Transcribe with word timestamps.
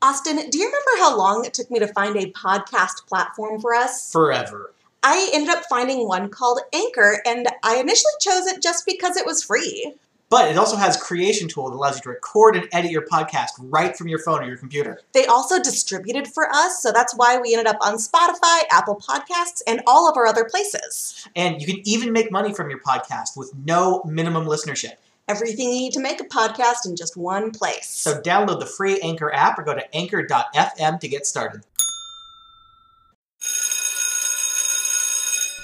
Austin, 0.00 0.36
do 0.50 0.58
you 0.58 0.66
remember 0.66 0.90
how 0.98 1.16
long 1.16 1.44
it 1.44 1.52
took 1.54 1.70
me 1.70 1.80
to 1.80 1.88
find 1.88 2.16
a 2.16 2.30
podcast 2.30 3.06
platform 3.08 3.60
for 3.60 3.74
us? 3.74 4.12
Forever. 4.12 4.72
I 5.02 5.30
ended 5.32 5.50
up 5.50 5.64
finding 5.68 6.06
one 6.06 6.28
called 6.28 6.60
Anchor, 6.72 7.20
and 7.26 7.48
I 7.64 7.76
initially 7.76 8.12
chose 8.20 8.46
it 8.46 8.62
just 8.62 8.86
because 8.86 9.16
it 9.16 9.26
was 9.26 9.42
free. 9.42 9.94
But 10.30 10.50
it 10.50 10.58
also 10.58 10.76
has 10.76 10.96
creation 10.96 11.48
tool 11.48 11.70
that 11.70 11.76
allows 11.76 11.96
you 11.96 12.02
to 12.02 12.10
record 12.10 12.54
and 12.54 12.68
edit 12.70 12.90
your 12.90 13.06
podcast 13.06 13.52
right 13.60 13.96
from 13.96 14.08
your 14.08 14.18
phone 14.18 14.44
or 14.44 14.46
your 14.46 14.58
computer. 14.58 15.00
They 15.14 15.24
also 15.24 15.60
distributed 15.60 16.28
for 16.28 16.48
us, 16.52 16.82
so 16.82 16.92
that's 16.92 17.16
why 17.16 17.38
we 17.38 17.54
ended 17.54 17.66
up 17.66 17.78
on 17.80 17.94
Spotify, 17.94 18.60
Apple 18.70 18.96
Podcasts, 18.96 19.62
and 19.66 19.80
all 19.86 20.08
of 20.08 20.16
our 20.16 20.26
other 20.26 20.44
places. 20.44 21.26
And 21.34 21.60
you 21.60 21.66
can 21.66 21.80
even 21.88 22.12
make 22.12 22.30
money 22.30 22.52
from 22.52 22.68
your 22.68 22.80
podcast 22.80 23.36
with 23.36 23.52
no 23.64 24.02
minimum 24.04 24.44
listenership. 24.44 24.96
Everything 25.28 25.66
you 25.70 25.78
need 25.80 25.92
to 25.92 26.00
make 26.00 26.20
a 26.20 26.24
podcast 26.24 26.86
in 26.86 26.96
just 26.96 27.16
one 27.16 27.50
place. 27.50 27.88
So 27.90 28.18
download 28.20 28.60
the 28.60 28.66
free 28.66 28.98
Anchor 29.02 29.32
app 29.34 29.58
or 29.58 29.62
go 29.62 29.74
to 29.74 29.94
anchor.fm 29.94 31.00
to 31.00 31.08
get 31.08 31.26
started. 31.26 31.62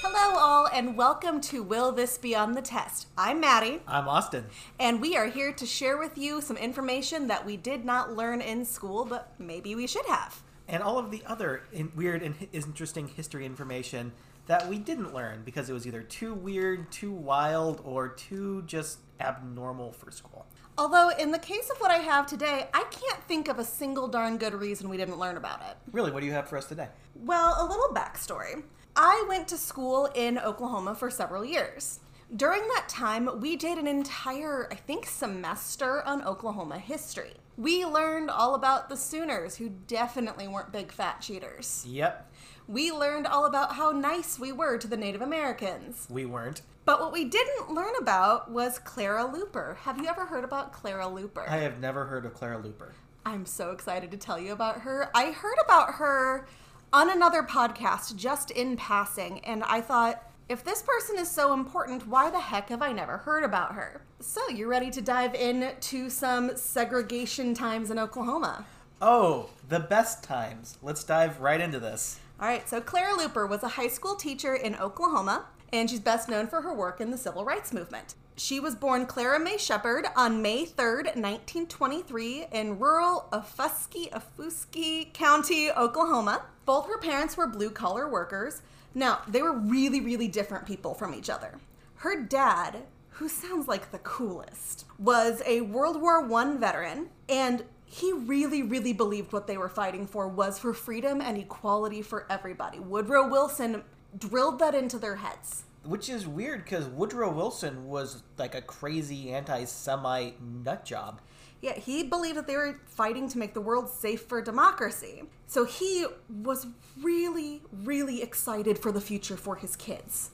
Hello, 0.02 0.38
all, 0.38 0.66
and 0.66 0.98
welcome 0.98 1.40
to 1.42 1.62
Will 1.62 1.92
This 1.92 2.18
Be 2.18 2.36
on 2.36 2.52
the 2.52 2.60
Test? 2.60 3.06
I'm 3.16 3.40
Maddie, 3.40 3.80
I'm 3.88 4.06
Austin. 4.06 4.44
and 4.78 5.00
we 5.00 5.16
are 5.16 5.26
here 5.28 5.52
to 5.54 5.64
share 5.64 5.96
with 5.96 6.18
you 6.18 6.42
some 6.42 6.58
information 6.58 7.26
that 7.28 7.46
we 7.46 7.56
did 7.56 7.86
not 7.86 8.14
learn 8.14 8.42
in 8.42 8.66
school, 8.66 9.06
but 9.06 9.32
maybe 9.38 9.74
we 9.74 9.86
should 9.86 10.04
have. 10.06 10.42
and 10.68 10.82
all 10.82 10.98
of 10.98 11.10
the 11.10 11.22
other 11.26 11.62
in- 11.72 11.90
weird 11.96 12.22
and 12.22 12.34
hi- 12.38 12.48
interesting 12.52 13.08
history 13.08 13.44
information 13.46 14.12
that 14.46 14.68
we 14.68 14.78
didn't 14.78 15.14
learn 15.14 15.40
because 15.44 15.70
it 15.70 15.72
was 15.72 15.86
either 15.86 16.02
too 16.02 16.34
weird, 16.34 16.90
too 16.92 17.12
wild, 17.12 17.80
or 17.84 18.08
too 18.08 18.62
just 18.66 18.98
abnormal 19.20 19.92
for 19.92 20.10
school. 20.10 20.46
Although, 20.76 21.10
in 21.10 21.30
the 21.30 21.38
case 21.38 21.70
of 21.70 21.78
what 21.78 21.90
I 21.90 21.98
have 21.98 22.26
today, 22.26 22.68
I 22.74 22.84
can't 22.90 23.22
think 23.28 23.48
of 23.48 23.58
a 23.58 23.64
single 23.64 24.08
darn 24.08 24.38
good 24.38 24.54
reason 24.54 24.88
we 24.88 24.96
didn't 24.96 25.18
learn 25.18 25.36
about 25.36 25.60
it. 25.62 25.76
Really, 25.92 26.10
what 26.10 26.20
do 26.20 26.26
you 26.26 26.32
have 26.32 26.48
for 26.48 26.58
us 26.58 26.66
today? 26.66 26.88
Well, 27.14 27.56
a 27.58 27.66
little 27.66 27.94
backstory. 27.94 28.64
I 28.96 29.24
went 29.28 29.48
to 29.48 29.56
school 29.56 30.10
in 30.14 30.38
Oklahoma 30.38 30.94
for 30.94 31.10
several 31.10 31.44
years. 31.44 32.00
During 32.36 32.62
that 32.62 32.88
time, 32.88 33.40
we 33.40 33.54
did 33.54 33.78
an 33.78 33.86
entire, 33.86 34.68
I 34.72 34.74
think, 34.74 35.06
semester 35.06 36.02
on 36.04 36.24
Oklahoma 36.24 36.78
history. 36.78 37.34
We 37.56 37.84
learned 37.84 38.30
all 38.30 38.56
about 38.56 38.88
the 38.88 38.96
Sooners, 38.96 39.56
who 39.56 39.68
definitely 39.86 40.48
weren't 40.48 40.72
big 40.72 40.90
fat 40.90 41.20
cheaters. 41.20 41.84
Yep, 41.86 42.32
We 42.66 42.90
learned 42.90 43.26
all 43.26 43.44
about 43.44 43.74
how 43.74 43.90
nice 43.90 44.38
we 44.38 44.50
were 44.50 44.78
to 44.78 44.88
the 44.88 44.96
Native 44.96 45.20
Americans. 45.20 46.06
we 46.08 46.24
weren't. 46.24 46.62
But 46.86 47.00
what 47.00 47.12
we 47.12 47.24
didn't 47.24 47.70
learn 47.70 47.92
about 48.00 48.50
was 48.50 48.78
Clara 48.78 49.24
Luper. 49.24 49.76
Have 49.78 49.98
you 49.98 50.06
ever 50.06 50.26
heard 50.26 50.44
about 50.44 50.72
Clara 50.72 51.04
Luper? 51.04 51.48
I 51.48 51.58
have 51.58 51.80
never 51.80 52.06
heard 52.06 52.24
of 52.24 52.34
Clara 52.34 52.58
Luper. 52.58 52.92
I'm 53.26 53.46
so 53.46 53.70
excited 53.70 54.10
to 54.10 54.16
tell 54.16 54.38
you 54.38 54.52
about 54.52 54.80
her. 54.80 55.10
I 55.14 55.30
heard 55.30 55.56
about 55.64 55.94
her 55.94 56.46
on 56.92 57.10
another 57.10 57.42
podcast 57.42 58.16
just 58.16 58.50
in 58.50 58.76
passing, 58.76 59.40
and 59.40 59.62
I 59.64 59.80
thought, 59.80 60.30
if 60.48 60.62
this 60.62 60.82
person 60.82 61.18
is 61.18 61.30
so 61.30 61.54
important, 61.54 62.06
why 62.06 62.30
the 62.30 62.40
heck 62.40 62.68
have 62.68 62.82
I 62.82 62.92
never 62.92 63.18
heard 63.18 63.44
about 63.44 63.74
her? 63.74 64.02
So, 64.20 64.48
you're 64.48 64.68
ready 64.68 64.90
to 64.90 65.00
dive 65.00 65.34
into 65.34 66.10
some 66.10 66.54
segregation 66.56 67.54
times 67.54 67.90
in 67.90 67.98
Oklahoma? 67.98 68.66
Oh, 69.00 69.50
the 69.68 69.80
best 69.80 70.22
times. 70.22 70.78
Let's 70.82 71.04
dive 71.04 71.40
right 71.40 71.60
into 71.60 71.80
this. 71.80 72.20
All 72.40 72.48
right, 72.48 72.68
so 72.68 72.80
Clara 72.80 73.14
Luper 73.16 73.48
was 73.48 73.62
a 73.62 73.68
high 73.68 73.88
school 73.88 74.16
teacher 74.16 74.54
in 74.56 74.74
Oklahoma, 74.74 75.46
and 75.72 75.88
she's 75.88 76.00
best 76.00 76.28
known 76.28 76.48
for 76.48 76.62
her 76.62 76.74
work 76.74 77.00
in 77.00 77.12
the 77.12 77.16
civil 77.16 77.44
rights 77.44 77.72
movement. 77.72 78.16
She 78.36 78.58
was 78.58 78.74
born 78.74 79.06
Clara 79.06 79.38
May 79.38 79.56
Shepard 79.56 80.06
on 80.16 80.42
May 80.42 80.66
3rd, 80.66 81.14
1923, 81.14 82.46
in 82.50 82.80
rural 82.80 83.28
Okfuskee, 83.32 84.10
Okfuskee 84.10 85.12
County, 85.12 85.70
Oklahoma. 85.70 86.42
Both 86.66 86.88
her 86.88 86.98
parents 86.98 87.36
were 87.36 87.46
blue 87.46 87.70
collar 87.70 88.08
workers. 88.08 88.62
Now, 88.92 89.20
they 89.28 89.40
were 89.40 89.52
really, 89.52 90.00
really 90.00 90.26
different 90.26 90.66
people 90.66 90.94
from 90.94 91.14
each 91.14 91.30
other. 91.30 91.60
Her 91.98 92.20
dad, 92.20 92.82
who 93.10 93.28
sounds 93.28 93.68
like 93.68 93.92
the 93.92 93.98
coolest, 93.98 94.86
was 94.98 95.40
a 95.46 95.60
World 95.60 96.00
War 96.00 96.28
I 96.34 96.56
veteran, 96.56 97.10
and 97.28 97.62
he 97.94 98.12
really, 98.12 98.60
really 98.60 98.92
believed 98.92 99.32
what 99.32 99.46
they 99.46 99.56
were 99.56 99.68
fighting 99.68 100.04
for 100.04 100.26
was 100.26 100.58
for 100.58 100.74
freedom 100.74 101.20
and 101.20 101.38
equality 101.38 102.02
for 102.02 102.26
everybody. 102.28 102.80
Woodrow 102.80 103.28
Wilson 103.28 103.84
drilled 104.18 104.58
that 104.58 104.74
into 104.74 104.98
their 104.98 105.14
heads. 105.14 105.62
Which 105.84 106.08
is 106.08 106.26
weird 106.26 106.64
because 106.64 106.86
Woodrow 106.86 107.30
Wilson 107.30 107.86
was 107.86 108.24
like 108.36 108.56
a 108.56 108.62
crazy 108.62 109.32
anti 109.32 109.64
Semite 109.64 110.42
nut 110.42 110.84
job. 110.84 111.20
Yeah, 111.60 111.74
he 111.74 112.02
believed 112.02 112.36
that 112.36 112.48
they 112.48 112.56
were 112.56 112.80
fighting 112.84 113.28
to 113.28 113.38
make 113.38 113.54
the 113.54 113.60
world 113.60 113.88
safe 113.88 114.22
for 114.22 114.42
democracy. 114.42 115.22
So 115.46 115.64
he 115.64 116.04
was 116.42 116.66
really, 117.00 117.62
really 117.84 118.22
excited 118.22 118.76
for 118.76 118.90
the 118.90 119.00
future 119.00 119.36
for 119.36 119.54
his 119.54 119.76
kids. 119.76 120.30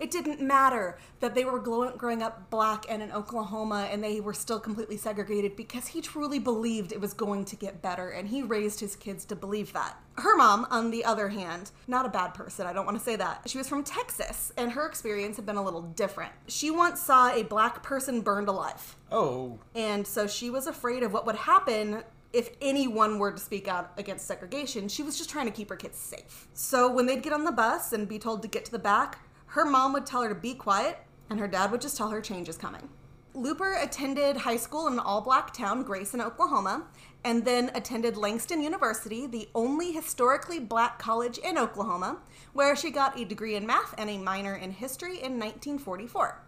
It 0.00 0.10
didn't 0.10 0.40
matter 0.40 0.96
that 1.20 1.34
they 1.34 1.44
were 1.44 1.58
growing 1.60 2.22
up 2.22 2.48
black 2.48 2.86
and 2.88 3.02
in 3.02 3.12
Oklahoma 3.12 3.86
and 3.92 4.02
they 4.02 4.20
were 4.20 4.32
still 4.32 4.58
completely 4.58 4.96
segregated 4.96 5.56
because 5.56 5.88
he 5.88 6.00
truly 6.00 6.38
believed 6.38 6.90
it 6.90 7.00
was 7.00 7.12
going 7.12 7.44
to 7.44 7.56
get 7.56 7.82
better 7.82 8.08
and 8.08 8.26
he 8.26 8.42
raised 8.42 8.80
his 8.80 8.96
kids 8.96 9.26
to 9.26 9.36
believe 9.36 9.74
that. 9.74 9.96
Her 10.16 10.36
mom, 10.36 10.66
on 10.70 10.90
the 10.90 11.04
other 11.04 11.28
hand, 11.28 11.70
not 11.86 12.06
a 12.06 12.08
bad 12.08 12.32
person, 12.32 12.66
I 12.66 12.72
don't 12.72 12.86
want 12.86 12.98
to 12.98 13.04
say 13.04 13.16
that. 13.16 13.42
She 13.46 13.58
was 13.58 13.68
from 13.68 13.84
Texas 13.84 14.52
and 14.56 14.72
her 14.72 14.86
experience 14.86 15.36
had 15.36 15.44
been 15.44 15.56
a 15.56 15.62
little 15.62 15.82
different. 15.82 16.32
She 16.48 16.70
once 16.70 17.00
saw 17.00 17.30
a 17.30 17.42
black 17.42 17.82
person 17.82 18.22
burned 18.22 18.48
alive. 18.48 18.96
Oh, 19.12 19.58
And 19.74 20.06
so 20.06 20.26
she 20.26 20.48
was 20.48 20.66
afraid 20.66 21.02
of 21.02 21.12
what 21.12 21.26
would 21.26 21.36
happen 21.36 22.04
if 22.32 22.50
anyone 22.62 23.18
were 23.18 23.32
to 23.32 23.38
speak 23.38 23.68
out 23.68 23.92
against 23.98 24.26
segregation. 24.26 24.88
She 24.88 25.02
was 25.02 25.18
just 25.18 25.30
trying 25.30 25.46
to 25.46 25.52
keep 25.52 25.68
her 25.68 25.76
kids 25.76 25.98
safe. 25.98 26.48
So 26.54 26.90
when 26.90 27.06
they'd 27.06 27.22
get 27.22 27.32
on 27.32 27.44
the 27.44 27.52
bus 27.52 27.92
and 27.92 28.08
be 28.08 28.18
told 28.18 28.42
to 28.42 28.48
get 28.48 28.64
to 28.66 28.72
the 28.72 28.78
back, 28.78 29.18
her 29.50 29.64
mom 29.64 29.92
would 29.92 30.06
tell 30.06 30.22
her 30.22 30.28
to 30.28 30.34
be 30.34 30.54
quiet, 30.54 30.98
and 31.28 31.40
her 31.40 31.48
dad 31.48 31.72
would 31.72 31.80
just 31.80 31.96
tell 31.96 32.10
her 32.10 32.20
change 32.20 32.48
is 32.48 32.56
coming. 32.56 32.88
Luper 33.34 33.82
attended 33.82 34.36
high 34.36 34.56
school 34.56 34.86
in 34.86 34.92
an 34.94 35.00
all 35.00 35.20
black 35.20 35.52
town, 35.52 35.82
Grayson, 35.82 36.20
Oklahoma, 36.20 36.86
and 37.24 37.44
then 37.44 37.70
attended 37.74 38.16
Langston 38.16 38.62
University, 38.62 39.26
the 39.26 39.48
only 39.54 39.92
historically 39.92 40.60
black 40.60 40.98
college 41.00 41.38
in 41.38 41.58
Oklahoma, 41.58 42.18
where 42.52 42.76
she 42.76 42.90
got 42.90 43.18
a 43.18 43.24
degree 43.24 43.56
in 43.56 43.66
math 43.66 43.92
and 43.98 44.08
a 44.08 44.18
minor 44.18 44.54
in 44.54 44.70
history 44.70 45.14
in 45.14 45.38
1944. 45.38 46.42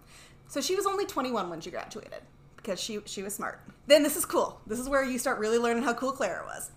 So 0.47 0.61
she 0.61 0.77
was 0.77 0.87
only 0.87 1.05
21 1.05 1.51
when 1.51 1.61
she 1.61 1.71
graduated 1.71 2.23
because 2.57 2.81
she 2.81 3.01
she 3.05 3.23
was 3.23 3.35
smart. 3.35 3.61
Then 3.89 4.03
this 4.05 4.17
is 4.17 4.25
cool. 4.25 4.61
This 4.67 4.79
is 4.79 4.89
where 4.89 5.05
you 5.05 5.19
start 5.19 5.41
really 5.41 5.59
learning 5.59 5.83
how 5.83 5.95
cool 5.95 6.13
Clara 6.13 6.45
was. 6.45 6.71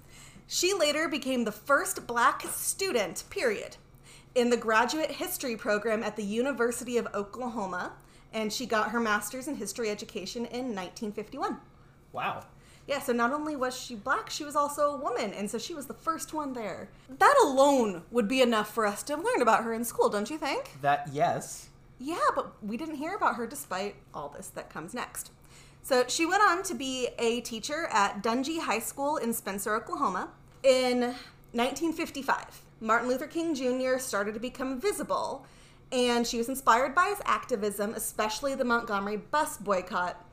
She 0.48 0.74
later 0.74 1.08
became 1.08 1.44
the 1.44 1.52
first 1.52 2.06
black 2.08 2.44
student, 2.44 3.24
period, 3.30 3.78
in 4.36 4.50
the 4.50 4.58
graduate 4.58 5.12
history 5.12 5.56
program 5.56 6.04
at 6.04 6.16
the 6.16 6.24
University 6.24 6.98
of 6.98 7.08
Oklahoma, 7.14 7.94
and 8.34 8.52
she 8.52 8.66
got 8.66 8.92
her 8.92 9.00
master's 9.00 9.48
in 9.48 9.56
history 9.56 9.90
education 9.90 10.46
in 10.46 10.76
1951. 10.76 11.58
wow. 12.12 12.44
Yeah, 12.88 13.00
so 13.00 13.14
not 13.14 13.34
only 13.34 13.56
was 13.56 13.76
she 13.76 13.96
black, 13.96 14.30
she 14.30 14.44
was 14.44 14.56
also 14.56 14.92
a 14.92 14.98
woman, 14.98 15.34
and 15.34 15.50
so 15.50 15.58
she 15.58 15.74
was 15.74 15.88
the 15.88 15.96
first 15.96 16.36
one 16.36 16.54
there. 16.54 16.88
That 17.18 17.36
alone 17.44 18.04
would 18.12 18.28
be 18.28 18.44
enough 18.44 18.72
for 18.72 18.86
us 18.86 19.02
to 19.04 19.16
learn 19.16 19.42
about 19.42 19.64
her 19.64 19.74
in 19.74 19.84
school, 19.84 20.08
don't 20.08 20.30
you 20.30 20.38
think? 20.38 20.80
That, 20.84 21.10
yes. 21.12 21.70
Yeah, 21.98 22.20
but 22.36 22.54
we 22.62 22.78
didn't 22.78 22.98
hear 22.98 23.16
about 23.16 23.38
her 23.38 23.48
despite 23.48 23.96
all 24.14 24.30
this 24.30 24.50
that 24.50 24.70
comes 24.70 24.94
next. 24.94 25.32
So 25.82 26.04
she 26.08 26.28
went 26.28 26.44
on 26.44 26.62
to 26.64 26.76
be 26.76 27.10
a 27.18 27.42
teacher 27.42 27.88
at 27.92 28.22
Dunjee 28.22 28.60
High 28.60 28.80
School 28.80 29.18
in 29.18 29.34
Spencer, 29.34 29.74
Oklahoma. 29.76 30.30
In 30.62 31.16
1955, 31.54 32.62
Martin 32.80 33.10
Luther 33.10 33.28
King 33.28 33.56
Jr. 33.56 33.98
started 33.98 34.34
to 34.34 34.40
become 34.40 34.80
visible, 34.80 35.46
and 35.92 36.26
she 36.28 36.38
was 36.38 36.50
inspired 36.50 36.94
by 36.94 37.08
his 37.08 37.22
activism, 37.26 37.94
especially 37.94 38.56
the 38.56 38.66
Montgomery 38.66 39.18
bus 39.18 39.58
boycott, 39.58 40.24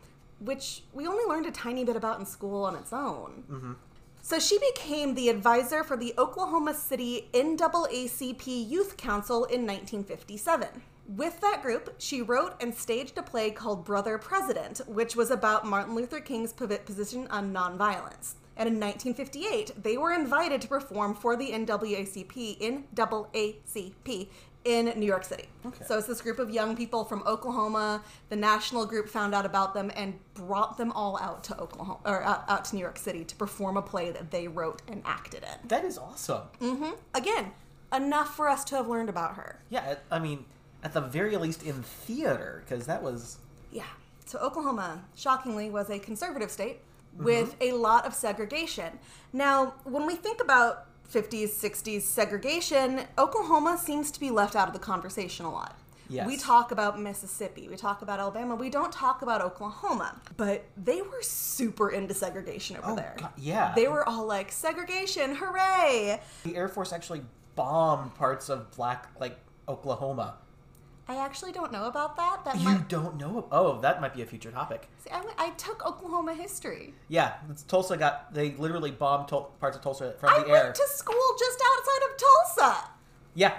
which 0.41 0.83
we 0.93 1.07
only 1.07 1.25
learned 1.25 1.47
a 1.47 1.53
tiny 1.53 1.85
bit 1.85 1.97
about 1.97 2.19
in 2.19 2.27
school 2.27 2.65
on 2.65 2.75
its 2.75 2.93
own. 2.93 3.45
Mm-hmm. 3.51 3.73
So 4.25 4.39
she 4.39 4.59
became 4.59 5.15
the 5.15 5.29
advisor 5.29 5.83
for 5.83 5.97
the 5.97 6.15
Oklahoma 6.17 6.75
City 6.75 7.29
NAACP 7.33 8.69
Youth 8.69 8.97
Council 8.97 9.45
in 9.45 9.67
1957. 9.67 10.69
With 11.09 11.41
that 11.41 11.61
group, 11.63 11.97
she 11.99 12.23
wrote 12.23 12.55
and 12.61 12.73
staged 12.73 13.19
a 13.19 13.23
play 13.23 13.51
called 13.51 13.85
Brother 13.85 14.19
President, 14.19 14.81
which 14.87 15.17
was 15.17 15.31
about 15.31 15.67
Martin 15.67 15.97
Luther 15.97 16.21
King's 16.21 16.53
posi- 16.53 16.85
position 16.85 17.27
on 17.29 17.53
nonviolence. 17.53 18.35
And 18.57 18.69
in 18.69 18.79
1958, 18.79 19.83
they 19.83 19.97
were 19.97 20.13
invited 20.13 20.61
to 20.63 20.69
perform 20.69 21.15
for 21.15 21.37
the 21.37 21.51
NAACP 21.51 22.59
in 22.61 22.85
NAACP 22.95 24.29
in 24.65 24.93
New 24.97 25.07
York 25.07 25.25
City. 25.25 25.45
Okay. 25.67 25.85
So 25.85 25.99
it's 25.99 26.07
this 26.07 26.21
group 26.21 26.39
of 26.39 26.51
young 26.51 26.77
people 26.77 27.05
from 27.05 27.23
Oklahoma. 27.27 28.03
The 28.29 28.37
national 28.37 28.87
group 28.87 29.09
found 29.09 29.35
out 29.35 29.45
about 29.45 29.75
them 29.75 29.91
and 29.97 30.15
brought 30.35 30.79
them 30.79 30.93
all 30.93 31.19
out 31.19 31.43
to 31.45 31.59
Oklahoma 31.59 31.99
or 32.05 32.23
out, 32.23 32.45
out 32.49 32.65
to 32.67 32.77
New 32.77 32.81
York 32.81 32.99
City 32.99 33.25
to 33.25 33.37
perform 33.37 33.77
a 33.77 33.83
play 33.83 34.11
that 34.11 34.31
they 34.31 34.49
wrote 34.49 34.83
and 34.87 35.03
acted 35.05 35.43
in. 35.43 35.69
That 35.69 35.85
is 35.85 35.99
awesome. 35.99 36.43
Mm-hmm. 36.61 36.91
Again, 37.15 37.53
enough 37.93 38.37
for 38.37 38.49
us 38.49 38.65
to 38.67 38.77
have 38.77 38.89
learned 38.89 39.09
about 39.09 39.35
her. 39.35 39.59
Yeah, 39.69 39.97
I 40.11 40.17
I 40.17 40.19
mean, 40.19 40.45
at 40.85 40.93
the 40.93 41.01
very 41.01 41.37
least 41.37 41.63
in 41.63 41.83
theater, 41.83 42.63
because 42.65 42.87
that 42.87 43.03
was 43.03 43.39
Yeah. 43.71 43.85
So 44.25 44.39
Oklahoma, 44.39 45.05
shockingly, 45.17 45.71
was 45.71 45.91
a 45.91 45.99
conservative 45.99 46.51
state. 46.51 46.79
With 47.17 47.59
mm-hmm. 47.59 47.75
a 47.75 47.79
lot 47.79 48.07
of 48.07 48.15
segregation. 48.15 48.99
Now, 49.33 49.75
when 49.85 50.07
we 50.07 50.17
think 50.17 50.41
about 50.41 50.87
50s, 51.13 51.51
60s 51.51 52.03
segregation, 52.03 53.03
Oklahoma 53.19 53.79
seems 53.79 54.11
to 54.13 54.21
be 54.21 54.31
left 54.31 54.57
out 54.57 54.69
of 54.69 54.75
the 54.75 54.81
conversation 54.81 55.45
a 55.45 55.53
lot. 55.53 55.79
Yes. 56.09 56.27
We 56.27 56.37
talk 56.37 56.73
about 56.73 57.01
Mississippi, 57.01 57.69
we 57.69 57.77
talk 57.77 58.03
about 58.03 58.21
Alabama, 58.21 58.55
we 58.55 58.69
don't 58.69 58.93
talk 58.93 59.23
about 59.23 59.41
Oklahoma. 59.41 60.21
But 60.37 60.65
they 60.77 61.01
were 61.01 61.23
super 61.23 61.91
into 61.91 62.13
segregation 62.13 62.77
over 62.77 62.91
Oh, 62.91 62.97
there. 62.97 63.15
God, 63.19 63.33
yeah. 63.39 63.73
They 63.75 63.89
were 63.89 64.07
all 64.07 64.27
like, 64.27 64.53
segregation, 64.53 65.35
hooray! 65.35 66.21
The 66.45 66.57
Air 66.57 66.69
Force 66.69 66.93
actually 66.93 67.23
bombed 67.55 68.15
parts 68.15 68.51
of 68.51 68.71
black, 68.73 69.09
like 69.19 69.39
Oklahoma. 69.69 70.35
I 71.13 71.17
actually 71.25 71.53
don't 71.53 71.71
know 71.73 71.85
about 71.89 72.17
that. 72.17 72.43
That 72.47 72.59
You 72.59 72.65
might. 72.71 72.89
don't 72.89 73.19
know? 73.19 73.47
Oh, 73.53 73.79
that 73.83 74.01
might 74.01 74.15
be 74.15 74.23
a 74.23 74.27
future 74.27 74.51
topic. 74.51 74.89
See, 75.05 75.11
I, 75.11 75.23
I 75.37 75.51
took 75.51 75.85
Oklahoma 75.85 76.33
history. 76.33 76.95
Yeah, 77.09 77.35
Tulsa 77.69 77.99
got 77.99 78.33
they 78.33 78.53
literally 78.53 78.91
bombed 78.91 79.29
Tul- 79.29 79.53
parts 79.61 79.77
of 79.77 79.83
Tulsa 79.83 80.15
from 80.19 80.31
I 80.31 80.43
the 80.43 80.49
went 80.51 80.65
air. 80.67 80.73
to 80.73 80.83
school 80.89 81.37
just 81.39 81.63
outside 81.77 82.11
of 82.11 82.17
Tulsa. 82.57 82.89
Yeah, 83.35 83.59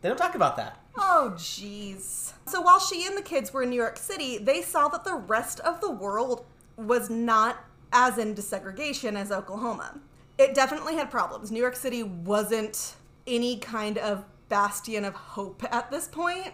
they 0.00 0.08
don't 0.08 0.16
talk 0.16 0.34
about 0.34 0.56
that. 0.56 0.78
Oh, 0.96 1.34
jeez. 1.36 2.32
So 2.46 2.62
while 2.62 2.80
she 2.80 3.06
and 3.06 3.14
the 3.16 3.22
kids 3.22 3.52
were 3.52 3.62
in 3.62 3.68
New 3.68 3.76
York 3.76 3.98
City, 3.98 4.38
they 4.38 4.62
saw 4.62 4.88
that 4.88 5.04
the 5.04 5.14
rest 5.14 5.60
of 5.60 5.82
the 5.82 5.90
world 5.90 6.46
was 6.78 7.10
not 7.10 7.58
as 7.92 8.16
into 8.16 8.40
segregation 8.40 9.18
as 9.18 9.30
Oklahoma. 9.30 10.00
It 10.38 10.54
definitely 10.54 10.94
had 10.94 11.10
problems. 11.10 11.50
New 11.50 11.60
York 11.60 11.76
City 11.76 12.02
wasn't 12.02 12.94
any 13.26 13.58
kind 13.58 13.98
of 13.98 14.24
bastion 14.48 15.04
of 15.04 15.14
hope 15.14 15.62
at 15.70 15.90
this 15.90 16.08
point, 16.08 16.52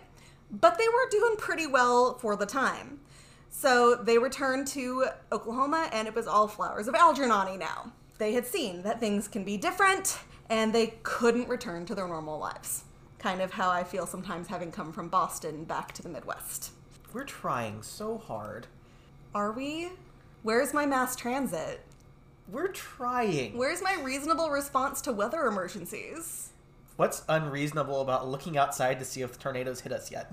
but 0.53 0.79
they 0.79 0.89
were 0.89 1.11
doing 1.11 1.37
pretty 1.37 1.67
well 1.67 2.19
for 2.19 2.37
the 2.37 2.47
time. 2.47 3.01
So 3.51 3.95
they 3.97 4.19
returned 4.19 4.67
to 4.69 5.07
Oklahoma, 5.31 5.89
and 5.93 6.07
it 6.07 6.15
was 6.15 6.27
all 6.27 6.49
flowers 6.49 6.89
of 6.89 6.95
Algernon 6.95 7.59
now. 7.59 7.93
They 8.19 8.35
had 8.35 8.47
seen 8.47 8.83
that 8.83 9.01
things 9.01 9.29
can 9.29 9.45
be 9.45 9.57
different, 9.57 10.19
and 10.49 10.73
they 10.73 10.95
couldn't 11.03 11.49
return 11.49 11.87
to 11.87 11.95
their 11.95 12.07
normal 12.07 12.39
lives. 12.39 12.85
Kind 13.19 13.41
of 13.41 13.53
how 13.53 13.71
I 13.71 13.85
feel 13.85 14.07
sometimes 14.07 14.49
having 14.49 14.73
come 14.73 14.93
from 14.93 15.09
Boston 15.09 15.65
back 15.65 15.93
to 15.95 16.03
the 16.03 16.09
Midwest. 16.09 16.73
We're 17.13 17.25
trying 17.25 17.83
so 17.83 18.19
hard. 18.19 18.67
Are 19.35 19.53
we? 19.53 19.91
Where's 20.43 20.75
my 20.75 20.87
mass 20.87 21.15
transit? 21.15 21.85
We're 22.49 22.69
trying. 22.69 23.57
Where's 23.57 23.83
my 23.83 23.97
reasonable 24.03 24.51
response 24.51 25.01
to 25.03 25.13
weather 25.13 25.47
emergencies? 25.47 26.51
What's 26.97 27.23
unreasonable 27.29 28.01
about 28.01 28.29
looking 28.29 28.59
outside 28.59 28.99
to 28.99 29.05
see 29.05 29.23
if 29.23 29.39
tornadoes 29.39 29.81
hit 29.81 29.93
us 29.93 30.11
yet? 30.11 30.33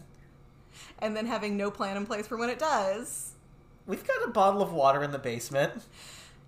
And 0.99 1.15
then 1.15 1.25
having 1.25 1.57
no 1.57 1.71
plan 1.71 1.97
in 1.97 2.05
place 2.05 2.27
for 2.27 2.37
when 2.37 2.49
it 2.49 2.59
does. 2.59 3.33
We've 3.85 4.05
got 4.05 4.27
a 4.27 4.31
bottle 4.31 4.61
of 4.61 4.71
water 4.71 5.03
in 5.03 5.11
the 5.11 5.19
basement. 5.19 5.83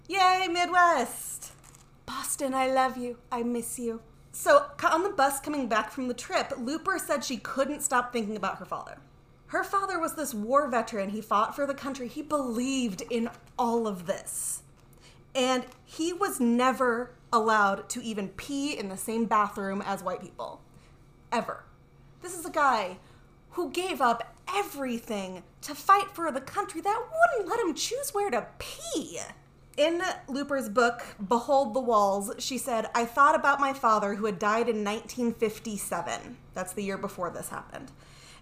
Yay, 0.07 0.47
Midwest! 0.47 1.53
Boston, 2.05 2.53
I 2.53 2.67
love 2.67 2.97
you. 2.97 3.17
I 3.31 3.43
miss 3.43 3.79
you. 3.79 4.01
So, 4.31 4.65
on 4.89 5.03
the 5.03 5.09
bus 5.09 5.39
coming 5.39 5.67
back 5.67 5.91
from 5.91 6.07
the 6.07 6.13
trip, 6.13 6.49
Luper 6.49 6.99
said 6.99 7.23
she 7.23 7.37
couldn't 7.37 7.81
stop 7.81 8.13
thinking 8.13 8.35
about 8.35 8.57
her 8.57 8.65
father. 8.65 8.97
Her 9.47 9.63
father 9.63 9.99
was 9.99 10.15
this 10.15 10.33
war 10.33 10.67
veteran. 10.69 11.09
He 11.09 11.21
fought 11.21 11.55
for 11.55 11.65
the 11.65 11.73
country. 11.73 12.07
He 12.07 12.21
believed 12.21 13.03
in 13.09 13.29
all 13.59 13.87
of 13.87 14.05
this. 14.05 14.63
And 15.35 15.65
he 15.83 16.13
was 16.13 16.39
never 16.39 17.11
allowed 17.33 17.89
to 17.89 18.01
even 18.01 18.29
pee 18.29 18.77
in 18.77 18.89
the 18.89 18.97
same 18.97 19.25
bathroom 19.25 19.81
as 19.81 20.03
white 20.03 20.21
people. 20.21 20.61
Ever. 21.31 21.63
This 22.21 22.37
is 22.37 22.45
a 22.45 22.51
guy 22.51 22.97
who 23.51 23.71
gave 23.71 24.01
up 24.01 24.35
everything 24.53 25.43
to 25.61 25.75
fight 25.75 26.11
for 26.13 26.31
the 26.31 26.41
country 26.41 26.81
that 26.81 27.01
wouldn't 27.01 27.49
let 27.49 27.59
him 27.59 27.73
choose 27.73 28.13
where 28.13 28.29
to 28.29 28.47
pee. 28.59 29.19
In 29.77 30.01
Luper's 30.27 30.67
book, 30.67 31.01
Behold 31.25 31.73
the 31.73 31.79
Walls, 31.79 32.31
she 32.39 32.57
said, 32.57 32.89
I 32.93 33.05
thought 33.05 33.35
about 33.35 33.59
my 33.59 33.71
father 33.71 34.15
who 34.15 34.25
had 34.25 34.37
died 34.37 34.67
in 34.67 34.83
1957. 34.83 36.37
That's 36.53 36.73
the 36.73 36.83
year 36.83 36.97
before 36.97 37.29
this 37.29 37.49
happened. 37.49 37.91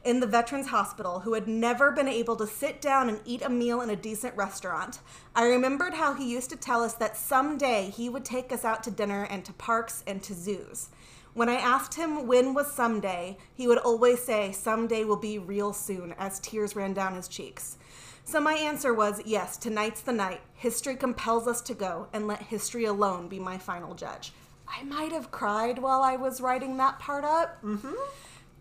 In 0.04 0.22
the 0.22 0.28
Veterans 0.28 0.70
Hospital, 0.70 1.20
who 1.20 1.34
had 1.34 1.48
never 1.48 1.92
been 1.92 2.08
able 2.08 2.36
to 2.38 2.48
sit 2.48 2.82
down 2.82 3.10
and 3.10 3.20
eat 3.26 3.44
a 3.44 3.50
meal 3.50 3.82
in 3.82 3.90
a 3.90 3.96
decent 3.96 4.36
restaurant. 4.36 5.00
I 5.36 5.46
remembered 5.46 5.94
how 5.94 6.14
he 6.14 6.32
used 6.32 6.50
to 6.50 6.56
tell 6.56 6.82
us 6.84 6.94
that 6.96 7.18
someday 7.18 7.90
he 7.90 8.10
would 8.10 8.26
take 8.26 8.52
us 8.52 8.66
out 8.66 8.82
to 8.84 8.92
dinner 8.92 9.28
and 9.30 9.46
to 9.46 9.54
parks 9.54 10.04
and 10.08 10.24
to 10.24 10.34
zoos. 10.34 10.90
When 11.34 11.50
I 11.50 11.56
asked 11.56 11.94
him 11.94 12.28
when 12.28 12.54
was 12.54 12.72
someday, 12.72 13.38
he 13.54 13.68
would 13.68 13.78
always 13.78 14.24
say, 14.24 14.52
Someday 14.52 15.04
will 15.04 15.16
be 15.16 15.38
real 15.38 15.74
soon, 15.74 16.14
as 16.18 16.40
tears 16.40 16.76
ran 16.76 16.94
down 16.94 17.16
his 17.16 17.28
cheeks. 17.28 17.78
So 18.24 18.40
my 18.40 18.54
answer 18.54 18.94
was, 18.94 19.22
Yes, 19.26 19.58
tonight's 19.58 20.02
the 20.02 20.12
night. 20.12 20.42
History 20.54 20.96
compels 20.96 21.48
us 21.48 21.62
to 21.62 21.74
go, 21.74 22.08
and 22.14 22.28
let 22.28 22.44
history 22.44 22.86
alone 22.86 23.28
be 23.28 23.40
my 23.40 23.58
final 23.58 23.96
judge. 23.96 24.34
I 24.68 24.84
might 24.84 25.12
have 25.12 25.32
cried 25.32 25.80
while 25.80 26.02
I 26.02 26.16
was 26.16 26.42
writing 26.42 26.78
that 26.78 27.00
part 27.00 27.26
up. 27.26 27.62
Mm-hmm. 27.64 27.94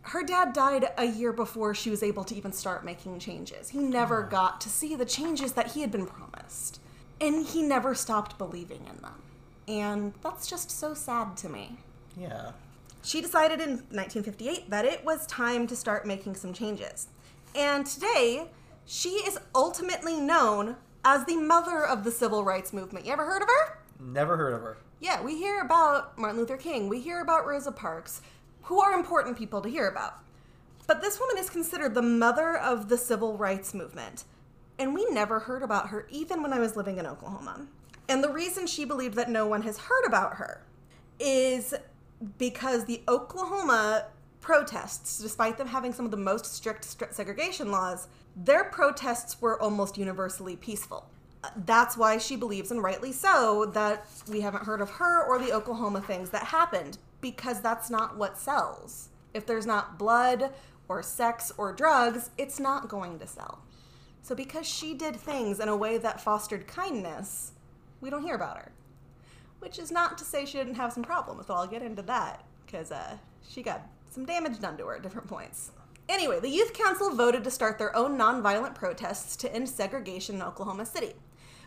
Her 0.02 0.22
dad 0.22 0.54
died 0.54 0.90
a 0.96 1.04
year 1.04 1.32
before 1.32 1.74
she 1.74 1.90
was 1.90 2.02
able 2.02 2.24
to 2.24 2.34
even 2.34 2.52
start 2.52 2.84
making 2.84 3.18
changes. 3.18 3.70
He 3.70 3.78
never 3.78 4.22
got 4.22 4.60
to 4.62 4.70
see 4.70 4.94
the 4.94 5.04
changes 5.04 5.52
that 5.52 5.72
he 5.72 5.82
had 5.82 5.90
been 5.90 6.06
promised. 6.06 6.80
And 7.20 7.44
he 7.44 7.62
never 7.62 7.94
stopped 7.94 8.38
believing 8.38 8.86
in 8.88 9.02
them. 9.02 9.22
And 9.66 10.14
that's 10.22 10.46
just 10.46 10.70
so 10.70 10.94
sad 10.94 11.36
to 11.38 11.48
me. 11.48 11.76
Yeah. 12.18 12.52
She 13.02 13.20
decided 13.20 13.60
in 13.60 13.70
1958 13.70 14.70
that 14.70 14.84
it 14.84 15.04
was 15.04 15.26
time 15.26 15.66
to 15.68 15.76
start 15.76 16.06
making 16.06 16.34
some 16.34 16.52
changes. 16.52 17.08
And 17.54 17.86
today, 17.86 18.48
she 18.84 19.10
is 19.10 19.38
ultimately 19.54 20.20
known 20.20 20.76
as 21.04 21.24
the 21.24 21.36
mother 21.36 21.84
of 21.84 22.04
the 22.04 22.10
civil 22.10 22.44
rights 22.44 22.72
movement. 22.72 23.06
You 23.06 23.12
ever 23.12 23.24
heard 23.24 23.42
of 23.42 23.48
her? 23.48 23.78
Never 24.00 24.36
heard 24.36 24.54
of 24.54 24.62
her. 24.62 24.78
Yeah, 25.00 25.22
we 25.22 25.36
hear 25.36 25.60
about 25.60 26.18
Martin 26.18 26.38
Luther 26.38 26.56
King, 26.56 26.88
we 26.88 27.00
hear 27.00 27.20
about 27.20 27.46
Rosa 27.46 27.70
Parks, 27.70 28.20
who 28.62 28.80
are 28.80 28.92
important 28.92 29.38
people 29.38 29.60
to 29.60 29.68
hear 29.68 29.88
about. 29.88 30.18
But 30.86 31.02
this 31.02 31.20
woman 31.20 31.38
is 31.38 31.50
considered 31.50 31.94
the 31.94 32.02
mother 32.02 32.56
of 32.56 32.88
the 32.88 32.98
civil 32.98 33.36
rights 33.36 33.74
movement. 33.74 34.24
And 34.78 34.94
we 34.94 35.06
never 35.10 35.40
heard 35.40 35.62
about 35.62 35.88
her, 35.88 36.06
even 36.10 36.42
when 36.42 36.52
I 36.52 36.58
was 36.58 36.76
living 36.76 36.98
in 36.98 37.06
Oklahoma. 37.06 37.66
And 38.08 38.24
the 38.24 38.32
reason 38.32 38.66
she 38.66 38.84
believed 38.84 39.14
that 39.16 39.30
no 39.30 39.46
one 39.46 39.62
has 39.62 39.78
heard 39.78 40.04
about 40.06 40.34
her 40.34 40.62
is 41.20 41.74
because 42.38 42.84
the 42.84 43.02
Oklahoma 43.08 44.06
protests, 44.40 45.18
despite 45.18 45.58
them 45.58 45.68
having 45.68 45.92
some 45.92 46.04
of 46.04 46.10
the 46.10 46.16
most 46.16 46.46
strict 46.46 46.86
stri- 46.86 47.12
segregation 47.12 47.70
laws, 47.70 48.08
their 48.36 48.64
protests 48.64 49.40
were 49.40 49.60
almost 49.60 49.98
universally 49.98 50.56
peaceful. 50.56 51.10
That's 51.64 51.96
why 51.96 52.18
she 52.18 52.36
believes, 52.36 52.70
and 52.70 52.82
rightly 52.82 53.12
so, 53.12 53.66
that 53.66 54.06
we 54.28 54.40
haven't 54.40 54.64
heard 54.64 54.80
of 54.80 54.90
her 54.90 55.22
or 55.24 55.38
the 55.38 55.52
Oklahoma 55.52 56.00
things 56.00 56.30
that 56.30 56.44
happened, 56.44 56.98
because 57.20 57.60
that's 57.60 57.90
not 57.90 58.16
what 58.16 58.38
sells. 58.38 59.08
If 59.34 59.46
there's 59.46 59.66
not 59.66 59.98
blood 59.98 60.52
or 60.88 61.02
sex 61.02 61.52
or 61.56 61.72
drugs, 61.72 62.30
it's 62.38 62.58
not 62.58 62.88
going 62.88 63.18
to 63.18 63.26
sell. 63.26 63.60
So, 64.22 64.34
because 64.34 64.66
she 64.66 64.94
did 64.94 65.16
things 65.16 65.60
in 65.60 65.68
a 65.68 65.76
way 65.76 65.98
that 65.98 66.20
fostered 66.20 66.66
kindness, 66.66 67.52
we 68.00 68.10
don't 68.10 68.22
hear 68.24 68.34
about 68.34 68.56
her. 68.56 68.72
Which 69.60 69.78
is 69.78 69.90
not 69.90 70.18
to 70.18 70.24
say 70.24 70.44
she 70.44 70.58
didn't 70.58 70.74
have 70.74 70.92
some 70.92 71.02
problems, 71.02 71.46
but 71.46 71.54
I'll 71.54 71.66
get 71.66 71.82
into 71.82 72.02
that 72.02 72.44
because 72.64 72.92
uh, 72.92 73.16
she 73.48 73.62
got 73.62 73.86
some 74.10 74.24
damage 74.24 74.60
done 74.60 74.76
to 74.78 74.86
her 74.86 74.96
at 74.96 75.02
different 75.02 75.28
points. 75.28 75.72
Anyway, 76.08 76.40
the 76.40 76.48
Youth 76.48 76.72
Council 76.72 77.14
voted 77.14 77.44
to 77.44 77.50
start 77.50 77.78
their 77.78 77.94
own 77.94 78.16
nonviolent 78.16 78.74
protests 78.74 79.36
to 79.36 79.54
end 79.54 79.68
segregation 79.68 80.36
in 80.36 80.42
Oklahoma 80.42 80.86
City. 80.86 81.12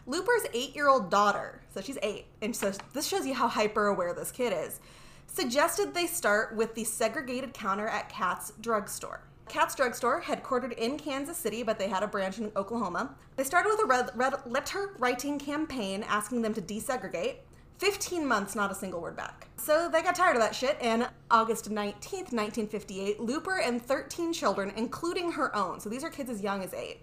Luper's 0.08 0.48
eight 0.54 0.76
year 0.76 0.90
old 0.90 1.12
daughter, 1.12 1.62
so 1.74 1.80
she's 1.80 2.00
eight, 2.02 2.26
and 2.42 2.56
so 2.56 2.72
this 2.94 3.08
shows 3.08 3.26
you 3.28 3.36
how 3.36 3.48
hyper 3.48 3.88
aware 3.88 4.14
this 4.14 4.32
kid 4.32 4.52
is, 4.52 4.80
suggested 5.28 5.94
they 5.94 6.08
start 6.08 6.56
with 6.56 6.74
the 6.74 6.84
segregated 6.84 7.54
counter 7.54 7.88
at 7.88 8.10
Katz 8.10 8.52
Drugstore. 8.60 9.22
Katz 9.48 9.76
Drugstore, 9.76 10.22
headquartered 10.22 10.74
in 10.74 10.98
Kansas 10.98 11.38
City, 11.38 11.62
but 11.62 11.78
they 11.78 11.88
had 11.88 12.04
a 12.04 12.08
branch 12.08 12.40
in 12.40 12.52
Oklahoma. 12.56 13.16
They 13.36 13.44
started 13.44 13.70
with 13.70 13.84
a 13.84 13.86
red, 13.86 14.10
red 14.16 14.34
letter 14.46 14.96
writing 14.98 15.38
campaign 15.38 16.04
asking 16.08 16.42
them 16.42 16.54
to 16.56 16.62
desegregate. 16.62 17.36
15 17.82 18.28
months, 18.28 18.56
not 18.56 18.72
a 18.72 18.76
single 18.76 19.02
word 19.02 19.16
back. 19.16 19.48
So 19.58 19.90
they 19.90 20.04
got 20.04 20.14
tired 20.14 20.36
of 20.36 20.42
that 20.44 20.54
shit, 20.54 20.78
and 20.80 21.10
August 21.32 21.72
19th, 21.72 22.32
1958, 22.32 23.18
Luper 23.18 23.60
and 23.60 23.82
13 23.82 24.34
children, 24.34 24.72
including 24.76 25.32
her 25.32 25.56
own, 25.56 25.80
so 25.80 25.90
these 25.90 26.04
are 26.04 26.12
kids 26.12 26.30
as 26.30 26.44
young 26.44 26.64
as 26.64 26.76
8, 26.76 27.02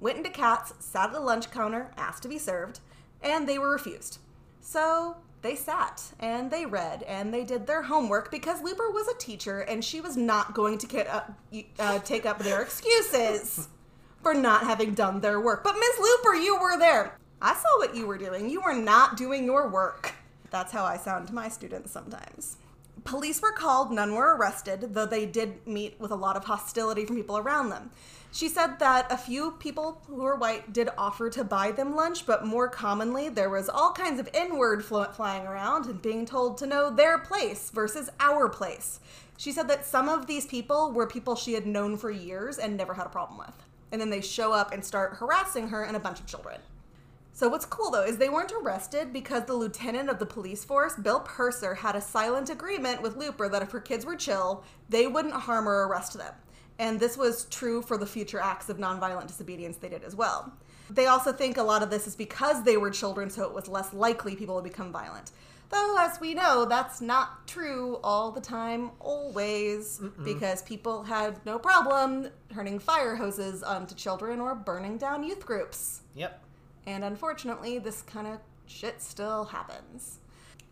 went 0.00 0.16
into 0.16 0.30
Katz, 0.30 0.72
sat 0.78 1.08
at 1.08 1.12
the 1.12 1.20
lunch 1.20 1.50
counter, 1.50 1.90
asked 1.98 2.22
to 2.22 2.28
be 2.30 2.38
served, 2.38 2.80
and 3.22 3.46
they 3.46 3.58
were 3.58 3.68
refused. 3.68 4.16
So 4.62 5.18
they 5.42 5.56
sat 5.56 6.02
and 6.18 6.50
they 6.50 6.64
read 6.64 7.02
and 7.02 7.32
they 7.32 7.44
did 7.44 7.66
their 7.66 7.82
homework 7.82 8.30
because 8.30 8.62
Luper 8.62 8.94
was 8.94 9.06
a 9.08 9.18
teacher 9.18 9.60
and 9.60 9.84
she 9.84 10.00
was 10.00 10.16
not 10.16 10.54
going 10.54 10.78
to 10.78 10.86
get 10.86 11.06
up, 11.06 11.38
uh, 11.78 11.98
take 11.98 12.24
up 12.24 12.38
their 12.38 12.62
excuses 12.62 13.68
for 14.22 14.32
not 14.32 14.62
having 14.62 14.94
done 14.94 15.20
their 15.20 15.38
work. 15.38 15.62
But 15.62 15.74
Miss 15.78 15.96
Luper, 15.96 16.42
you 16.42 16.58
were 16.58 16.78
there. 16.78 17.18
I 17.40 17.54
saw 17.54 17.78
what 17.78 17.94
you 17.94 18.06
were 18.06 18.18
doing. 18.18 18.48
You 18.48 18.62
were 18.62 18.74
not 18.74 19.16
doing 19.16 19.44
your 19.44 19.68
work. 19.68 20.14
That's 20.50 20.72
how 20.72 20.84
I 20.84 20.96
sound 20.96 21.28
to 21.28 21.34
my 21.34 21.48
students 21.48 21.90
sometimes. 21.90 22.56
Police 23.04 23.42
were 23.42 23.52
called, 23.52 23.92
none 23.92 24.14
were 24.14 24.34
arrested, 24.34 24.94
though 24.94 25.04
they 25.04 25.26
did 25.26 25.66
meet 25.66 26.00
with 26.00 26.10
a 26.10 26.16
lot 26.16 26.36
of 26.36 26.44
hostility 26.44 27.04
from 27.04 27.16
people 27.16 27.36
around 27.36 27.68
them. 27.68 27.90
She 28.32 28.48
said 28.48 28.78
that 28.78 29.12
a 29.12 29.18
few 29.18 29.52
people 29.52 30.00
who 30.06 30.22
were 30.22 30.36
white 30.36 30.72
did 30.72 30.88
offer 30.96 31.28
to 31.30 31.44
buy 31.44 31.70
them 31.70 31.94
lunch, 31.94 32.24
but 32.24 32.46
more 32.46 32.68
commonly, 32.68 33.28
there 33.28 33.50
was 33.50 33.68
all 33.68 33.92
kinds 33.92 34.18
of 34.18 34.28
N 34.32 34.56
word 34.56 34.84
flying 34.84 35.46
around 35.46 35.86
and 35.86 36.00
being 36.00 36.24
told 36.24 36.56
to 36.58 36.66
know 36.66 36.90
their 36.90 37.18
place 37.18 37.70
versus 37.70 38.08
our 38.18 38.48
place. 38.48 39.00
She 39.36 39.52
said 39.52 39.68
that 39.68 39.84
some 39.84 40.08
of 40.08 40.26
these 40.26 40.46
people 40.46 40.90
were 40.90 41.06
people 41.06 41.36
she 41.36 41.52
had 41.52 41.66
known 41.66 41.96
for 41.96 42.10
years 42.10 42.58
and 42.58 42.76
never 42.76 42.94
had 42.94 43.06
a 43.06 43.10
problem 43.10 43.38
with. 43.38 43.54
And 43.92 44.00
then 44.00 44.10
they 44.10 44.20
show 44.20 44.52
up 44.52 44.72
and 44.72 44.84
start 44.84 45.14
harassing 45.14 45.68
her 45.68 45.82
and 45.82 45.96
a 45.96 46.00
bunch 46.00 46.20
of 46.20 46.26
children. 46.26 46.60
So 47.36 47.48
what's 47.48 47.66
cool 47.66 47.90
though 47.90 48.04
is 48.04 48.16
they 48.16 48.28
weren't 48.28 48.52
arrested 48.52 49.12
because 49.12 49.44
the 49.44 49.54
lieutenant 49.54 50.08
of 50.08 50.20
the 50.20 50.26
police 50.26 50.64
force, 50.64 50.94
Bill 50.94 51.18
Purser, 51.18 51.74
had 51.74 51.96
a 51.96 52.00
silent 52.00 52.48
agreement 52.48 53.02
with 53.02 53.18
Luper 53.18 53.50
that 53.50 53.60
if 53.60 53.72
her 53.72 53.80
kids 53.80 54.06
were 54.06 54.14
chill, 54.14 54.62
they 54.88 55.08
wouldn't 55.08 55.34
harm 55.34 55.68
or 55.68 55.88
arrest 55.88 56.16
them. 56.16 56.32
And 56.78 57.00
this 57.00 57.16
was 57.16 57.46
true 57.46 57.82
for 57.82 57.98
the 57.98 58.06
future 58.06 58.38
acts 58.38 58.68
of 58.68 58.78
nonviolent 58.78 59.26
disobedience 59.26 59.76
they 59.76 59.88
did 59.88 60.04
as 60.04 60.14
well. 60.14 60.52
They 60.88 61.06
also 61.06 61.32
think 61.32 61.56
a 61.56 61.62
lot 61.62 61.82
of 61.82 61.90
this 61.90 62.06
is 62.06 62.14
because 62.14 62.62
they 62.62 62.76
were 62.76 62.90
children, 62.90 63.30
so 63.30 63.42
it 63.44 63.52
was 63.52 63.66
less 63.66 63.92
likely 63.92 64.36
people 64.36 64.54
would 64.54 64.64
become 64.64 64.92
violent. 64.92 65.32
Though, 65.70 65.96
as 65.98 66.20
we 66.20 66.34
know, 66.34 66.66
that's 66.66 67.00
not 67.00 67.48
true 67.48 67.98
all 68.04 68.30
the 68.30 68.40
time, 68.40 68.92
always, 69.00 69.98
Mm-mm. 69.98 70.24
because 70.24 70.62
people 70.62 71.02
had 71.02 71.44
no 71.44 71.58
problem 71.58 72.28
turning 72.52 72.78
fire 72.78 73.16
hoses 73.16 73.62
onto 73.62 73.94
children 73.94 74.40
or 74.40 74.54
burning 74.54 74.98
down 74.98 75.24
youth 75.24 75.44
groups. 75.44 76.02
Yep. 76.14 76.43
And 76.86 77.04
unfortunately, 77.04 77.78
this 77.78 78.02
kind 78.02 78.26
of 78.26 78.38
shit 78.66 79.02
still 79.02 79.44
happens. 79.44 80.18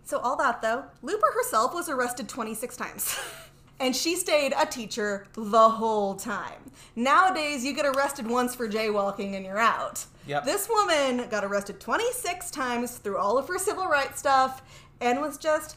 So, 0.04 0.18
all 0.18 0.36
that 0.36 0.62
though, 0.62 0.84
Luper 1.02 1.32
herself 1.34 1.74
was 1.74 1.88
arrested 1.88 2.28
26 2.28 2.76
times. 2.76 3.18
and 3.80 3.94
she 3.96 4.16
stayed 4.16 4.52
a 4.56 4.66
teacher 4.66 5.26
the 5.34 5.68
whole 5.68 6.14
time. 6.14 6.70
Nowadays, 6.94 7.64
you 7.64 7.72
get 7.74 7.86
arrested 7.86 8.26
once 8.26 8.54
for 8.54 8.68
jaywalking 8.68 9.34
and 9.34 9.44
you're 9.44 9.58
out. 9.58 10.04
Yep. 10.26 10.44
This 10.44 10.68
woman 10.68 11.28
got 11.28 11.44
arrested 11.44 11.80
26 11.80 12.50
times 12.50 12.98
through 12.98 13.18
all 13.18 13.38
of 13.38 13.48
her 13.48 13.58
civil 13.58 13.86
rights 13.86 14.20
stuff 14.20 14.62
and 15.00 15.20
was 15.20 15.36
just, 15.36 15.76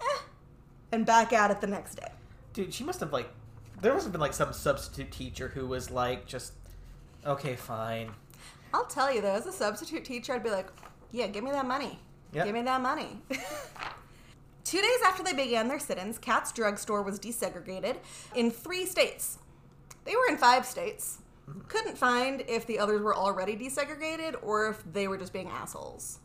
eh, 0.00 0.20
and 0.92 1.04
back 1.04 1.32
at 1.32 1.50
it 1.50 1.60
the 1.60 1.66
next 1.66 1.96
day. 1.96 2.12
Dude, 2.52 2.72
she 2.72 2.84
must 2.84 3.00
have, 3.00 3.12
like, 3.12 3.28
there 3.80 3.92
must 3.92 4.04
have 4.04 4.12
been, 4.12 4.20
like, 4.20 4.34
some 4.34 4.52
substitute 4.52 5.10
teacher 5.10 5.48
who 5.48 5.66
was, 5.66 5.90
like, 5.90 6.26
just, 6.26 6.52
okay, 7.26 7.56
fine. 7.56 8.12
I'll 8.74 8.86
tell 8.86 9.12
you 9.12 9.20
though, 9.20 9.34
as 9.34 9.46
a 9.46 9.52
substitute 9.52 10.04
teacher, 10.04 10.32
I'd 10.32 10.42
be 10.42 10.50
like, 10.50 10.68
yeah, 11.10 11.26
give 11.26 11.44
me 11.44 11.50
that 11.50 11.66
money. 11.66 11.98
Yep. 12.32 12.46
Give 12.46 12.54
me 12.54 12.62
that 12.62 12.80
money. 12.80 13.20
Two 14.64 14.80
days 14.80 14.98
after 15.06 15.22
they 15.22 15.34
began 15.34 15.68
their 15.68 15.78
sit 15.78 15.98
ins, 15.98 16.18
Katz 16.18 16.52
Drugstore 16.52 17.02
was 17.02 17.18
desegregated 17.18 17.96
in 18.34 18.50
three 18.50 18.86
states. 18.86 19.38
They 20.04 20.16
were 20.16 20.26
in 20.30 20.38
five 20.38 20.64
states. 20.64 21.18
Couldn't 21.68 21.98
find 21.98 22.42
if 22.48 22.66
the 22.66 22.78
others 22.78 23.02
were 23.02 23.14
already 23.14 23.56
desegregated 23.56 24.36
or 24.42 24.70
if 24.70 24.82
they 24.92 25.08
were 25.08 25.18
just 25.18 25.32
being 25.32 25.48
assholes. 25.48 26.20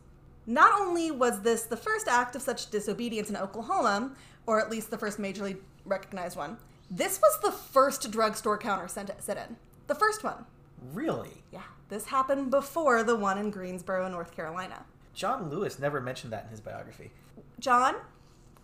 Not 0.46 0.72
only 0.80 1.10
was 1.10 1.42
this 1.42 1.64
the 1.64 1.76
first 1.76 2.08
act 2.08 2.34
of 2.34 2.42
such 2.42 2.70
disobedience 2.70 3.28
in 3.28 3.36
Oklahoma, 3.36 4.12
or 4.46 4.58
at 4.60 4.70
least 4.70 4.90
the 4.90 4.96
first 4.96 5.18
majorly 5.18 5.58
recognized 5.84 6.36
one, 6.36 6.56
this 6.90 7.20
was 7.20 7.38
the 7.42 7.52
first 7.52 8.10
drugstore 8.10 8.56
counter 8.56 8.88
sit 8.88 9.36
in. 9.36 9.56
The 9.88 9.94
first 9.94 10.24
one. 10.24 10.46
Really? 10.94 11.42
Yeah. 11.52 11.60
This 11.88 12.06
happened 12.06 12.50
before 12.50 13.02
the 13.02 13.16
one 13.16 13.38
in 13.38 13.50
Greensboro, 13.50 14.08
North 14.08 14.32
Carolina. 14.32 14.84
John 15.14 15.48
Lewis 15.48 15.78
never 15.78 16.00
mentioned 16.00 16.32
that 16.32 16.44
in 16.44 16.50
his 16.50 16.60
biography. 16.60 17.10
John? 17.58 17.94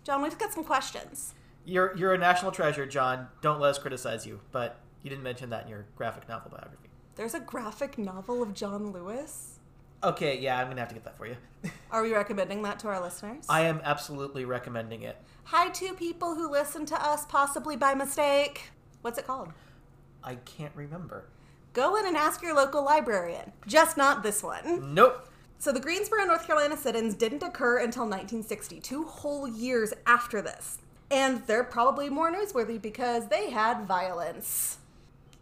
John, 0.03 0.21
we've 0.21 0.37
got 0.37 0.53
some 0.53 0.63
questions. 0.63 1.33
You're 1.65 1.97
you're 1.97 2.13
a 2.13 2.17
national 2.17 2.51
treasure, 2.51 2.85
John. 2.85 3.27
Don't 3.41 3.59
let 3.59 3.71
us 3.71 3.79
criticize 3.79 4.27
you, 4.27 4.41
but 4.51 4.79
you 5.01 5.09
didn't 5.09 5.23
mention 5.23 5.49
that 5.49 5.63
in 5.63 5.69
your 5.69 5.87
graphic 5.95 6.29
novel 6.29 6.51
biography. 6.51 6.89
There's 7.15 7.33
a 7.33 7.39
graphic 7.39 7.97
novel 7.97 8.43
of 8.43 8.53
John 8.53 8.91
Lewis? 8.91 9.59
Okay, 10.03 10.39
yeah, 10.39 10.59
I'm 10.59 10.67
gonna 10.67 10.81
have 10.81 10.89
to 10.89 10.93
get 10.95 11.05
that 11.05 11.17
for 11.17 11.25
you. 11.25 11.37
Are 11.91 12.03
we 12.03 12.13
recommending 12.13 12.61
that 12.61 12.77
to 12.79 12.87
our 12.89 13.01
listeners? 13.01 13.45
I 13.49 13.61
am 13.61 13.81
absolutely 13.83 14.45
recommending 14.45 15.01
it. 15.01 15.17
Hi, 15.45 15.69
two 15.69 15.93
people 15.93 16.35
who 16.35 16.51
listen 16.51 16.85
to 16.85 17.03
us 17.03 17.25
possibly 17.25 17.75
by 17.75 17.95
mistake. 17.95 18.69
What's 19.01 19.17
it 19.17 19.25
called? 19.25 19.51
I 20.23 20.35
can't 20.35 20.75
remember 20.75 21.25
go 21.75 21.97
in 21.97 22.07
and 22.07 22.17
ask 22.17 22.41
your 22.41 22.55
local 22.55 22.83
librarian. 22.83 23.51
Just 23.67 23.97
not 23.97 24.23
this 24.23 24.41
one. 24.41 24.95
Nope. 24.95 25.29
So 25.59 25.71
the 25.71 25.79
Greensboro, 25.79 26.23
North 26.23 26.47
Carolina 26.47 26.77
sit 26.77 26.95
ins 26.95 27.13
didn't 27.13 27.43
occur 27.43 27.77
until 27.77 28.03
1960, 28.03 28.79
two 28.79 29.03
whole 29.03 29.47
years 29.47 29.93
after 30.07 30.41
this. 30.41 30.79
And 31.11 31.45
they're 31.45 31.63
probably 31.63 32.09
more 32.09 32.31
newsworthy 32.31 32.81
because 32.81 33.27
they 33.27 33.51
had 33.51 33.85
violence. 33.85 34.79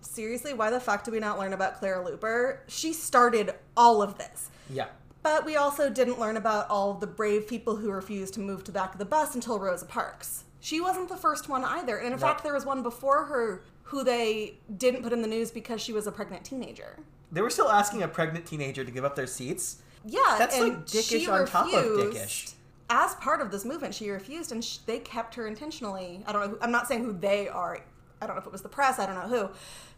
Seriously, 0.02 0.54
why 0.54 0.70
the 0.70 0.80
fuck 0.80 1.04
do 1.04 1.12
we 1.12 1.20
not 1.20 1.40
learn 1.40 1.54
about 1.54 1.80
Clara 1.80 2.04
Luper? 2.04 2.60
She 2.68 2.94
started 2.94 3.54
all 3.78 4.02
of 4.02 4.18
this. 4.18 4.50
Yeah. 4.70 4.88
But 5.22 5.46
we 5.46 5.56
also 5.56 5.90
didn't 5.90 6.20
learn 6.20 6.36
about 6.36 6.70
all 6.70 6.96
the 6.96 7.08
brave 7.08 7.48
people 7.48 7.78
who 7.78 7.90
refused 7.92 8.34
to 8.34 8.42
move 8.42 8.64
to 8.66 8.72
the 8.72 8.78
back 8.78 8.94
of 8.94 9.00
the 9.00 9.06
bus 9.06 9.36
until 9.36 9.58
Rosa 9.58 9.86
Parks. 9.86 10.44
She 10.64 10.80
wasn't 10.80 11.10
the 11.10 11.18
first 11.18 11.50
one 11.50 11.66
either. 11.66 11.98
And 11.98 12.06
in 12.06 12.12
nope. 12.14 12.22
fact, 12.22 12.42
there 12.42 12.54
was 12.54 12.66
one 12.66 12.84
before 12.84 13.26
her 13.26 13.64
who 13.84 14.02
they 14.02 14.60
didn't 14.78 15.04
put 15.04 15.12
in 15.12 15.22
the 15.22 15.28
news 15.28 15.52
because 15.52 15.82
she 15.82 15.92
was 15.92 16.08
a 16.08 16.12
pregnant 16.12 16.46
teenager. 16.46 17.00
They 17.34 17.42
were 17.42 17.50
still 17.50 17.68
asking 17.68 18.02
a 18.02 18.08
pregnant 18.08 18.46
teenager 18.46 18.86
to 18.86 18.90
give 18.90 19.04
up 19.04 19.14
their 19.14 19.28
seats. 19.28 19.82
Yeah, 20.06 20.22
that's 20.40 20.58
like 20.58 20.86
dickish 20.86 21.28
on 21.28 21.48
top 21.48 21.66
of 21.68 21.84
dickish. 21.84 22.54
As 22.90 23.14
part 23.16 23.42
of 23.42 23.52
this 23.52 23.66
movement, 23.66 23.94
she 23.94 24.10
refused, 24.10 24.54
and 24.54 24.64
sh- 24.64 24.78
they 24.86 25.00
kept 25.00 25.36
her 25.36 25.48
intentionally. 25.48 26.24
I 26.26 26.32
don't 26.32 26.42
know. 26.42 26.48
Who, 26.52 26.58
I'm 26.62 26.72
not 26.72 26.88
saying 26.88 27.04
who 27.04 27.12
they 27.12 27.50
are. 27.50 27.82
I 28.22 28.26
don't 28.26 28.38
know 28.38 28.42
if 28.42 28.48
it 28.48 28.52
was 28.54 28.62
the 28.62 28.70
press. 28.70 29.00
I 29.00 29.06
don't 29.06 29.16
know 29.16 29.28
who, 29.28 29.50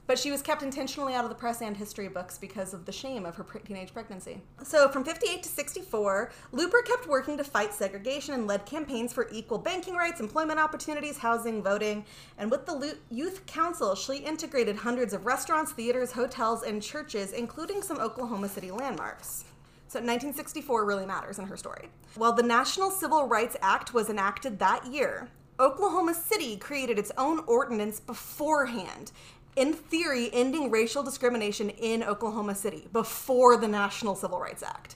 but 0.08 0.20
she 0.20 0.32
was 0.32 0.42
kept 0.42 0.62
intentionally 0.62 1.14
out 1.14 1.24
of 1.24 1.30
the 1.30 1.36
press 1.36 1.62
and 1.62 1.76
history 1.76 2.08
books 2.08 2.38
because 2.38 2.74
of 2.74 2.86
the 2.86 2.92
shame 2.92 3.26
of 3.26 3.36
her 3.36 3.44
teenage 3.66 3.94
pregnancy. 3.94 4.42
So 4.64 4.90
from 4.90 5.04
58 5.04 5.44
to 5.44 5.50
64, 5.50 6.32
Luper 6.54 6.86
kept 6.86 7.08
working 7.08 7.38
to 7.38 7.44
fight 7.44 7.74
segregation 7.74 8.34
and 8.34 8.48
led 8.48 8.66
campaigns 8.66 9.14
for 9.14 9.28
equal 9.32 9.58
banking 9.58 9.96
rights, 9.96 10.20
employment 10.20 10.60
opportunities, 10.60 11.18
housing, 11.18 11.64
voting. 11.64 12.06
And 12.38 12.52
with 12.52 12.66
the 12.66 12.98
Youth 13.10 13.46
Council, 13.46 13.96
she 13.96 14.18
integrated 14.18 14.76
hundreds 14.76 15.14
of 15.14 15.26
restaurants, 15.26 15.72
theaters, 15.72 16.12
hotels, 16.12 16.64
and 16.64 16.82
churches, 16.82 17.32
including 17.34 17.82
some 17.82 18.00
Oklahoma 18.00 18.50
City 18.50 18.72
landmarks. 18.72 19.46
So 19.88 20.00
1964 20.00 20.84
really 20.84 21.06
matters 21.06 21.40
in 21.40 21.46
her 21.46 21.56
story. 21.56 21.90
While 22.16 22.34
the 22.34 22.44
National 22.44 22.92
Civil 22.92 23.28
Rights 23.28 23.56
Act 23.62 23.94
was 23.94 24.10
enacted 24.10 24.60
that 24.60 24.86
year, 24.86 25.30
Oklahoma 25.58 26.14
City 26.14 26.58
created 26.58 27.00
its 27.00 27.14
own 27.18 27.40
ordinance 27.48 28.02
beforehand 28.02 29.14
in 29.56 29.74
theory, 29.74 30.30
ending 30.34 30.70
racial 30.70 31.04
discrimination 31.04 31.70
in 31.70 32.04
Oklahoma 32.04 32.56
City 32.56 32.88
before 32.92 33.58
the 33.58 33.68
National 33.68 34.16
Civil 34.16 34.40
Rights 34.40 34.64
Act. 34.64 34.96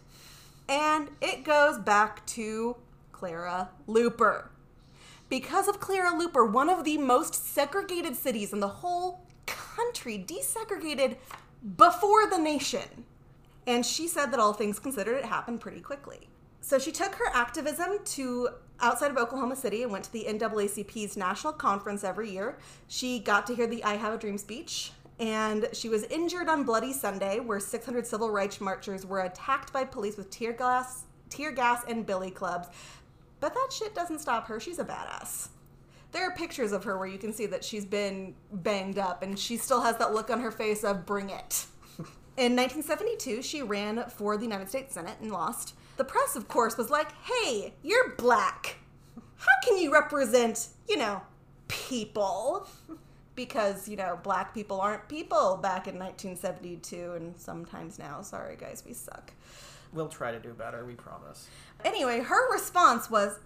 And 0.68 1.10
it 1.22 1.44
goes 1.44 1.78
back 1.78 2.26
to 2.28 2.76
Clara 3.12 3.70
Luper. 3.88 4.50
Because 5.30 5.68
of 5.68 5.80
Clara 5.80 6.12
Luper, 6.12 6.52
one 6.52 6.70
of 6.70 6.84
the 6.84 6.98
most 6.98 7.34
segregated 7.34 8.16
cities 8.16 8.52
in 8.52 8.60
the 8.60 8.68
whole 8.68 9.26
country, 9.46 10.24
desegregated 10.28 11.18
before 11.78 12.28
the 12.30 12.38
nation. 12.38 13.06
And 13.68 13.86
she 13.86 14.08
said 14.08 14.28
that 14.28 14.40
all 14.40 14.54
things 14.54 14.80
considered, 14.80 15.18
it 15.18 15.26
happened 15.26 15.62
pretty 15.62 15.82
quickly. 15.82 16.30
So 16.62 16.80
she 16.80 16.92
took 16.92 17.16
her 17.16 17.30
activism 17.34 18.00
to 18.04 18.50
outside 18.82 19.12
of 19.12 19.18
Oklahoma 19.18 19.56
City 19.56 19.84
and 19.84 19.92
went 19.92 20.06
to 20.06 20.12
the 20.12 20.26
NAACP's 20.28 21.18
national 21.18 21.54
conference 21.54 22.04
every 22.04 22.30
year. 22.30 22.58
She 22.88 23.20
got 23.20 23.48
to 23.48 23.56
hear 23.56 23.68
the 23.68 23.84
I 23.84 23.96
Have 23.96 24.14
a 24.14 24.18
Dream 24.18 24.38
speech, 24.38 24.92
and 25.20 25.68
she 25.74 25.90
was 25.90 26.04
injured 26.04 26.48
on 26.48 26.64
Bloody 26.64 26.94
Sunday, 26.94 27.40
where 27.40 27.60
600 27.60 28.08
civil 28.08 28.30
rights 28.30 28.62
marchers 28.62 29.06
were 29.06 29.22
attacked 29.22 29.74
by 29.74 29.84
police 29.84 30.18
with 30.18 30.30
tear 30.30 30.54
gas, 30.54 31.04
tear 31.30 31.52
gas 31.52 31.84
and 31.88 32.06
billy 32.06 32.32
clubs. 32.32 32.68
But 33.40 33.54
that 33.54 33.70
shit 33.72 33.96
doesn't 33.96 34.20
stop 34.20 34.48
her. 34.48 34.60
She's 34.60 34.80
a 34.80 34.86
badass. 34.86 35.50
There 36.12 36.24
are 36.28 36.36
pictures 36.36 36.72
of 36.72 36.84
her 36.86 36.98
where 36.98 37.08
you 37.08 37.20
can 37.20 37.34
see 37.34 37.46
that 37.48 37.64
she's 37.64 37.86
been 37.86 38.34
banged 38.52 38.98
up, 38.98 39.22
and 39.22 39.38
she 39.38 39.58
still 39.58 39.82
has 39.82 39.98
that 39.98 40.14
look 40.14 40.30
on 40.30 40.42
her 40.42 40.52
face 40.52 40.84
of 40.84 41.06
"Bring 41.06 41.30
it." 41.30 41.66
In 42.38 42.56
1972, 42.56 43.42
she 43.42 43.62
ran 43.62 44.06
for 44.10 44.38
the 44.38 44.44
United 44.44 44.70
States 44.70 44.94
Senate 44.94 45.18
and 45.22 45.32
lost. 45.32 45.76
The 46.00 46.06
press, 46.06 46.38
of 46.38 46.48
course, 46.48 46.78
was 46.78 46.90
like, 46.90 47.12
hey, 47.24 47.74
you're 47.84 48.16
black. 48.16 48.78
How 49.36 49.52
can 49.66 49.78
you 49.78 49.92
represent, 49.92 50.70
you 50.88 50.96
know, 50.98 51.22
people? 51.68 52.68
Because, 53.36 53.88
you 53.88 53.96
know, 53.96 54.20
black 54.22 54.54
people 54.54 54.82
aren't 54.82 55.08
people 55.08 55.56
back 55.56 55.88
in 55.88 55.98
1972 55.98 57.14
and 57.14 57.40
sometimes 57.40 57.98
now. 57.98 58.22
Sorry, 58.22 58.58
guys, 58.58 58.84
we 58.86 58.92
suck. 58.92 59.32
We'll 59.94 60.10
try 60.10 60.34
to 60.34 60.40
do 60.40 60.52
better, 60.52 60.84
we 60.84 60.96
promise. 60.96 61.48
Anyway, 61.86 62.20
her 62.20 62.52
response 62.52 63.10
was, 63.10 63.40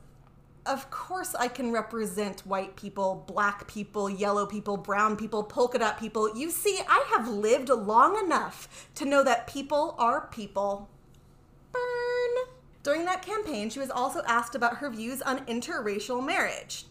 of 0.65 0.89
course 0.89 1.35
I 1.35 1.47
can 1.47 1.71
represent 1.71 2.39
white 2.41 2.75
people, 2.75 3.23
black 3.27 3.67
people, 3.67 4.09
yellow 4.09 4.47
people, 4.47 4.77
brown 4.77 5.15
people, 5.15 5.43
polka 5.43 5.77
dot 5.77 5.99
people. 5.99 6.35
You 6.35 6.49
see, 6.49 6.79
I 6.89 7.05
have 7.11 7.27
lived 7.27 7.69
long 7.69 8.17
enough 8.25 8.89
to 8.95 9.05
know 9.05 9.23
that 9.23 9.45
people 9.45 9.93
are 9.99 10.27
people. 10.31 10.89
Burn. 11.73 12.45
During 12.83 13.05
that 13.05 13.25
campaign, 13.25 13.69
she 13.69 13.79
was 13.79 13.89
also 13.89 14.21
asked 14.25 14.55
about 14.55 14.77
her 14.77 14.89
views 14.89 15.21
on 15.21 15.45
interracial 15.45 16.25
marriage. 16.25 16.85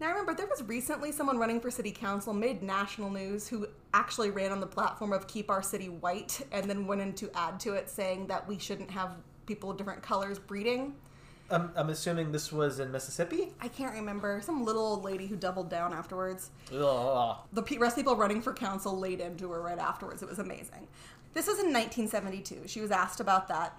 Now, 0.00 0.06
I 0.06 0.10
remember 0.10 0.32
there 0.32 0.46
was 0.46 0.62
recently 0.62 1.12
someone 1.12 1.38
running 1.38 1.60
for 1.60 1.70
city 1.70 1.90
council, 1.90 2.32
made 2.32 2.62
national 2.62 3.10
news, 3.10 3.46
who 3.48 3.66
actually 3.92 4.30
ran 4.30 4.50
on 4.50 4.60
the 4.60 4.66
platform 4.66 5.12
of 5.12 5.26
Keep 5.26 5.50
Our 5.50 5.62
City 5.62 5.90
White 5.90 6.40
and 6.52 6.70
then 6.70 6.86
went 6.86 7.02
in 7.02 7.12
to 7.14 7.30
add 7.34 7.60
to 7.60 7.74
it 7.74 7.90
saying 7.90 8.28
that 8.28 8.48
we 8.48 8.58
shouldn't 8.58 8.90
have 8.90 9.16
people 9.44 9.70
of 9.70 9.76
different 9.76 10.02
colors 10.02 10.38
breeding. 10.38 10.94
I'm, 11.50 11.70
I'm 11.74 11.90
assuming 11.90 12.32
this 12.32 12.52
was 12.52 12.80
in 12.80 12.92
Mississippi. 12.92 13.52
I 13.60 13.68
can't 13.68 13.92
remember. 13.92 14.40
Some 14.42 14.64
little 14.64 14.82
old 14.82 15.04
lady 15.04 15.26
who 15.26 15.36
doubled 15.36 15.68
down 15.68 15.92
afterwards. 15.92 16.50
Ugh. 16.72 17.36
The 17.52 17.62
rest 17.78 17.98
of 17.98 18.04
people 18.04 18.16
running 18.16 18.40
for 18.40 18.54
council 18.54 18.96
laid 18.98 19.20
into 19.20 19.50
her 19.50 19.60
right 19.60 19.78
afterwards. 19.78 20.22
It 20.22 20.28
was 20.28 20.38
amazing. 20.38 20.86
This 21.34 21.46
was 21.46 21.58
in 21.58 21.72
1972. 21.72 22.68
She 22.68 22.80
was 22.80 22.90
asked 22.90 23.20
about 23.20 23.48
that. 23.48 23.76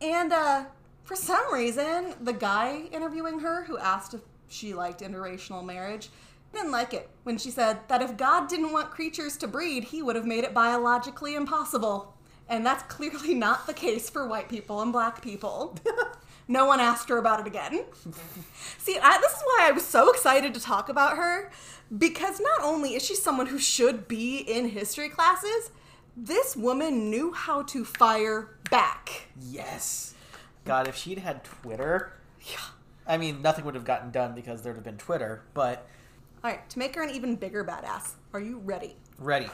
And 0.00 0.32
uh, 0.32 0.64
for 1.02 1.16
some 1.16 1.52
reason, 1.52 2.14
the 2.20 2.32
guy 2.32 2.84
interviewing 2.92 3.40
her, 3.40 3.64
who 3.64 3.78
asked 3.78 4.14
if 4.14 4.20
she 4.48 4.74
liked 4.74 5.00
interracial 5.00 5.64
marriage, 5.64 6.10
didn't 6.52 6.72
like 6.72 6.94
it 6.94 7.08
when 7.24 7.38
she 7.38 7.50
said 7.50 7.78
that 7.88 8.02
if 8.02 8.16
God 8.16 8.48
didn't 8.48 8.72
want 8.72 8.90
creatures 8.90 9.36
to 9.38 9.48
breed, 9.48 9.84
he 9.84 10.02
would 10.02 10.16
have 10.16 10.26
made 10.26 10.44
it 10.44 10.54
biologically 10.54 11.34
impossible. 11.34 12.14
And 12.48 12.64
that's 12.64 12.82
clearly 12.84 13.34
not 13.46 13.66
the 13.66 13.74
case 13.74 14.08
for 14.08 14.26
white 14.26 14.48
people 14.48 14.80
and 14.80 14.92
black 14.92 15.22
people. 15.22 15.76
no 16.48 16.66
one 16.66 16.80
asked 16.80 17.08
her 17.08 17.18
about 17.18 17.40
it 17.40 17.46
again. 17.46 17.84
See, 18.78 18.98
I, 19.00 19.18
this 19.18 19.32
is 19.32 19.42
why 19.44 19.66
I 19.68 19.72
was 19.72 19.84
so 19.84 20.10
excited 20.10 20.54
to 20.54 20.60
talk 20.60 20.88
about 20.88 21.16
her 21.16 21.50
because 21.96 22.40
not 22.40 22.62
only 22.62 22.94
is 22.94 23.04
she 23.04 23.14
someone 23.14 23.46
who 23.46 23.58
should 23.58 24.08
be 24.08 24.38
in 24.38 24.70
history 24.70 25.08
classes, 25.08 25.70
this 26.16 26.56
woman 26.56 27.10
knew 27.10 27.32
how 27.32 27.62
to 27.62 27.84
fire 27.84 28.56
back. 28.70 29.28
Yes. 29.40 30.14
God, 30.64 30.88
if 30.88 30.96
she'd 30.96 31.18
had 31.18 31.44
Twitter, 31.44 32.12
Yeah. 32.40 32.58
I 33.08 33.18
mean, 33.18 33.40
nothing 33.42 33.64
would 33.64 33.74
have 33.76 33.84
gotten 33.84 34.10
done 34.10 34.34
because 34.34 34.62
there'd 34.62 34.74
have 34.76 34.84
been 34.84 34.96
Twitter, 34.98 35.42
but 35.54 35.86
All 36.42 36.50
right, 36.50 36.68
to 36.70 36.78
make 36.78 36.94
her 36.96 37.02
an 37.02 37.10
even 37.10 37.36
bigger 37.36 37.64
badass, 37.64 38.12
are 38.32 38.40
you 38.40 38.58
ready? 38.58 38.96
ready. 39.18 39.48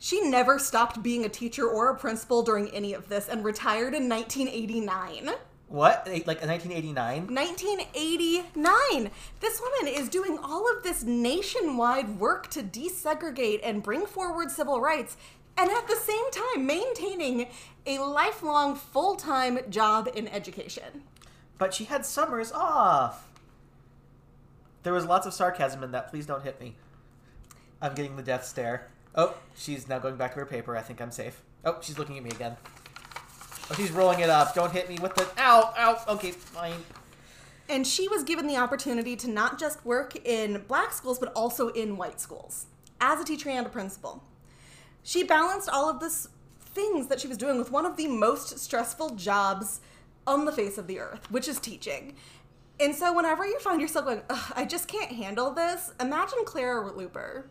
She 0.00 0.20
never 0.28 0.58
stopped 0.58 1.02
being 1.02 1.24
a 1.24 1.28
teacher 1.28 1.66
or 1.68 1.90
a 1.90 1.96
principal 1.96 2.42
during 2.42 2.68
any 2.70 2.94
of 2.94 3.08
this 3.08 3.28
and 3.28 3.44
retired 3.44 3.94
in 3.94 4.08
1989. 4.08 5.30
What? 5.68 6.06
Like 6.08 6.26
1989? 6.40 7.26
1989. 7.34 9.10
This 9.40 9.60
woman 9.60 9.92
is 9.92 10.08
doing 10.08 10.38
all 10.42 10.70
of 10.74 10.82
this 10.82 11.02
nationwide 11.02 12.18
work 12.20 12.48
to 12.50 12.62
desegregate 12.62 13.60
and 13.62 13.82
bring 13.82 14.06
forward 14.06 14.50
civil 14.50 14.80
rights, 14.80 15.16
and 15.58 15.70
at 15.70 15.88
the 15.88 15.96
same 15.96 16.30
time 16.30 16.64
maintaining 16.64 17.48
a 17.84 17.98
lifelong 17.98 18.76
full 18.76 19.16
time 19.16 19.58
job 19.68 20.08
in 20.14 20.28
education. 20.28 21.02
But 21.58 21.74
she 21.74 21.84
had 21.84 22.06
summers 22.06 22.52
off. 22.52 23.28
There 24.84 24.92
was 24.92 25.04
lots 25.04 25.26
of 25.26 25.34
sarcasm 25.34 25.82
in 25.82 25.90
that. 25.90 26.08
Please 26.08 26.24
don't 26.24 26.44
hit 26.44 26.60
me. 26.60 26.76
I'm 27.82 27.94
getting 27.94 28.16
the 28.16 28.22
death 28.22 28.44
stare. 28.44 28.86
Oh, 29.14 29.36
she's 29.56 29.88
now 29.88 29.98
going 29.98 30.16
back 30.16 30.34
to 30.34 30.38
her 30.38 30.46
paper. 30.46 30.76
I 30.76 30.80
think 30.80 31.00
I'm 31.00 31.10
safe. 31.10 31.42
Oh, 31.64 31.78
she's 31.80 31.98
looking 31.98 32.16
at 32.16 32.22
me 32.22 32.30
again. 32.30 32.56
Oh, 33.70 33.74
she's 33.74 33.90
rolling 33.90 34.20
it 34.20 34.30
up. 34.30 34.54
Don't 34.54 34.72
hit 34.72 34.88
me 34.88 34.98
with 35.02 35.14
the. 35.16 35.28
Ow, 35.38 35.74
ow. 35.76 36.14
Okay, 36.14 36.30
fine. 36.30 36.84
And 37.68 37.86
she 37.86 38.08
was 38.08 38.22
given 38.22 38.46
the 38.46 38.56
opportunity 38.56 39.16
to 39.16 39.28
not 39.28 39.58
just 39.58 39.84
work 39.84 40.16
in 40.24 40.64
black 40.68 40.92
schools, 40.92 41.18
but 41.18 41.32
also 41.34 41.68
in 41.68 41.96
white 41.96 42.20
schools 42.20 42.66
as 43.00 43.20
a 43.20 43.24
teacher 43.24 43.50
and 43.50 43.66
a 43.66 43.68
principal. 43.68 44.22
She 45.08 45.22
balanced 45.22 45.70
all 45.70 45.88
of 45.88 46.00
this 46.00 46.28
things 46.60 47.06
that 47.06 47.18
she 47.18 47.28
was 47.28 47.38
doing 47.38 47.56
with 47.56 47.72
one 47.72 47.86
of 47.86 47.96
the 47.96 48.08
most 48.08 48.58
stressful 48.58 49.14
jobs 49.14 49.80
on 50.26 50.44
the 50.44 50.52
face 50.52 50.76
of 50.76 50.86
the 50.86 51.00
earth, 51.00 51.30
which 51.30 51.48
is 51.48 51.58
teaching. 51.58 52.14
And 52.78 52.94
so, 52.94 53.14
whenever 53.14 53.46
you 53.46 53.58
find 53.58 53.80
yourself 53.80 54.04
going, 54.04 54.20
I 54.54 54.66
just 54.66 54.86
can't 54.86 55.10
handle 55.10 55.50
this, 55.50 55.94
imagine 55.98 56.40
Clara 56.44 56.92
Luper, 56.92 57.44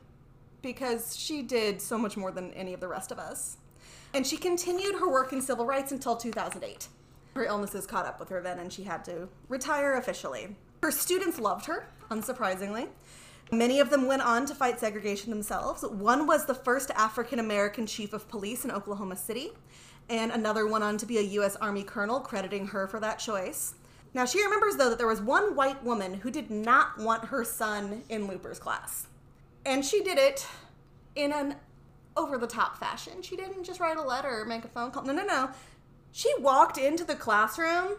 because 0.61 1.17
she 1.17 1.41
did 1.41 1.81
so 1.81 1.97
much 1.97 2.15
more 2.15 2.29
than 2.29 2.53
any 2.53 2.75
of 2.75 2.79
the 2.79 2.87
rest 2.87 3.11
of 3.11 3.17
us. 3.17 3.57
And 4.13 4.27
she 4.27 4.37
continued 4.37 4.93
her 4.99 5.09
work 5.09 5.33
in 5.33 5.41
civil 5.41 5.65
rights 5.65 5.91
until 5.91 6.15
2008. 6.15 6.89
Her 7.33 7.45
illnesses 7.45 7.87
caught 7.87 8.05
up 8.05 8.19
with 8.19 8.29
her 8.29 8.39
then, 8.39 8.59
and 8.59 8.71
she 8.71 8.83
had 8.83 9.03
to 9.05 9.29
retire 9.49 9.95
officially. 9.95 10.55
Her 10.83 10.91
students 10.91 11.39
loved 11.39 11.65
her, 11.65 11.87
unsurprisingly. 12.11 12.89
Many 13.51 13.79
of 13.79 13.89
them 13.89 14.07
went 14.07 14.21
on 14.23 14.45
to 14.47 14.55
fight 14.55 14.79
segregation 14.79 15.29
themselves. 15.29 15.83
One 15.83 16.27
was 16.27 16.45
the 16.45 16.53
first 16.53 16.91
African 16.91 17.39
American 17.39 17.85
chief 17.85 18.11
of 18.11 18.27
police 18.27 18.65
in 18.65 18.71
Oklahoma 18.71 19.15
City, 19.15 19.51
and 20.09 20.31
another 20.31 20.67
went 20.67 20.83
on 20.83 20.97
to 20.97 21.05
be 21.05 21.17
a 21.17 21.21
U.S. 21.21 21.55
Army 21.57 21.83
colonel, 21.83 22.19
crediting 22.19 22.67
her 22.67 22.87
for 22.87 22.99
that 22.99 23.19
choice. 23.19 23.75
Now, 24.13 24.25
she 24.25 24.43
remembers, 24.43 24.75
though, 24.75 24.89
that 24.89 24.97
there 24.97 25.07
was 25.07 25.21
one 25.21 25.55
white 25.55 25.83
woman 25.83 26.15
who 26.15 26.31
did 26.31 26.49
not 26.49 26.97
want 26.97 27.25
her 27.25 27.43
son 27.43 28.03
in 28.09 28.27
Luper's 28.27 28.59
class. 28.59 29.07
And 29.65 29.85
she 29.85 30.03
did 30.03 30.17
it 30.17 30.45
in 31.15 31.31
an 31.31 31.55
over 32.15 32.37
the 32.37 32.47
top 32.47 32.77
fashion. 32.79 33.21
She 33.21 33.35
didn't 33.35 33.63
just 33.63 33.79
write 33.79 33.97
a 33.97 34.01
letter 34.01 34.41
or 34.41 34.45
make 34.45 34.65
a 34.65 34.69
phone 34.69 34.91
call. 34.91 35.03
No, 35.03 35.13
no, 35.13 35.23
no. 35.23 35.51
She 36.11 36.33
walked 36.39 36.77
into 36.77 37.03
the 37.03 37.15
classroom 37.15 37.97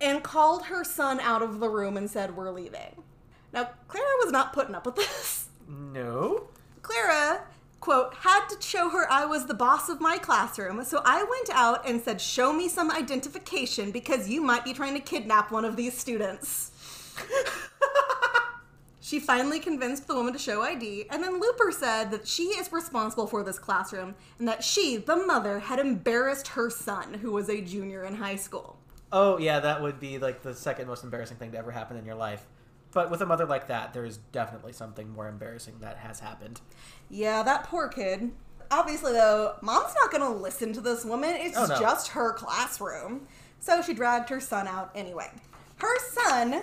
and 0.00 0.22
called 0.22 0.66
her 0.66 0.82
son 0.82 1.20
out 1.20 1.42
of 1.42 1.60
the 1.60 1.68
room 1.68 1.96
and 1.96 2.10
said, 2.10 2.36
We're 2.36 2.50
leaving. 2.50 3.02
Now, 3.52 3.70
Clara 3.88 4.06
was 4.22 4.32
not 4.32 4.52
putting 4.52 4.74
up 4.74 4.86
with 4.86 4.96
this. 4.96 5.48
No? 5.68 6.48
Clara, 6.82 7.42
quote, 7.80 8.14
had 8.14 8.46
to 8.48 8.60
show 8.60 8.90
her 8.90 9.10
I 9.10 9.24
was 9.24 9.46
the 9.46 9.54
boss 9.54 9.88
of 9.88 10.00
my 10.00 10.18
classroom, 10.18 10.84
so 10.84 11.02
I 11.04 11.22
went 11.22 11.50
out 11.52 11.88
and 11.88 12.00
said, 12.00 12.20
Show 12.20 12.52
me 12.52 12.68
some 12.68 12.90
identification 12.90 13.90
because 13.90 14.28
you 14.28 14.42
might 14.42 14.64
be 14.64 14.72
trying 14.72 14.94
to 14.94 15.00
kidnap 15.00 15.50
one 15.50 15.64
of 15.64 15.76
these 15.76 15.96
students. 15.96 16.70
she 19.00 19.18
finally 19.18 19.58
convinced 19.58 20.06
the 20.06 20.14
woman 20.14 20.32
to 20.32 20.38
show 20.38 20.62
ID, 20.62 21.06
and 21.10 21.22
then 21.22 21.40
Luper 21.40 21.72
said 21.72 22.10
that 22.10 22.26
she 22.26 22.44
is 22.44 22.72
responsible 22.72 23.26
for 23.26 23.42
this 23.42 23.58
classroom 23.58 24.14
and 24.38 24.46
that 24.46 24.62
she, 24.64 24.96
the 24.96 25.16
mother, 25.16 25.58
had 25.58 25.78
embarrassed 25.78 26.48
her 26.48 26.70
son, 26.70 27.14
who 27.14 27.32
was 27.32 27.48
a 27.48 27.60
junior 27.60 28.04
in 28.04 28.14
high 28.14 28.36
school. 28.36 28.78
Oh, 29.12 29.38
yeah, 29.38 29.58
that 29.60 29.82
would 29.82 29.98
be 29.98 30.18
like 30.18 30.42
the 30.42 30.54
second 30.54 30.86
most 30.86 31.02
embarrassing 31.02 31.36
thing 31.36 31.52
to 31.52 31.58
ever 31.58 31.72
happen 31.72 31.96
in 31.96 32.04
your 32.04 32.14
life. 32.14 32.46
But 32.92 33.10
with 33.10 33.20
a 33.20 33.26
mother 33.26 33.46
like 33.46 33.68
that, 33.68 33.92
there 33.92 34.04
is 34.04 34.16
definitely 34.32 34.72
something 34.72 35.10
more 35.10 35.28
embarrassing 35.28 35.76
that 35.80 35.98
has 35.98 36.20
happened. 36.20 36.60
Yeah, 37.08 37.42
that 37.44 37.64
poor 37.64 37.88
kid. 37.88 38.32
Obviously, 38.70 39.12
though, 39.12 39.54
mom's 39.62 39.94
not 40.00 40.10
going 40.10 40.22
to 40.22 40.38
listen 40.38 40.72
to 40.72 40.80
this 40.80 41.04
woman. 41.04 41.30
It's 41.34 41.56
Oh, 41.56 41.66
no. 41.66 41.78
just 41.78 42.08
her 42.08 42.32
classroom. 42.32 43.26
So 43.60 43.82
she 43.82 43.94
dragged 43.94 44.28
her 44.30 44.40
son 44.40 44.66
out 44.66 44.90
anyway. 44.94 45.30
Her 45.76 45.98
son 46.12 46.62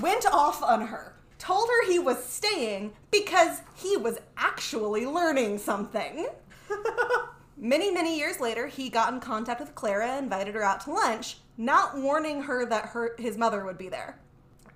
went 0.00 0.26
off 0.26 0.62
on 0.62 0.86
her, 0.88 1.14
told 1.38 1.68
her 1.68 1.90
he 1.90 1.98
was 1.98 2.22
staying 2.22 2.92
because 3.10 3.62
he 3.74 3.96
was 3.96 4.18
actually 4.36 5.06
learning 5.06 5.58
something. 5.58 6.26
Many, 7.60 7.90
many 7.90 8.16
years 8.16 8.38
later, 8.38 8.68
he 8.68 8.88
got 8.88 9.12
in 9.12 9.18
contact 9.18 9.58
with 9.60 9.74
Clara 9.74 10.16
invited 10.18 10.54
her 10.54 10.62
out 10.62 10.82
to 10.82 10.92
lunch, 10.92 11.38
not 11.56 11.98
warning 11.98 12.42
her 12.42 12.64
that 12.66 12.86
her 12.90 13.16
his 13.18 13.36
mother 13.36 13.64
would 13.64 13.76
be 13.76 13.88
there. 13.88 14.20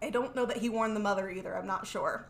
I 0.03 0.11
don't 0.11 0.35
know 0.35 0.45
that 0.47 0.59
he 0.59 0.69
warned 0.69 0.97
the 0.97 1.01
mother 1.01 1.31
either, 1.31 1.57
I'm 1.57 1.67
not 1.67 1.87
sure. 1.87 2.27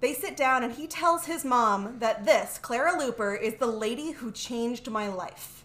They 0.00 0.14
sit 0.14 0.36
down 0.36 0.62
and 0.62 0.72
he 0.72 0.86
tells 0.86 1.26
his 1.26 1.44
mom 1.44 1.98
that 1.98 2.24
this, 2.24 2.58
Clara 2.58 2.92
Luper, 2.92 3.40
is 3.40 3.54
the 3.54 3.66
lady 3.66 4.12
who 4.12 4.30
changed 4.30 4.90
my 4.90 5.08
life. 5.08 5.64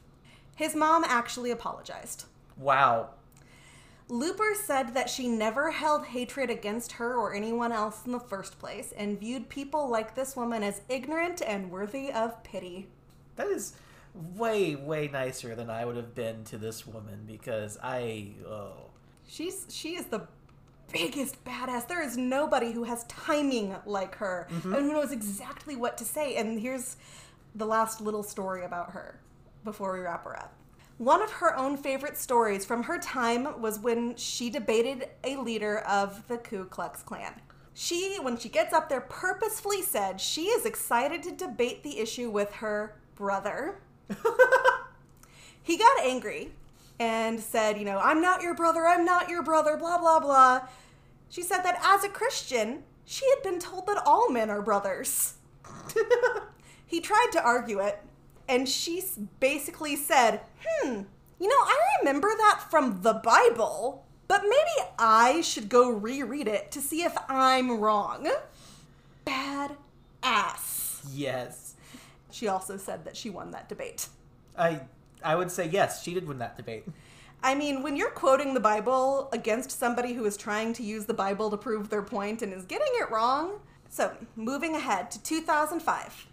His 0.56 0.76
mom 0.76 1.04
actually 1.04 1.52
apologized. 1.52 2.26
Wow. 2.58 3.10
Luper 4.10 4.56
said 4.56 4.94
that 4.94 5.10
she 5.10 5.28
never 5.28 5.72
held 5.72 6.06
hatred 6.06 6.50
against 6.50 6.94
her 6.94 7.16
or 7.16 7.34
anyone 7.34 7.72
else 7.72 8.02
in 8.06 8.12
the 8.12 8.20
first 8.20 8.60
place 8.60 8.94
and 8.98 9.20
viewed 9.20 9.50
people 9.50 9.90
like 9.90 10.14
this 10.14 10.36
woman 10.36 10.62
as 10.62 10.82
ignorant 10.90 11.42
and 11.42 11.72
worthy 11.72 12.12
of 12.12 12.44
pity. 12.44 12.88
That 13.36 13.48
is 13.48 13.74
way, 14.36 14.76
way 14.76 15.10
nicer 15.12 15.56
than 15.56 15.70
I 15.70 15.86
would 15.86 15.96
have 15.96 16.14
been 16.14 16.44
to 16.46 16.58
this 16.58 16.86
woman 16.86 17.24
because 17.26 17.78
I. 17.82 18.34
Oh. 18.48 18.90
She's 19.26 19.66
she 19.70 19.96
is 19.96 20.06
the 20.08 20.28
biggest 20.94 21.44
badass. 21.44 21.88
There 21.88 22.02
is 22.02 22.16
nobody 22.16 22.72
who 22.72 22.84
has 22.84 23.04
timing 23.06 23.76
like 23.86 24.16
her 24.16 24.48
mm-hmm. 24.50 24.74
and 24.74 24.86
who 24.86 24.94
knows 24.94 25.12
exactly 25.12 25.76
what 25.76 25.98
to 25.98 26.06
say. 26.06 26.36
And 26.38 26.60
here's 26.60 26.96
the 27.56 27.66
last 27.66 28.00
little 28.00 28.24
story 28.24 28.64
about 28.64 28.92
her 28.92 29.20
before 29.64 29.94
we 29.94 30.00
wrap 30.00 30.24
her 30.24 30.38
up. 30.38 30.54
One 30.98 31.22
of 31.22 31.32
her 31.32 31.58
own 31.58 31.76
favorite 31.76 32.18
stories 32.18 32.66
from 32.66 32.84
her 32.84 33.00
time 33.00 33.62
was 33.62 33.80
when 33.80 34.16
she 34.16 34.50
debated 34.50 35.10
a 35.24 35.36
leader 35.38 35.80
of 35.80 36.28
the 36.28 36.38
Ku 36.38 36.66
Klux 36.66 37.02
Klan. 37.02 37.34
She, 37.74 38.18
when 38.22 38.38
she 38.38 38.50
gets 38.50 38.72
up 38.74 38.88
there, 38.90 39.02
purposefully 39.02 39.82
said 39.82 40.22
she 40.22 40.44
is 40.44 40.66
excited 40.66 41.24
to 41.24 41.32
debate 41.32 41.84
the 41.84 42.00
issue 42.00 42.30
with 42.30 42.54
her 42.54 42.96
brother. 43.16 43.82
he 45.64 45.78
got 45.78 46.00
angry 46.02 46.52
and 47.00 47.40
said, 47.40 47.80
you 47.80 47.86
know, 47.86 47.98
I'm 47.98 48.22
not 48.22 48.44
your 48.44 48.54
brother, 48.54 48.86
I'm 48.86 49.04
not 49.04 49.28
your 49.28 49.42
brother, 49.42 49.76
blah, 49.76 49.98
blah, 49.98 50.20
blah. 50.20 50.68
She 51.34 51.42
said 51.42 51.64
that 51.64 51.80
as 51.84 52.04
a 52.04 52.10
Christian, 52.10 52.84
she 53.06 53.28
had 53.32 53.42
been 53.42 53.58
told 53.58 53.88
that 53.88 54.04
all 54.06 54.30
men 54.30 54.52
are 54.52 54.62
brothers. 54.62 55.34
he 56.86 57.02
tried 57.02 57.30
to 57.32 57.44
argue 57.44 57.80
it, 57.80 58.00
and 58.48 58.70
she 58.70 59.02
basically 59.40 59.96
said, 59.96 60.42
hmm, 60.64 61.02
you 61.40 61.48
know, 61.48 61.56
I 61.56 61.80
remember 62.02 62.30
that 62.38 62.62
from 62.70 63.02
the 63.02 63.14
Bible, 63.14 64.06
but 64.28 64.44
but 64.44 64.50
maybe 64.50 64.90
I 65.00 65.42
should 65.42 65.70
go 65.70 65.90
reread 65.90 66.48
it 66.48 66.72
to 66.72 66.82
see 66.82 67.04
if 67.04 67.16
I'm 67.30 67.80
wrong. 67.80 68.28
Bad 69.26 69.78
ass. 70.22 71.02
Yes. 71.12 71.76
She 72.30 72.48
also 72.48 72.78
said 72.78 73.06
that 73.06 73.16
she 73.16 73.30
won 73.30 73.52
that 73.52 73.70
debate. 73.70 74.08
I 74.58 74.82
I 75.24 75.36
would 75.36 75.52
say 75.52 75.68
yes, 75.68 76.04
she 76.04 76.14
did 76.14 76.28
win 76.28 76.40
that 76.40 76.58
debate. 76.58 76.86
I 77.46 77.56
mean, 77.56 77.84
when 77.84 77.98
you're 77.98 78.10
quoting 78.10 78.54
the 78.54 78.62
Bible 78.62 79.28
against 79.34 79.78
somebody 79.78 80.14
who 80.14 80.24
is 80.24 80.38
trying 80.38 80.72
to 80.74 80.84
use 80.84 81.06
the 81.06 81.14
Bible 81.14 81.52
to 81.52 81.58
prove 81.58 81.90
their 81.90 82.02
point 82.02 82.42
and 82.42 82.54
is 82.54 82.64
getting 82.64 82.88
it 82.94 83.12
wrong. 83.12 83.60
So, 83.90 84.16
moving 84.38 84.78
ahead 84.78 85.12
to 85.12 85.22
2005. 85.22 86.28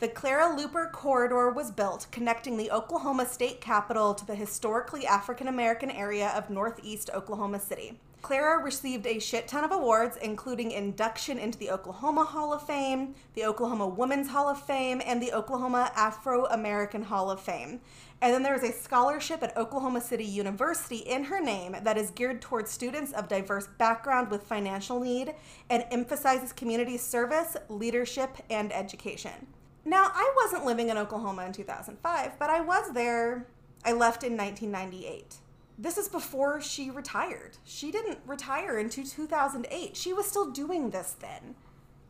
The 0.00 0.08
Clara 0.08 0.56
Luper 0.56 0.90
Corridor 0.90 1.50
was 1.50 1.70
built, 1.70 2.08
connecting 2.10 2.56
the 2.56 2.72
Oklahoma 2.72 3.26
state 3.26 3.60
capital 3.60 4.14
to 4.14 4.26
the 4.26 4.34
historically 4.34 5.06
African 5.06 5.46
American 5.46 5.92
area 5.92 6.30
of 6.30 6.50
northeast 6.50 7.08
Oklahoma 7.14 7.60
City. 7.60 8.00
Clara 8.20 8.62
received 8.62 9.06
a 9.06 9.18
shit 9.18 9.46
ton 9.46 9.64
of 9.64 9.70
awards, 9.70 10.16
including 10.20 10.72
induction 10.72 11.38
into 11.38 11.58
the 11.58 11.70
Oklahoma 11.70 12.24
Hall 12.24 12.52
of 12.52 12.66
Fame, 12.66 13.14
the 13.34 13.44
Oklahoma 13.44 13.86
Women's 13.86 14.28
Hall 14.28 14.48
of 14.48 14.60
Fame, 14.60 15.00
and 15.06 15.22
the 15.22 15.32
Oklahoma 15.32 15.92
Afro 15.94 16.46
American 16.46 17.02
Hall 17.02 17.30
of 17.30 17.40
Fame. 17.40 17.80
And 18.20 18.34
then 18.34 18.42
there 18.42 18.56
is 18.56 18.64
a 18.64 18.72
scholarship 18.72 19.42
at 19.44 19.56
Oklahoma 19.56 20.00
City 20.00 20.24
University 20.24 20.96
in 20.96 21.24
her 21.24 21.40
name 21.40 21.76
that 21.82 21.96
is 21.96 22.10
geared 22.10 22.42
towards 22.42 22.70
students 22.70 23.12
of 23.12 23.28
diverse 23.28 23.68
background 23.78 24.30
with 24.30 24.42
financial 24.42 24.98
need 24.98 25.34
and 25.70 25.84
emphasizes 25.92 26.52
community 26.52 26.96
service, 26.96 27.56
leadership, 27.68 28.36
and 28.50 28.72
education. 28.72 29.46
Now, 29.84 30.10
I 30.12 30.32
wasn't 30.36 30.66
living 30.66 30.88
in 30.88 30.98
Oklahoma 30.98 31.46
in 31.46 31.52
2005, 31.52 32.38
but 32.38 32.50
I 32.50 32.60
was 32.60 32.92
there. 32.92 33.46
I 33.84 33.92
left 33.92 34.24
in 34.24 34.36
1998. 34.36 35.36
This 35.80 35.96
is 35.96 36.08
before 36.08 36.60
she 36.60 36.90
retired. 36.90 37.56
She 37.62 37.92
didn't 37.92 38.18
retire 38.26 38.78
until 38.78 39.04
2008. 39.04 39.96
She 39.96 40.12
was 40.12 40.26
still 40.26 40.50
doing 40.50 40.90
this 40.90 41.14
then. 41.20 41.54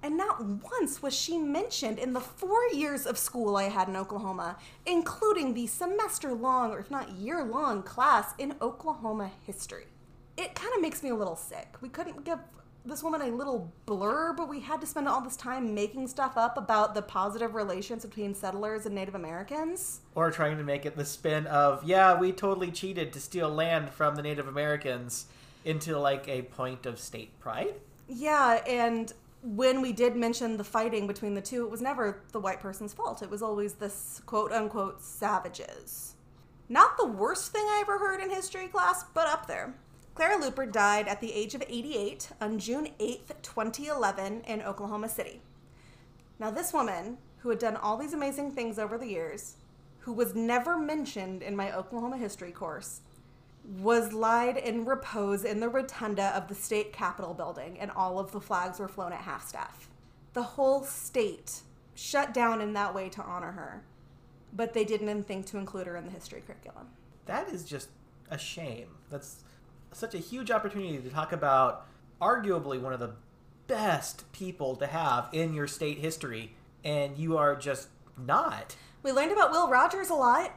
And 0.02 0.16
not 0.16 0.42
once 0.42 1.02
was 1.02 1.14
she 1.14 1.36
mentioned 1.36 1.98
in 1.98 2.14
the 2.14 2.20
four 2.20 2.66
years 2.72 3.04
of 3.04 3.18
school 3.18 3.56
I 3.56 3.64
had 3.64 3.88
in 3.88 3.96
Oklahoma, 3.96 4.56
including 4.86 5.52
the 5.52 5.66
semester 5.66 6.32
long, 6.32 6.70
or 6.70 6.78
if 6.78 6.90
not 6.90 7.10
year 7.10 7.44
long, 7.44 7.82
class 7.82 8.32
in 8.38 8.54
Oklahoma 8.62 9.32
history. 9.44 9.88
It 10.38 10.54
kind 10.54 10.72
of 10.74 10.80
makes 10.80 11.02
me 11.02 11.10
a 11.10 11.16
little 11.16 11.36
sick. 11.36 11.74
We 11.82 11.90
couldn't 11.90 12.24
give 12.24 12.38
this 12.88 13.02
woman 13.02 13.20
a 13.22 13.26
little 13.26 13.72
blurb, 13.86 14.36
but 14.36 14.48
we 14.48 14.60
had 14.60 14.80
to 14.80 14.86
spend 14.86 15.06
all 15.06 15.20
this 15.20 15.36
time 15.36 15.74
making 15.74 16.08
stuff 16.08 16.36
up 16.36 16.56
about 16.56 16.94
the 16.94 17.02
positive 17.02 17.54
relations 17.54 18.04
between 18.04 18.34
settlers 18.34 18.86
and 18.86 18.94
Native 18.94 19.14
Americans. 19.14 20.00
Or 20.14 20.30
trying 20.30 20.56
to 20.56 20.64
make 20.64 20.86
it 20.86 20.96
the 20.96 21.04
spin 21.04 21.46
of, 21.46 21.84
yeah, 21.84 22.18
we 22.18 22.32
totally 22.32 22.70
cheated 22.70 23.12
to 23.12 23.20
steal 23.20 23.50
land 23.50 23.90
from 23.90 24.16
the 24.16 24.22
Native 24.22 24.48
Americans 24.48 25.26
into 25.64 25.98
like 25.98 26.26
a 26.28 26.42
point 26.42 26.86
of 26.86 26.98
state 26.98 27.38
pride. 27.40 27.74
Yeah, 28.08 28.62
and 28.66 29.12
when 29.42 29.82
we 29.82 29.92
did 29.92 30.16
mention 30.16 30.56
the 30.56 30.64
fighting 30.64 31.06
between 31.06 31.34
the 31.34 31.42
two, 31.42 31.64
it 31.64 31.70
was 31.70 31.82
never 31.82 32.22
the 32.32 32.40
white 32.40 32.60
person's 32.60 32.94
fault. 32.94 33.22
It 33.22 33.30
was 33.30 33.42
always 33.42 33.74
this 33.74 34.22
quote 34.26 34.50
unquote 34.52 35.02
savages. 35.02 36.14
Not 36.68 36.96
the 36.96 37.06
worst 37.06 37.52
thing 37.52 37.64
I 37.64 37.80
ever 37.82 37.98
heard 37.98 38.20
in 38.20 38.30
history 38.30 38.68
class, 38.68 39.04
but 39.14 39.26
up 39.26 39.46
there. 39.46 39.74
Clara 40.18 40.42
Luper 40.42 40.72
died 40.72 41.06
at 41.06 41.20
the 41.20 41.32
age 41.32 41.54
of 41.54 41.62
88 41.68 42.30
on 42.40 42.58
June 42.58 42.88
8, 42.98 43.40
2011, 43.40 44.40
in 44.48 44.62
Oklahoma 44.62 45.08
City. 45.08 45.40
Now, 46.40 46.50
this 46.50 46.72
woman, 46.72 47.18
who 47.38 47.50
had 47.50 47.60
done 47.60 47.76
all 47.76 47.96
these 47.96 48.14
amazing 48.14 48.50
things 48.50 48.80
over 48.80 48.98
the 48.98 49.06
years, 49.06 49.58
who 50.00 50.12
was 50.12 50.34
never 50.34 50.76
mentioned 50.76 51.44
in 51.44 51.54
my 51.54 51.72
Oklahoma 51.72 52.16
history 52.16 52.50
course, 52.50 53.02
was 53.78 54.12
lied 54.12 54.56
in 54.56 54.84
repose 54.84 55.44
in 55.44 55.60
the 55.60 55.68
rotunda 55.68 56.36
of 56.36 56.48
the 56.48 56.54
state 56.56 56.92
capitol 56.92 57.32
building, 57.32 57.78
and 57.78 57.92
all 57.92 58.18
of 58.18 58.32
the 58.32 58.40
flags 58.40 58.80
were 58.80 58.88
flown 58.88 59.12
at 59.12 59.20
half 59.20 59.46
staff. 59.46 59.88
The 60.32 60.42
whole 60.42 60.82
state 60.82 61.60
shut 61.94 62.34
down 62.34 62.60
in 62.60 62.72
that 62.72 62.92
way 62.92 63.08
to 63.10 63.22
honor 63.22 63.52
her, 63.52 63.84
but 64.52 64.74
they 64.74 64.84
didn't 64.84 65.28
think 65.28 65.46
to 65.46 65.58
include 65.58 65.86
her 65.86 65.96
in 65.96 66.06
the 66.06 66.10
history 66.10 66.42
curriculum. 66.44 66.88
That 67.26 67.48
is 67.50 67.62
just 67.62 67.90
a 68.32 68.36
shame. 68.36 68.88
That's 69.10 69.44
such 69.92 70.14
a 70.14 70.18
huge 70.18 70.50
opportunity 70.50 70.98
to 70.98 71.10
talk 71.10 71.32
about 71.32 71.86
arguably 72.20 72.80
one 72.80 72.92
of 72.92 73.00
the 73.00 73.14
best 73.66 74.30
people 74.32 74.76
to 74.76 74.86
have 74.86 75.28
in 75.32 75.54
your 75.54 75.66
state 75.66 75.98
history, 75.98 76.54
and 76.84 77.16
you 77.16 77.36
are 77.36 77.54
just 77.56 77.88
not. 78.16 78.76
We 79.02 79.12
learned 79.12 79.32
about 79.32 79.50
Will 79.50 79.68
Rogers 79.68 80.10
a 80.10 80.14
lot. 80.14 80.52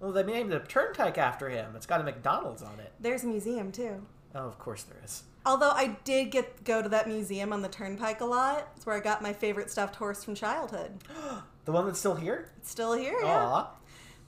Well, 0.00 0.12
they 0.12 0.22
named 0.22 0.52
a 0.52 0.60
turnpike 0.60 1.18
after 1.18 1.48
him. 1.48 1.74
It's 1.74 1.86
got 1.86 2.00
a 2.00 2.04
McDonald's 2.04 2.62
on 2.62 2.78
it. 2.80 2.92
There's 3.00 3.24
a 3.24 3.26
museum 3.26 3.72
too. 3.72 4.06
Oh, 4.34 4.46
of 4.46 4.58
course 4.58 4.82
there 4.82 4.98
is. 5.04 5.22
Although 5.46 5.70
I 5.70 5.96
did 6.04 6.30
get 6.30 6.64
go 6.64 6.82
to 6.82 6.88
that 6.90 7.08
museum 7.08 7.52
on 7.52 7.62
the 7.62 7.68
turnpike 7.68 8.20
a 8.20 8.24
lot. 8.24 8.68
It's 8.76 8.84
where 8.84 8.96
I 8.96 9.00
got 9.00 9.22
my 9.22 9.32
favorite 9.32 9.70
stuffed 9.70 9.96
horse 9.96 10.24
from 10.24 10.34
childhood. 10.34 10.92
The 11.64 11.72
one 11.72 11.84
that's 11.86 11.98
still 11.98 12.14
here? 12.14 12.52
It's 12.58 12.70
still 12.70 12.92
here, 12.92 13.18
yeah. 13.20 13.44
Aw. 13.44 13.70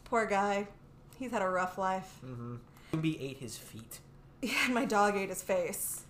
Poor 0.03 0.27
guy. 0.27 0.66
He's 1.20 1.31
had 1.31 1.40
a 1.40 1.48
rough 1.48 1.79
life. 1.79 2.18
Mm-hmm. 2.27 2.57
Ruby 2.92 3.22
ate 3.22 3.38
his 3.38 3.57
feet. 3.57 4.01
Yeah, 4.40 4.53
and 4.64 4.74
my 4.74 4.85
dog 4.85 5.16
ate 5.16 5.29
his 5.29 5.42
face. 5.42 6.05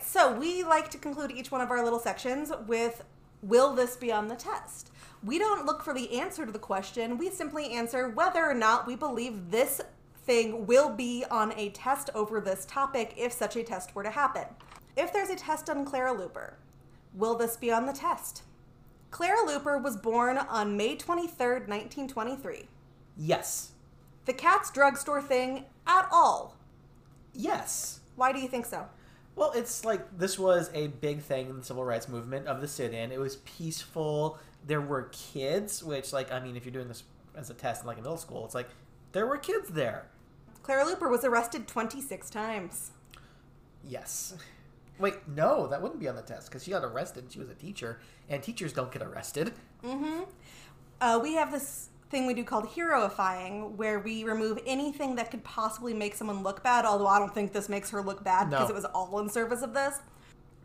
so 0.00 0.32
we 0.32 0.64
like 0.64 0.90
to 0.90 0.98
conclude 0.98 1.30
each 1.30 1.50
one 1.50 1.60
of 1.60 1.70
our 1.70 1.82
little 1.82 1.98
sections 1.98 2.52
with 2.66 3.04
Will 3.42 3.74
this 3.74 3.96
be 3.96 4.10
on 4.10 4.26
the 4.26 4.34
test? 4.34 4.90
We 5.22 5.38
don't 5.38 5.64
look 5.64 5.82
for 5.82 5.94
the 5.94 6.18
answer 6.18 6.44
to 6.44 6.50
the 6.50 6.58
question. 6.58 7.18
We 7.18 7.30
simply 7.30 7.72
answer 7.72 8.08
whether 8.08 8.44
or 8.44 8.54
not 8.54 8.86
we 8.86 8.96
believe 8.96 9.50
this 9.50 9.80
thing 10.24 10.66
will 10.66 10.90
be 10.90 11.24
on 11.30 11.52
a 11.56 11.70
test 11.70 12.10
over 12.14 12.40
this 12.40 12.66
topic 12.66 13.14
if 13.16 13.32
such 13.32 13.56
a 13.56 13.62
test 13.62 13.94
were 13.94 14.02
to 14.02 14.10
happen. 14.10 14.44
If 14.96 15.12
there's 15.12 15.30
a 15.30 15.36
test 15.36 15.70
on 15.70 15.84
Clara 15.84 16.12
Luper, 16.12 16.54
will 17.14 17.36
this 17.36 17.56
be 17.56 17.70
on 17.70 17.86
the 17.86 17.92
test? 17.92 18.42
Clara 19.10 19.46
Luper 19.46 19.82
was 19.82 19.96
born 19.96 20.36
on 20.36 20.76
May 20.76 20.96
23rd, 20.96 21.68
1923. 21.68 22.68
Yes. 23.16 23.72
The 24.26 24.32
Katz 24.32 24.70
drugstore 24.70 25.22
thing 25.22 25.64
at 25.86 26.08
all. 26.12 26.57
Yes. 27.34 28.00
Why 28.16 28.32
do 28.32 28.40
you 28.40 28.48
think 28.48 28.66
so? 28.66 28.86
Well, 29.36 29.52
it's 29.54 29.84
like 29.84 30.18
this 30.18 30.38
was 30.38 30.70
a 30.74 30.88
big 30.88 31.20
thing 31.20 31.48
in 31.48 31.58
the 31.58 31.64
civil 31.64 31.84
rights 31.84 32.08
movement 32.08 32.48
of 32.48 32.60
the 32.60 32.66
sit-in. 32.66 33.12
It 33.12 33.20
was 33.20 33.36
peaceful. 33.36 34.38
There 34.66 34.80
were 34.80 35.10
kids, 35.12 35.82
which, 35.84 36.12
like, 36.12 36.32
I 36.32 36.40
mean, 36.40 36.56
if 36.56 36.64
you're 36.64 36.72
doing 36.72 36.88
this 36.88 37.04
as 37.36 37.48
a 37.48 37.54
test 37.54 37.82
in 37.82 37.86
like 37.86 37.98
a 37.98 38.02
middle 38.02 38.16
school, 38.16 38.44
it's 38.44 38.54
like 38.54 38.68
there 39.12 39.26
were 39.26 39.36
kids 39.36 39.68
there. 39.68 40.06
Clara 40.62 40.84
Luper 40.84 41.08
was 41.08 41.24
arrested 41.24 41.68
26 41.68 42.28
times. 42.30 42.90
Yes. 43.86 44.34
Wait, 44.98 45.14
no, 45.28 45.68
that 45.68 45.80
wouldn't 45.80 46.00
be 46.00 46.08
on 46.08 46.16
the 46.16 46.22
test 46.22 46.48
because 46.48 46.64
she 46.64 46.72
got 46.72 46.84
arrested. 46.84 47.24
and 47.24 47.32
She 47.32 47.38
was 47.38 47.48
a 47.48 47.54
teacher, 47.54 48.00
and 48.28 48.42
teachers 48.42 48.72
don't 48.72 48.90
get 48.90 49.02
arrested. 49.02 49.52
Mm-hmm. 49.84 50.22
Uh, 51.00 51.20
we 51.22 51.34
have 51.34 51.52
this 51.52 51.90
thing 52.10 52.26
we 52.26 52.34
do 52.34 52.44
called 52.44 52.66
heroifying, 52.68 53.72
where 53.76 53.98
we 54.00 54.24
remove 54.24 54.58
anything 54.66 55.16
that 55.16 55.30
could 55.30 55.44
possibly 55.44 55.92
make 55.94 56.14
someone 56.14 56.42
look 56.42 56.62
bad. 56.62 56.84
Although 56.84 57.06
I 57.06 57.18
don't 57.18 57.34
think 57.34 57.52
this 57.52 57.68
makes 57.68 57.90
her 57.90 58.02
look 58.02 58.24
bad 58.24 58.50
because 58.50 58.70
it 58.70 58.74
was 58.74 58.84
all 58.86 59.18
in 59.20 59.28
service 59.28 59.62
of 59.62 59.74
this. 59.74 59.98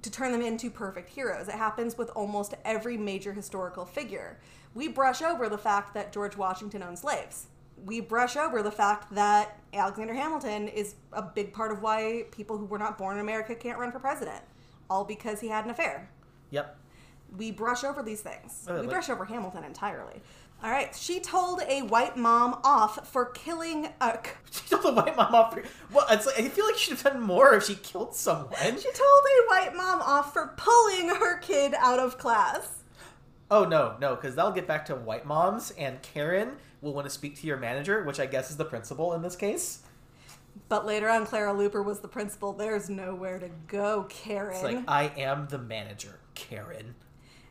To 0.04 0.12
turn 0.12 0.34
them 0.34 0.42
into 0.42 0.70
perfect 0.70 1.08
heroes. 1.10 1.48
It 1.48 1.56
happens 1.56 1.98
with 1.98 2.10
almost 2.10 2.56
every 2.66 2.98
major 2.98 3.32
historical 3.32 3.86
figure. 3.86 4.38
We 4.74 4.90
brush 4.90 5.22
over 5.22 5.48
the 5.48 5.58
fact 5.58 5.94
that 5.94 6.12
George 6.12 6.36
Washington 6.36 6.84
owned 6.84 7.00
slaves. 7.00 7.48
We 7.86 8.02
brush 8.02 8.36
over 8.36 8.62
the 8.62 8.72
fact 8.72 9.14
that 9.16 9.58
Alexander 9.74 10.14
Hamilton 10.14 10.68
is 10.68 10.96
a 11.14 11.22
big 11.22 11.54
part 11.54 11.72
of 11.72 11.82
why 11.82 12.26
people 12.32 12.58
who 12.58 12.66
were 12.66 12.78
not 12.80 12.98
born 12.98 13.16
in 13.16 13.22
America 13.22 13.56
can't 13.56 13.78
run 13.80 13.94
for 13.94 14.00
president. 14.00 14.44
All 14.90 15.06
because 15.06 15.40
he 15.40 15.48
had 15.48 15.64
an 15.64 15.72
affair 15.72 16.10
Yep. 16.50 16.78
we 17.38 17.52
brush 17.52 17.84
over 17.86 18.04
these 18.04 18.20
things. 18.22 18.66
Oh, 18.68 18.74
we 18.76 18.82
like- 18.82 18.90
brush 18.90 19.10
over 19.10 19.24
Hamilton 19.26 19.64
entirely. 19.64 20.22
All 20.64 20.72
right, 20.72 20.96
she 20.96 21.20
told 21.20 21.62
a 21.68 21.82
white 21.82 22.16
mom 22.16 22.62
off 22.64 23.12
for 23.12 23.26
killing 23.26 23.88
uh, 24.00 24.16
a. 24.16 24.20
She 24.52 24.70
told 24.70 24.84
the 24.84 24.94
white 24.94 25.18
mom 25.18 25.36
off. 25.36 25.54
for. 25.54 25.64
Well, 25.92 26.06
it's 26.10 26.26
like, 26.26 26.40
I 26.40 26.48
feel 26.48 26.66
like 26.66 26.78
she 26.78 26.92
should 26.92 27.02
have 27.02 27.14
done 27.14 27.22
more 27.22 27.54
if 27.56 27.66
she 27.66 27.76
killed 27.76 28.16
someone. 28.16 28.54
She 28.58 28.92
told 28.92 29.24
a 29.26 29.50
white 29.50 29.76
mom 29.76 30.02
off 30.02 30.32
for 30.32 30.54
pulling 30.56 31.10
her 31.10 31.40
kid 31.40 31.74
out 31.78 32.00
of 32.00 32.18
class. 32.18 32.84
Oh 33.52 33.66
no, 33.66 33.98
no, 34.00 34.16
because 34.16 34.36
that'll 34.36 34.54
get 34.54 34.66
back 34.66 34.86
to 34.86 34.96
white 34.96 35.26
moms, 35.26 35.72
and 35.72 36.02
Karen 36.02 36.54
will 36.82 36.94
want 36.94 37.08
to 37.08 37.10
speak 37.10 37.40
to 37.42 37.48
your 37.48 37.58
manager, 37.58 38.04
which 38.04 38.20
I 38.20 38.26
guess 38.26 38.50
is 38.50 38.56
the 38.56 38.66
principal 38.66 39.14
in 39.14 39.22
this 39.22 39.36
case. 39.36 39.80
But 40.70 40.86
later 40.86 41.10
on, 41.10 41.26
Clara 41.26 41.54
Luper 41.54 41.84
was 41.84 42.00
the 42.00 42.08
principal. 42.08 42.54
There's 42.54 42.90
nowhere 42.90 43.40
to 43.40 43.50
go, 43.68 44.06
Karen. 44.10 44.54
It's 44.54 44.64
like 44.64 44.84
I 44.88 45.12
am 45.18 45.48
the 45.50 45.58
manager, 45.58 46.20
Karen. 46.36 46.96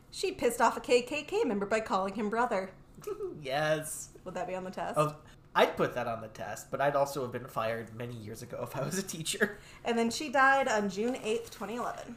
she 0.09 0.31
pissed 0.31 0.61
off 0.61 0.77
a 0.77 0.81
KKK 0.81 1.45
member 1.45 1.67
by 1.67 1.79
calling 1.79 2.15
him 2.15 2.29
brother. 2.29 2.71
yes. 3.41 4.09
Would 4.25 4.33
that 4.35 4.47
be 4.47 4.55
on 4.55 4.63
the 4.63 4.71
test? 4.71 4.97
Oh, 4.97 5.15
I'd 5.55 5.77
put 5.77 5.93
that 5.95 6.07
on 6.07 6.21
the 6.21 6.27
test, 6.29 6.71
but 6.71 6.81
I'd 6.81 6.95
also 6.95 7.21
have 7.21 7.31
been 7.31 7.45
fired 7.45 7.93
many 7.95 8.15
years 8.15 8.41
ago 8.41 8.59
if 8.63 8.75
I 8.75 8.83
was 8.83 8.97
a 8.97 9.03
teacher. 9.03 9.59
And 9.85 9.97
then 9.97 10.09
she 10.09 10.29
died 10.29 10.69
on 10.69 10.89
June 10.89 11.15
8th, 11.15 11.51
2011. 11.51 12.15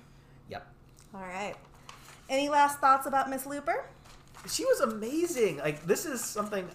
Yep. 0.48 0.66
All 1.14 1.20
right. 1.20 1.54
Any 2.28 2.48
last 2.48 2.78
thoughts 2.78 3.06
about 3.06 3.28
Miss 3.28 3.44
Luper? 3.44 3.82
She 4.48 4.64
was 4.64 4.80
amazing. 4.80 5.58
Like 5.58 5.84
this 5.84 6.06
is 6.06 6.24
something. 6.24 6.68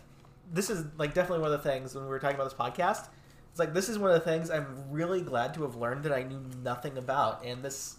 This 0.51 0.69
is 0.69 0.85
like 0.97 1.13
definitely 1.13 1.43
one 1.43 1.53
of 1.53 1.63
the 1.63 1.69
things 1.69 1.95
when 1.95 2.03
we 2.03 2.09
were 2.09 2.19
talking 2.19 2.35
about 2.35 2.45
this 2.45 2.53
podcast. 2.53 3.07
It's 3.51 3.59
like 3.59 3.73
this 3.73 3.89
is 3.89 3.97
one 3.97 4.11
of 4.11 4.23
the 4.23 4.29
things 4.29 4.49
I'm 4.49 4.89
really 4.89 5.21
glad 5.21 5.53
to 5.55 5.63
have 5.63 5.75
learned 5.75 6.03
that 6.03 6.13
I 6.13 6.23
knew 6.23 6.41
nothing 6.63 6.97
about, 6.97 7.45
and 7.45 7.63
this, 7.63 7.97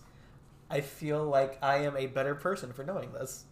I 0.71 0.81
feel 0.81 1.25
like 1.25 1.59
I 1.63 1.79
am 1.79 1.97
a 1.97 2.07
better 2.07 2.35
person 2.35 2.73
for 2.73 2.85
knowing 2.85 3.13
this. 3.13 3.45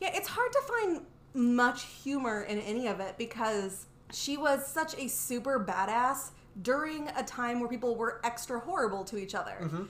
Yeah, 0.00 0.10
it's 0.12 0.28
hard 0.28 0.52
to 0.52 0.60
find 0.62 1.06
much 1.34 1.84
humor 1.84 2.42
in 2.42 2.58
any 2.60 2.86
of 2.86 3.00
it 3.00 3.16
because 3.18 3.86
she 4.12 4.36
was 4.36 4.66
such 4.66 4.96
a 4.96 5.08
super 5.08 5.58
badass 5.58 6.30
during 6.62 7.08
a 7.16 7.22
time 7.22 7.60
where 7.60 7.68
people 7.68 7.96
were 7.96 8.20
extra 8.24 8.60
horrible 8.60 9.04
to 9.04 9.18
each 9.18 9.34
other. 9.34 9.58
Mm-hmm. 9.62 9.82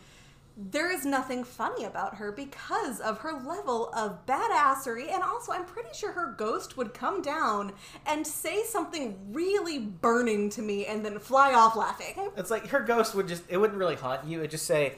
There 0.57 0.91
is 0.91 1.05
nothing 1.05 1.43
funny 1.43 1.85
about 1.85 2.15
her 2.15 2.31
because 2.31 3.01
of 3.01 3.19
her 3.19 3.33
level 3.33 3.93
of 3.93 4.25
badassery, 4.25 5.13
and 5.13 5.21
also 5.21 5.51
I'm 5.51 5.65
pretty 5.65 5.89
sure 5.93 6.13
her 6.13 6.33
ghost 6.39 6.77
would 6.77 6.95
come 6.95 7.23
down 7.23 7.73
and 8.07 8.25
say 8.25 8.63
something 8.63 9.19
really 9.33 9.81
burning 9.81 10.51
to 10.51 10.63
me 10.63 10.87
and 10.87 11.05
then 11.05 11.19
fly 11.19 11.53
off 11.53 11.75
laughing. 11.75 12.31
It's 12.37 12.53
like 12.53 12.69
her 12.69 12.81
ghost 12.81 13.17
would 13.17 13.27
just, 13.27 13.43
it 13.49 13.57
wouldn't 13.57 13.79
really 13.79 13.97
haunt 13.97 14.27
you. 14.27 14.39
It'd 14.39 14.53
just 14.53 14.67
say, 14.67 14.95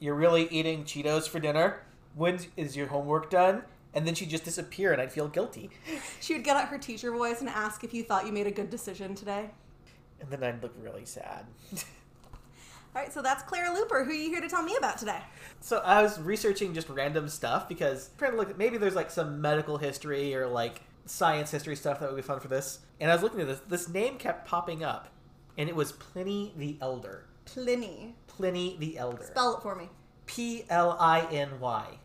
You're 0.00 0.14
really 0.14 0.48
eating 0.50 0.84
Cheetos 0.84 1.28
for 1.28 1.38
dinner? 1.38 1.82
When 2.14 2.38
is 2.56 2.74
your 2.74 2.86
homework 2.86 3.28
done? 3.28 3.62
And 3.94 4.06
then 4.06 4.14
she'd 4.14 4.30
just 4.30 4.44
disappear 4.44 4.92
and 4.92 5.00
I'd 5.00 5.12
feel 5.12 5.28
guilty. 5.28 5.70
She 6.20 6.34
would 6.34 6.44
get 6.44 6.56
out 6.56 6.68
her 6.68 6.78
teacher 6.78 7.12
voice 7.12 7.40
and 7.40 7.48
ask 7.48 7.84
if 7.84 7.94
you 7.94 8.02
thought 8.02 8.26
you 8.26 8.32
made 8.32 8.46
a 8.46 8.50
good 8.50 8.68
decision 8.68 9.14
today. 9.14 9.50
And 10.20 10.30
then 10.30 10.42
I'd 10.42 10.62
look 10.62 10.74
really 10.80 11.04
sad. 11.04 11.46
All 12.96 13.02
right, 13.02 13.12
so 13.12 13.22
that's 13.22 13.42
Clara 13.42 13.74
Luper. 13.74 14.04
Who 14.04 14.10
are 14.10 14.14
you 14.14 14.30
here 14.30 14.40
to 14.40 14.48
tell 14.48 14.62
me 14.62 14.76
about 14.76 14.98
today? 14.98 15.18
So 15.60 15.78
I 15.84 16.02
was 16.02 16.20
researching 16.20 16.74
just 16.74 16.88
random 16.88 17.28
stuff 17.28 17.68
because 17.68 18.10
trying 18.18 18.32
to 18.32 18.36
look 18.36 18.50
at 18.50 18.58
maybe 18.58 18.78
there's 18.78 18.94
like 18.94 19.10
some 19.10 19.40
medical 19.40 19.78
history 19.78 20.34
or 20.34 20.46
like 20.46 20.82
science 21.06 21.50
history 21.50 21.76
stuff 21.76 22.00
that 22.00 22.08
would 22.08 22.16
be 22.16 22.22
fun 22.22 22.40
for 22.40 22.48
this. 22.48 22.80
And 23.00 23.10
I 23.10 23.14
was 23.14 23.22
looking 23.22 23.40
at 23.40 23.46
this. 23.46 23.60
This 23.68 23.88
name 23.88 24.16
kept 24.16 24.46
popping 24.46 24.84
up, 24.84 25.08
and 25.58 25.68
it 25.68 25.74
was 25.74 25.90
Pliny 25.92 26.52
the 26.56 26.76
Elder. 26.80 27.24
Pliny. 27.44 28.14
Pliny 28.28 28.76
the 28.78 28.96
Elder. 28.96 29.24
Spell 29.24 29.56
it 29.56 29.62
for 29.62 29.74
me. 29.74 29.88
P 30.26 30.64
L 30.70 30.96
I 31.00 31.26
N 31.32 31.58
Y. 31.60 31.98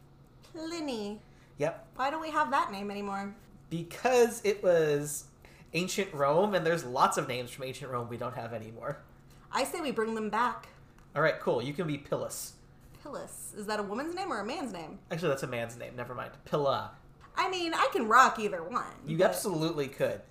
Pliny. 0.51 1.19
Yep. 1.59 1.87
Why 1.95 2.09
don't 2.09 2.21
we 2.21 2.31
have 2.31 2.49
that 2.51 2.71
name 2.71 2.89
anymore? 2.89 3.35
Because 3.69 4.41
it 4.43 4.63
was 4.63 5.25
ancient 5.73 6.11
Rome, 6.13 6.55
and 6.55 6.65
there's 6.65 6.83
lots 6.83 7.17
of 7.17 7.27
names 7.27 7.51
from 7.51 7.65
ancient 7.65 7.91
Rome 7.91 8.09
we 8.09 8.17
don't 8.17 8.35
have 8.35 8.53
anymore. 8.53 8.97
I 9.51 9.63
say 9.65 9.81
we 9.81 9.91
bring 9.91 10.15
them 10.15 10.29
back. 10.29 10.69
All 11.15 11.21
right, 11.21 11.39
cool. 11.39 11.61
You 11.61 11.73
can 11.73 11.85
be 11.85 11.97
Pillus. 11.97 12.53
Pillis. 13.03 13.57
Is 13.57 13.65
that 13.67 13.79
a 13.79 13.83
woman's 13.83 14.15
name 14.15 14.31
or 14.31 14.39
a 14.39 14.45
man's 14.45 14.73
name? 14.73 14.99
Actually, 15.11 15.29
that's 15.29 15.43
a 15.43 15.47
man's 15.47 15.77
name. 15.77 15.95
Never 15.95 16.15
mind. 16.15 16.31
Pilla. 16.45 16.91
I 17.35 17.49
mean, 17.49 17.73
I 17.73 17.87
can 17.91 18.07
rock 18.07 18.39
either 18.39 18.63
one. 18.63 18.85
You 19.05 19.17
but- 19.17 19.27
absolutely 19.27 19.87
could. 19.87 20.21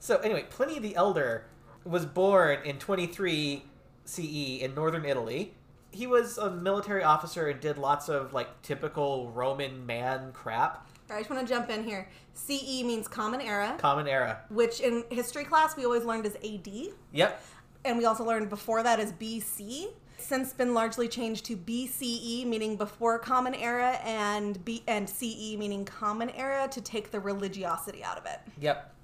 So 0.00 0.18
anyway, 0.18 0.44
Pliny 0.50 0.78
the 0.78 0.96
Elder 0.96 1.46
was 1.84 2.04
born 2.04 2.58
in 2.64 2.78
23 2.78 3.64
CE 4.04 4.60
in 4.60 4.74
northern 4.74 5.04
Italy. 5.04 5.54
He 5.94 6.06
was 6.06 6.38
a 6.38 6.50
military 6.50 7.04
officer 7.04 7.46
and 7.48 7.60
did 7.60 7.78
lots 7.78 8.08
of 8.08 8.32
like 8.34 8.62
typical 8.62 9.30
Roman 9.30 9.86
man 9.86 10.32
crap. 10.32 10.86
I 11.10 11.18
just 11.18 11.30
want 11.30 11.46
to 11.46 11.54
jump 11.54 11.70
in 11.70 11.84
here. 11.84 12.08
CE 12.32 12.82
means 12.82 13.06
Common 13.06 13.40
Era, 13.40 13.76
Common 13.78 14.08
era. 14.08 14.40
which 14.50 14.80
in 14.80 15.04
history 15.10 15.44
class 15.44 15.76
we 15.76 15.84
always 15.84 16.04
learned 16.04 16.26
as 16.26 16.34
AD, 16.36 16.68
Yep. 17.12 17.42
and 17.84 17.96
we 17.98 18.06
also 18.06 18.24
learned 18.24 18.48
before 18.50 18.82
that 18.82 18.98
as 18.98 19.12
BC. 19.12 19.88
Since 20.18 20.52
been 20.54 20.72
largely 20.74 21.06
changed 21.06 21.44
to 21.46 21.56
BCE, 21.56 22.46
meaning 22.46 22.76
before 22.76 23.18
Common 23.18 23.54
Era, 23.54 23.98
and 24.02 24.64
B 24.64 24.82
and 24.88 25.08
CE 25.08 25.56
meaning 25.58 25.84
Common 25.84 26.30
Era 26.30 26.66
to 26.72 26.80
take 26.80 27.10
the 27.10 27.20
religiosity 27.20 28.02
out 28.02 28.16
of 28.16 28.24
it. 28.24 28.40
Yep. 28.58 28.94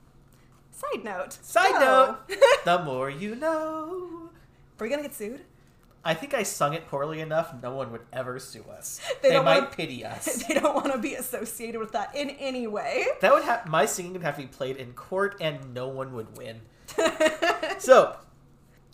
Side 0.72 1.04
note. 1.04 1.34
Side 1.42 1.72
So- 1.74 1.78
note. 1.78 2.16
Oh. 2.30 2.58
the 2.64 2.82
more 2.82 3.10
you 3.10 3.34
know. 3.34 4.30
Are 4.80 4.84
we 4.84 4.88
gonna 4.88 5.02
get 5.02 5.14
sued? 5.14 5.42
I 6.04 6.14
think 6.14 6.32
I 6.32 6.44
sung 6.44 6.72
it 6.74 6.88
poorly 6.88 7.20
enough. 7.20 7.54
No 7.62 7.74
one 7.74 7.92
would 7.92 8.00
ever 8.12 8.38
sue 8.38 8.64
us. 8.70 9.00
They 9.22 9.30
They, 9.30 9.36
might 9.42 9.60
wanna- 9.60 9.66
pity 9.76 10.04
us. 10.04 10.44
they 10.48 10.54
don't 10.54 10.74
want 10.74 10.92
to 10.92 10.98
be 10.98 11.14
associated 11.14 11.78
with 11.78 11.92
that 11.92 12.14
in 12.16 12.30
any 12.30 12.66
way. 12.66 13.04
That 13.20 13.32
would 13.34 13.44
have 13.44 13.66
my 13.68 13.84
singing 13.86 14.14
would 14.14 14.22
have 14.22 14.36
to 14.36 14.42
be 14.42 14.46
played 14.48 14.76
in 14.76 14.92
court, 14.94 15.36
and 15.40 15.74
no 15.74 15.88
one 15.88 16.12
would 16.14 16.36
win. 16.38 16.60
so, 17.78 18.16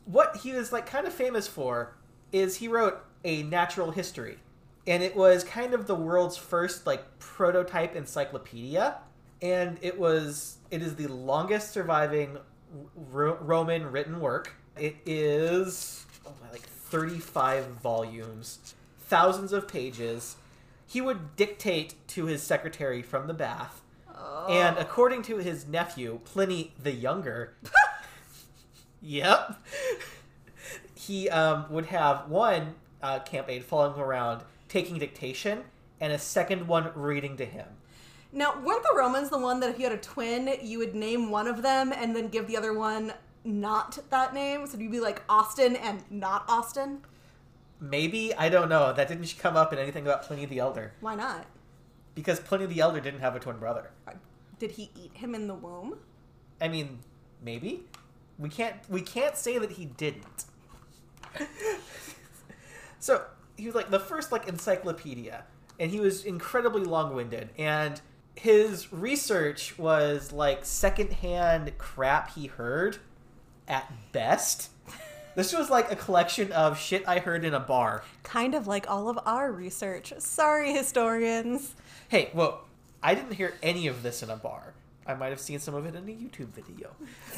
what 0.04 0.36
he 0.38 0.52
was 0.52 0.72
like 0.72 0.86
kind 0.86 1.06
of 1.06 1.12
famous 1.12 1.46
for 1.48 1.96
is 2.32 2.56
he 2.56 2.68
wrote 2.68 2.98
a 3.24 3.42
natural 3.44 3.90
history, 3.90 4.38
and 4.86 5.02
it 5.02 5.16
was 5.16 5.44
kind 5.44 5.74
of 5.74 5.86
the 5.86 5.94
world's 5.94 6.36
first 6.36 6.86
like 6.86 7.18
prototype 7.18 7.94
encyclopedia, 7.96 8.96
and 9.42 9.78
it 9.80 9.98
was 9.98 10.56
it 10.70 10.82
is 10.82 10.96
the 10.96 11.06
longest 11.08 11.70
surviving 11.72 12.36
Ro- 13.10 13.38
Roman 13.40 13.90
written 13.90 14.20
work. 14.20 14.52
It 14.78 14.96
is 15.06 16.04
oh 16.26 16.32
my, 16.42 16.50
like 16.50 16.68
thirty 16.88 17.18
five 17.18 17.66
volumes, 17.66 18.74
thousands 18.98 19.52
of 19.52 19.68
pages. 19.68 20.36
He 20.88 21.00
would 21.00 21.34
dictate 21.34 21.94
to 22.08 22.26
his 22.26 22.42
secretary 22.42 23.02
from 23.02 23.26
the 23.26 23.34
bath. 23.34 23.82
Oh. 24.14 24.46
And 24.48 24.78
according 24.78 25.22
to 25.22 25.38
his 25.38 25.66
nephew, 25.66 26.20
Pliny 26.24 26.72
the 26.80 26.92
Younger, 26.92 27.54
yep, 29.02 29.60
he 30.94 31.28
um, 31.28 31.66
would 31.70 31.86
have 31.86 32.28
one 32.28 32.76
uh, 33.02 33.18
camp 33.20 33.48
aide 33.48 33.64
following 33.64 33.94
him 33.94 34.00
around 34.00 34.42
taking 34.68 34.98
dictation 34.98 35.64
and 36.00 36.12
a 36.12 36.18
second 36.18 36.66
one 36.66 36.90
reading 36.94 37.36
to 37.36 37.44
him. 37.44 37.66
Now, 38.32 38.60
weren't 38.60 38.82
the 38.82 38.94
Romans 38.96 39.30
the 39.30 39.38
one 39.38 39.60
that 39.60 39.70
if 39.70 39.78
you 39.78 39.84
had 39.84 39.92
a 39.92 40.00
twin, 40.00 40.52
you 40.62 40.78
would 40.78 40.94
name 40.94 41.30
one 41.30 41.46
of 41.46 41.62
them 41.62 41.92
and 41.92 42.14
then 42.14 42.28
give 42.28 42.46
the 42.46 42.56
other 42.56 42.72
one 42.72 43.12
not 43.46 43.98
that 44.10 44.34
name? 44.34 44.66
So 44.66 44.78
you'd 44.78 44.90
be 44.92 45.00
like 45.00 45.22
Austin 45.28 45.76
and 45.76 46.02
not 46.10 46.44
Austin? 46.48 47.00
Maybe, 47.80 48.34
I 48.34 48.48
don't 48.48 48.68
know. 48.68 48.92
That 48.92 49.08
didn't 49.08 49.34
come 49.38 49.56
up 49.56 49.72
in 49.72 49.78
anything 49.78 50.04
about 50.04 50.22
Pliny 50.22 50.46
the 50.46 50.58
Elder. 50.58 50.92
Why 51.00 51.14
not? 51.14 51.46
Because 52.14 52.40
Pliny 52.40 52.66
the 52.66 52.80
Elder 52.80 53.00
didn't 53.00 53.20
have 53.20 53.36
a 53.36 53.40
twin 53.40 53.58
brother. 53.58 53.90
Uh, 54.08 54.12
did 54.58 54.72
he 54.72 54.90
eat 54.96 55.12
him 55.14 55.34
in 55.34 55.46
the 55.46 55.54
womb? 55.54 55.98
I 56.60 56.68
mean, 56.68 57.00
maybe. 57.42 57.84
We 58.38 58.48
can't 58.48 58.76
we 58.88 59.00
can't 59.00 59.36
say 59.36 59.58
that 59.58 59.72
he 59.72 59.86
didn't. 59.86 60.44
so 62.98 63.24
he 63.56 63.66
was 63.66 63.74
like 63.74 63.90
the 63.90 64.00
first 64.00 64.32
like 64.32 64.48
encyclopedia, 64.48 65.44
and 65.78 65.90
he 65.90 66.00
was 66.00 66.24
incredibly 66.24 66.82
long-winded, 66.82 67.50
and 67.58 68.00
his 68.34 68.92
research 68.92 69.78
was 69.78 70.32
like 70.32 70.64
secondhand 70.64 71.76
crap 71.78 72.34
he 72.34 72.46
heard 72.46 72.98
at 73.68 73.90
best. 74.12 74.70
This 75.34 75.52
was 75.52 75.68
like 75.68 75.92
a 75.92 75.96
collection 75.96 76.50
of 76.52 76.78
shit 76.78 77.06
I 77.06 77.18
heard 77.18 77.44
in 77.44 77.52
a 77.52 77.60
bar. 77.60 78.02
Kind 78.22 78.54
of 78.54 78.66
like 78.66 78.90
all 78.90 79.08
of 79.08 79.18
our 79.26 79.52
research. 79.52 80.12
Sorry, 80.18 80.72
historians. 80.72 81.74
Hey, 82.08 82.30
well, 82.32 82.64
I 83.02 83.14
didn't 83.14 83.34
hear 83.34 83.54
any 83.62 83.86
of 83.86 84.02
this 84.02 84.22
in 84.22 84.30
a 84.30 84.36
bar. 84.36 84.72
I 85.06 85.14
might 85.14 85.28
have 85.28 85.40
seen 85.40 85.58
some 85.58 85.74
of 85.74 85.84
it 85.84 85.94
in 85.94 86.04
a 86.04 86.12
YouTube 86.12 86.48
video. 86.48 86.90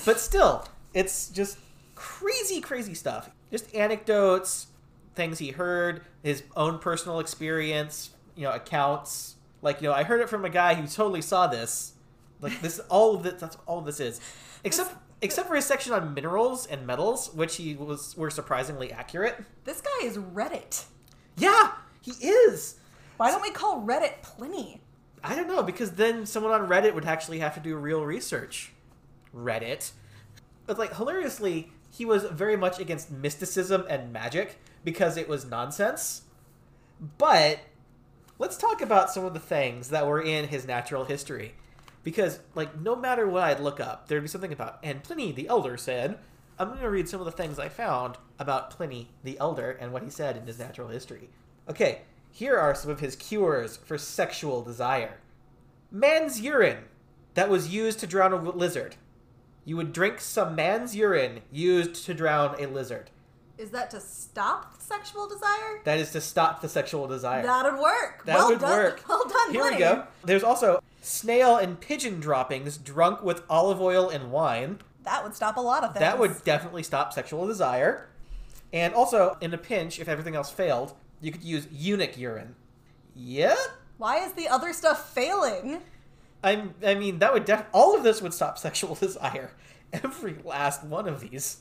But 0.04 0.20
still, 0.20 0.64
it's 0.94 1.28
just 1.28 1.58
crazy, 1.96 2.60
crazy 2.60 2.94
stuff. 2.94 3.30
Just 3.50 3.74
anecdotes, 3.74 4.68
things 5.16 5.38
he 5.38 5.50
heard, 5.50 6.02
his 6.22 6.44
own 6.56 6.78
personal 6.78 7.18
experience, 7.18 8.10
you 8.36 8.44
know, 8.44 8.52
accounts. 8.52 9.34
Like, 9.60 9.82
you 9.82 9.88
know, 9.88 9.94
I 9.94 10.04
heard 10.04 10.20
it 10.20 10.28
from 10.28 10.44
a 10.44 10.50
guy 10.50 10.74
who 10.74 10.86
totally 10.86 11.22
saw 11.22 11.48
this. 11.48 11.94
Like 12.40 12.60
this 12.60 12.78
all 12.88 13.16
of 13.16 13.24
this 13.24 13.40
that's 13.40 13.56
all 13.66 13.80
this 13.80 13.98
is. 13.98 14.20
Except 14.62 14.94
except 15.20 15.48
for 15.48 15.56
his 15.56 15.64
section 15.64 15.92
on 15.92 16.14
minerals 16.14 16.66
and 16.66 16.86
metals, 16.86 17.32
which 17.34 17.56
he 17.56 17.74
was 17.74 18.16
were 18.16 18.30
surprisingly 18.30 18.92
accurate. 18.92 19.42
This 19.64 19.80
guy 19.80 20.06
is 20.06 20.18
Reddit. 20.18 20.84
Yeah, 21.36 21.72
he 22.00 22.12
is. 22.26 22.76
Why 23.16 23.30
don't 23.30 23.42
we 23.42 23.50
call 23.50 23.82
Reddit 23.82 24.22
Pliny? 24.22 24.80
I 25.22 25.34
don't 25.34 25.48
know 25.48 25.62
because 25.62 25.92
then 25.92 26.26
someone 26.26 26.52
on 26.52 26.68
Reddit 26.68 26.94
would 26.94 27.04
actually 27.04 27.40
have 27.40 27.54
to 27.54 27.60
do 27.60 27.76
real 27.76 28.04
research. 28.04 28.72
Reddit, 29.34 29.90
but 30.66 30.78
like 30.78 30.96
hilariously, 30.96 31.70
he 31.90 32.04
was 32.04 32.24
very 32.24 32.56
much 32.56 32.78
against 32.78 33.10
mysticism 33.10 33.84
and 33.88 34.12
magic 34.12 34.58
because 34.84 35.16
it 35.16 35.28
was 35.28 35.44
nonsense. 35.44 36.22
But 37.18 37.60
let's 38.38 38.56
talk 38.56 38.80
about 38.80 39.10
some 39.10 39.24
of 39.24 39.34
the 39.34 39.40
things 39.40 39.88
that 39.90 40.06
were 40.06 40.20
in 40.20 40.48
his 40.48 40.66
natural 40.66 41.04
history, 41.04 41.54
because 42.02 42.40
like 42.54 42.80
no 42.80 42.96
matter 42.96 43.28
what 43.28 43.42
I'd 43.42 43.60
look 43.60 43.80
up, 43.80 44.08
there'd 44.08 44.22
be 44.22 44.28
something 44.28 44.52
about. 44.52 44.78
And 44.82 45.02
Pliny 45.02 45.32
the 45.32 45.48
Elder 45.48 45.76
said, 45.76 46.18
"I'm 46.58 46.68
going 46.68 46.80
to 46.80 46.90
read 46.90 47.08
some 47.08 47.20
of 47.20 47.26
the 47.26 47.32
things 47.32 47.58
I 47.58 47.68
found 47.68 48.16
about 48.38 48.70
Pliny 48.70 49.10
the 49.24 49.38
Elder 49.38 49.70
and 49.70 49.92
what 49.92 50.02
he 50.02 50.10
said 50.10 50.36
in 50.36 50.46
his 50.46 50.58
natural 50.58 50.88
history." 50.88 51.30
Okay, 51.68 52.02
here 52.30 52.56
are 52.56 52.74
some 52.74 52.90
of 52.90 53.00
his 53.00 53.16
cures 53.16 53.76
for 53.76 53.98
sexual 53.98 54.62
desire. 54.62 55.18
Man's 55.90 56.40
urine 56.40 56.84
that 57.34 57.48
was 57.48 57.68
used 57.68 57.98
to 58.00 58.06
drown 58.06 58.32
a 58.32 58.36
lizard. 58.36 58.96
You 59.64 59.76
would 59.76 59.92
drink 59.92 60.20
some 60.20 60.54
man's 60.54 60.96
urine 60.96 61.42
used 61.52 62.06
to 62.06 62.14
drown 62.14 62.56
a 62.58 62.66
lizard. 62.66 63.10
Is 63.58 63.70
that 63.70 63.90
to 63.90 64.00
stop 64.00 64.80
sexual 64.80 65.28
desire? 65.28 65.80
That 65.84 65.98
is 65.98 66.12
to 66.12 66.20
stop 66.20 66.60
the 66.62 66.68
sexual 66.68 67.08
desire. 67.08 67.42
That'd 67.42 67.78
work. 67.78 68.24
That 68.24 68.36
well 68.36 68.50
would 68.50 68.60
done. 68.60 68.70
work. 68.70 69.02
Well 69.08 69.28
done, 69.28 69.52
Here 69.52 69.64
we 69.64 69.76
go. 69.76 70.04
There's 70.24 70.44
also 70.44 70.80
snail 71.08 71.56
and 71.56 71.80
pigeon 71.80 72.20
droppings 72.20 72.78
drunk 72.78 73.22
with 73.22 73.42
olive 73.48 73.80
oil 73.80 74.08
and 74.08 74.30
wine. 74.30 74.78
That 75.04 75.24
would 75.24 75.34
stop 75.34 75.56
a 75.56 75.60
lot 75.60 75.84
of 75.84 75.92
things. 75.92 76.00
That 76.00 76.18
would 76.18 76.44
definitely 76.44 76.82
stop 76.82 77.12
sexual 77.12 77.46
desire. 77.46 78.08
And 78.72 78.92
also, 78.92 79.36
in 79.40 79.54
a 79.54 79.58
pinch, 79.58 79.98
if 79.98 80.08
everything 80.08 80.36
else 80.36 80.50
failed, 80.50 80.94
you 81.20 81.32
could 81.32 81.42
use 81.42 81.66
eunuch 81.72 82.18
urine. 82.18 82.54
Yeah? 83.14 83.56
Why 83.96 84.18
is 84.18 84.32
the 84.32 84.48
other 84.48 84.72
stuff 84.72 85.12
failing? 85.12 85.80
I'm, 86.44 86.74
I 86.84 86.94
mean, 86.94 87.18
that 87.20 87.32
would 87.32 87.46
def- 87.46 87.66
all 87.72 87.96
of 87.96 88.02
this 88.04 88.20
would 88.20 88.34
stop 88.34 88.58
sexual 88.58 88.94
desire. 88.94 89.52
Every 89.92 90.36
last 90.44 90.84
one 90.84 91.08
of 91.08 91.20
these. 91.20 91.58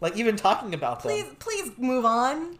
Like, 0.00 0.16
even 0.16 0.36
talking 0.36 0.74
about 0.74 1.02
them. 1.02 1.10
Please, 1.10 1.26
please 1.38 1.72
move 1.76 2.04
on. 2.04 2.58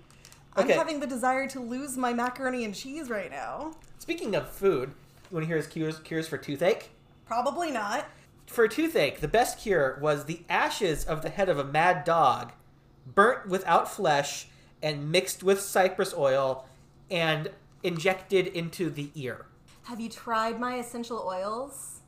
I'm 0.57 0.69
having 0.69 1.01
the 1.01 1.07
desire 1.07 1.49
to 1.49 1.61
lose 1.61 1.97
my 1.97 2.13
macaroni 2.13 2.65
and 2.65 2.75
cheese 2.75 3.11
right 3.11 3.31
now. 3.31 3.75
Speaking 3.99 4.35
of 4.35 4.49
food, 4.49 4.93
you 5.35 5.39
want 5.39 5.45
to 5.45 5.49
hear 5.49 5.57
his 5.57 5.67
cures, 5.67 5.99
cures 5.99 6.29
for 6.29 6.39
toothache? 6.39 6.91
Probably 7.27 7.73
not. 7.73 8.07
For 8.47 8.69
toothache, 8.69 9.21
the 9.21 9.27
best 9.27 9.59
cure 9.59 9.99
was 10.01 10.27
the 10.27 10.43
ashes 10.49 11.05
of 11.05 11.23
the 11.23 11.29
head 11.29 11.49
of 11.49 11.59
a 11.59 11.65
mad 11.65 12.05
dog, 12.05 12.53
burnt 13.05 13.49
without 13.49 13.91
flesh 13.91 14.47
and 14.81 15.11
mixed 15.11 15.43
with 15.43 15.61
cypress 15.61 16.15
oil 16.17 16.67
and 17.11 17.51
injected 17.83 18.47
into 18.47 18.91
the 18.91 19.11
ear. 19.17 19.47
Have 19.85 19.99
you 19.99 20.09
tried 20.09 20.61
my 20.61 20.77
essential 20.77 21.25
oils? 21.27 22.01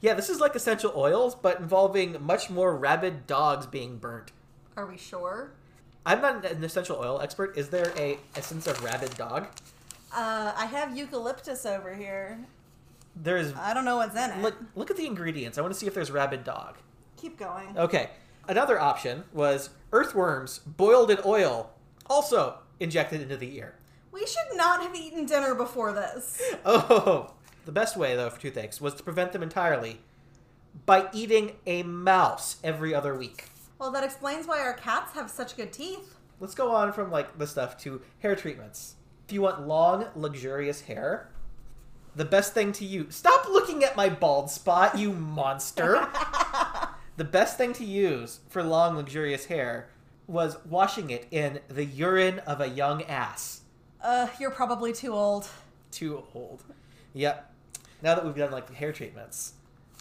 Yeah, 0.00 0.14
this 0.14 0.30
is 0.30 0.38
like 0.38 0.54
essential 0.54 0.92
oils, 0.94 1.34
but 1.34 1.58
involving 1.58 2.16
much 2.22 2.48
more 2.48 2.76
rabid 2.76 3.26
dogs 3.26 3.66
being 3.66 3.98
burnt. 3.98 4.30
Are 4.76 4.86
we 4.86 4.98
sure? 4.98 5.52
I'm 6.06 6.20
not 6.20 6.44
an 6.44 6.62
essential 6.62 6.96
oil 6.96 7.20
expert. 7.20 7.56
Is 7.58 7.70
there 7.70 7.92
a 7.96 8.18
essence 8.36 8.68
of 8.68 8.82
rabid 8.84 9.16
dog? 9.16 9.48
Uh, 10.14 10.52
I 10.56 10.66
have 10.66 10.96
eucalyptus 10.96 11.64
over 11.66 11.94
here. 11.94 12.38
There's 13.16 13.54
I 13.54 13.74
don't 13.74 13.84
know 13.84 13.96
what's 13.96 14.16
in 14.16 14.30
it. 14.30 14.42
look 14.42 14.56
look 14.74 14.90
at 14.90 14.96
the 14.96 15.06
ingredients. 15.06 15.58
I 15.58 15.60
want 15.60 15.72
to 15.74 15.78
see 15.78 15.86
if 15.86 15.94
there's 15.94 16.10
rabid 16.10 16.44
dog. 16.44 16.76
Keep 17.16 17.38
going. 17.38 17.76
Okay. 17.76 18.10
Another 18.48 18.78
option 18.80 19.24
was 19.32 19.70
earthworms 19.92 20.58
boiled 20.60 21.10
in 21.10 21.18
oil, 21.24 21.70
also 22.06 22.58
injected 22.80 23.20
into 23.20 23.36
the 23.36 23.56
ear. 23.56 23.74
We 24.10 24.26
should 24.26 24.56
not 24.56 24.82
have 24.82 24.94
eaten 24.96 25.26
dinner 25.26 25.54
before 25.54 25.92
this. 25.92 26.42
Oh, 26.64 27.32
the 27.64 27.72
best 27.72 27.96
way 27.96 28.16
though 28.16 28.30
for 28.30 28.40
toothaches 28.40 28.80
was 28.80 28.94
to 28.94 29.02
prevent 29.02 29.32
them 29.32 29.42
entirely 29.42 30.00
by 30.86 31.08
eating 31.12 31.52
a 31.66 31.82
mouse 31.82 32.56
every 32.64 32.94
other 32.94 33.14
week. 33.14 33.44
Well, 33.78 33.90
that 33.92 34.04
explains 34.04 34.46
why 34.46 34.60
our 34.60 34.74
cats 34.74 35.12
have 35.14 35.30
such 35.30 35.56
good 35.56 35.72
teeth. 35.72 36.16
Let's 36.40 36.54
go 36.54 36.70
on 36.72 36.92
from 36.92 37.10
like 37.10 37.38
the 37.38 37.46
stuff 37.46 37.78
to 37.82 38.00
hair 38.20 38.34
treatments. 38.34 38.96
If 39.32 39.36
you 39.36 39.40
want 39.40 39.66
long, 39.66 40.08
luxurious 40.14 40.82
hair, 40.82 41.30
the 42.14 42.26
best 42.26 42.52
thing 42.52 42.70
to 42.72 42.84
use. 42.84 43.16
Stop 43.16 43.48
looking 43.48 43.82
at 43.82 43.96
my 43.96 44.10
bald 44.10 44.50
spot, 44.50 44.98
you 44.98 45.14
monster. 45.14 46.06
the 47.16 47.24
best 47.24 47.56
thing 47.56 47.72
to 47.72 47.82
use 47.82 48.40
for 48.50 48.62
long, 48.62 48.94
luxurious 48.94 49.46
hair 49.46 49.88
was 50.26 50.58
washing 50.68 51.08
it 51.08 51.28
in 51.30 51.60
the 51.68 51.86
urine 51.86 52.40
of 52.40 52.60
a 52.60 52.68
young 52.68 53.04
ass. 53.04 53.62
Uh, 54.02 54.28
you're 54.38 54.50
probably 54.50 54.92
too 54.92 55.14
old. 55.14 55.48
Too 55.90 56.24
old. 56.34 56.62
Yep. 57.14 57.54
Now 58.02 58.14
that 58.14 58.26
we've 58.26 58.36
done 58.36 58.52
like 58.52 58.66
the 58.66 58.74
hair 58.74 58.92
treatments, 58.92 59.54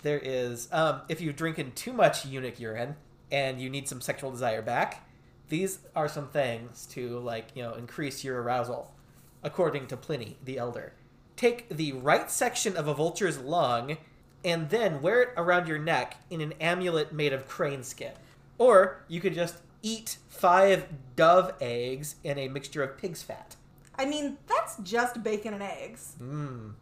there 0.03 0.19
is 0.19 0.67
um, 0.73 1.03
if 1.07 1.21
you're 1.21 1.31
drinking 1.31 1.71
too 1.75 1.93
much 1.93 2.25
eunuch 2.25 2.59
urine 2.59 2.97
and 3.31 3.61
you 3.61 3.69
need 3.69 3.87
some 3.87 4.01
sexual 4.01 4.29
desire 4.29 4.61
back, 4.61 5.07
these 5.47 5.79
are 5.95 6.09
some 6.09 6.27
things 6.27 6.85
to 6.87 7.17
like 7.19 7.47
you 7.55 7.63
know 7.63 7.75
increase 7.75 8.25
your 8.25 8.41
arousal, 8.41 8.93
according 9.43 9.87
to 9.87 9.97
Pliny 9.97 10.37
the 10.43 10.57
Elder. 10.57 10.93
Take 11.35 11.69
the 11.69 11.93
right 11.93 12.29
section 12.29 12.77
of 12.77 12.87
a 12.87 12.93
vulture's 12.93 13.39
lung 13.39 13.97
and 14.43 14.69
then 14.69 15.01
wear 15.01 15.21
it 15.21 15.29
around 15.37 15.67
your 15.67 15.79
neck 15.79 16.17
in 16.29 16.41
an 16.41 16.53
amulet 16.59 17.13
made 17.13 17.33
of 17.33 17.47
crane 17.47 17.83
skin. 17.83 18.13
Or 18.57 19.03
you 19.07 19.21
could 19.21 19.33
just 19.33 19.57
eat 19.81 20.17
five 20.29 20.87
dove 21.15 21.53
eggs 21.59 22.15
in 22.23 22.37
a 22.37 22.47
mixture 22.47 22.83
of 22.83 22.97
pig's 22.97 23.23
fat. 23.23 23.55
I 23.95 24.05
mean, 24.05 24.37
that's 24.47 24.77
just 24.77 25.23
bacon 25.23 25.53
and 25.53 25.63
eggs. 25.63 26.15
Mm. 26.21 26.73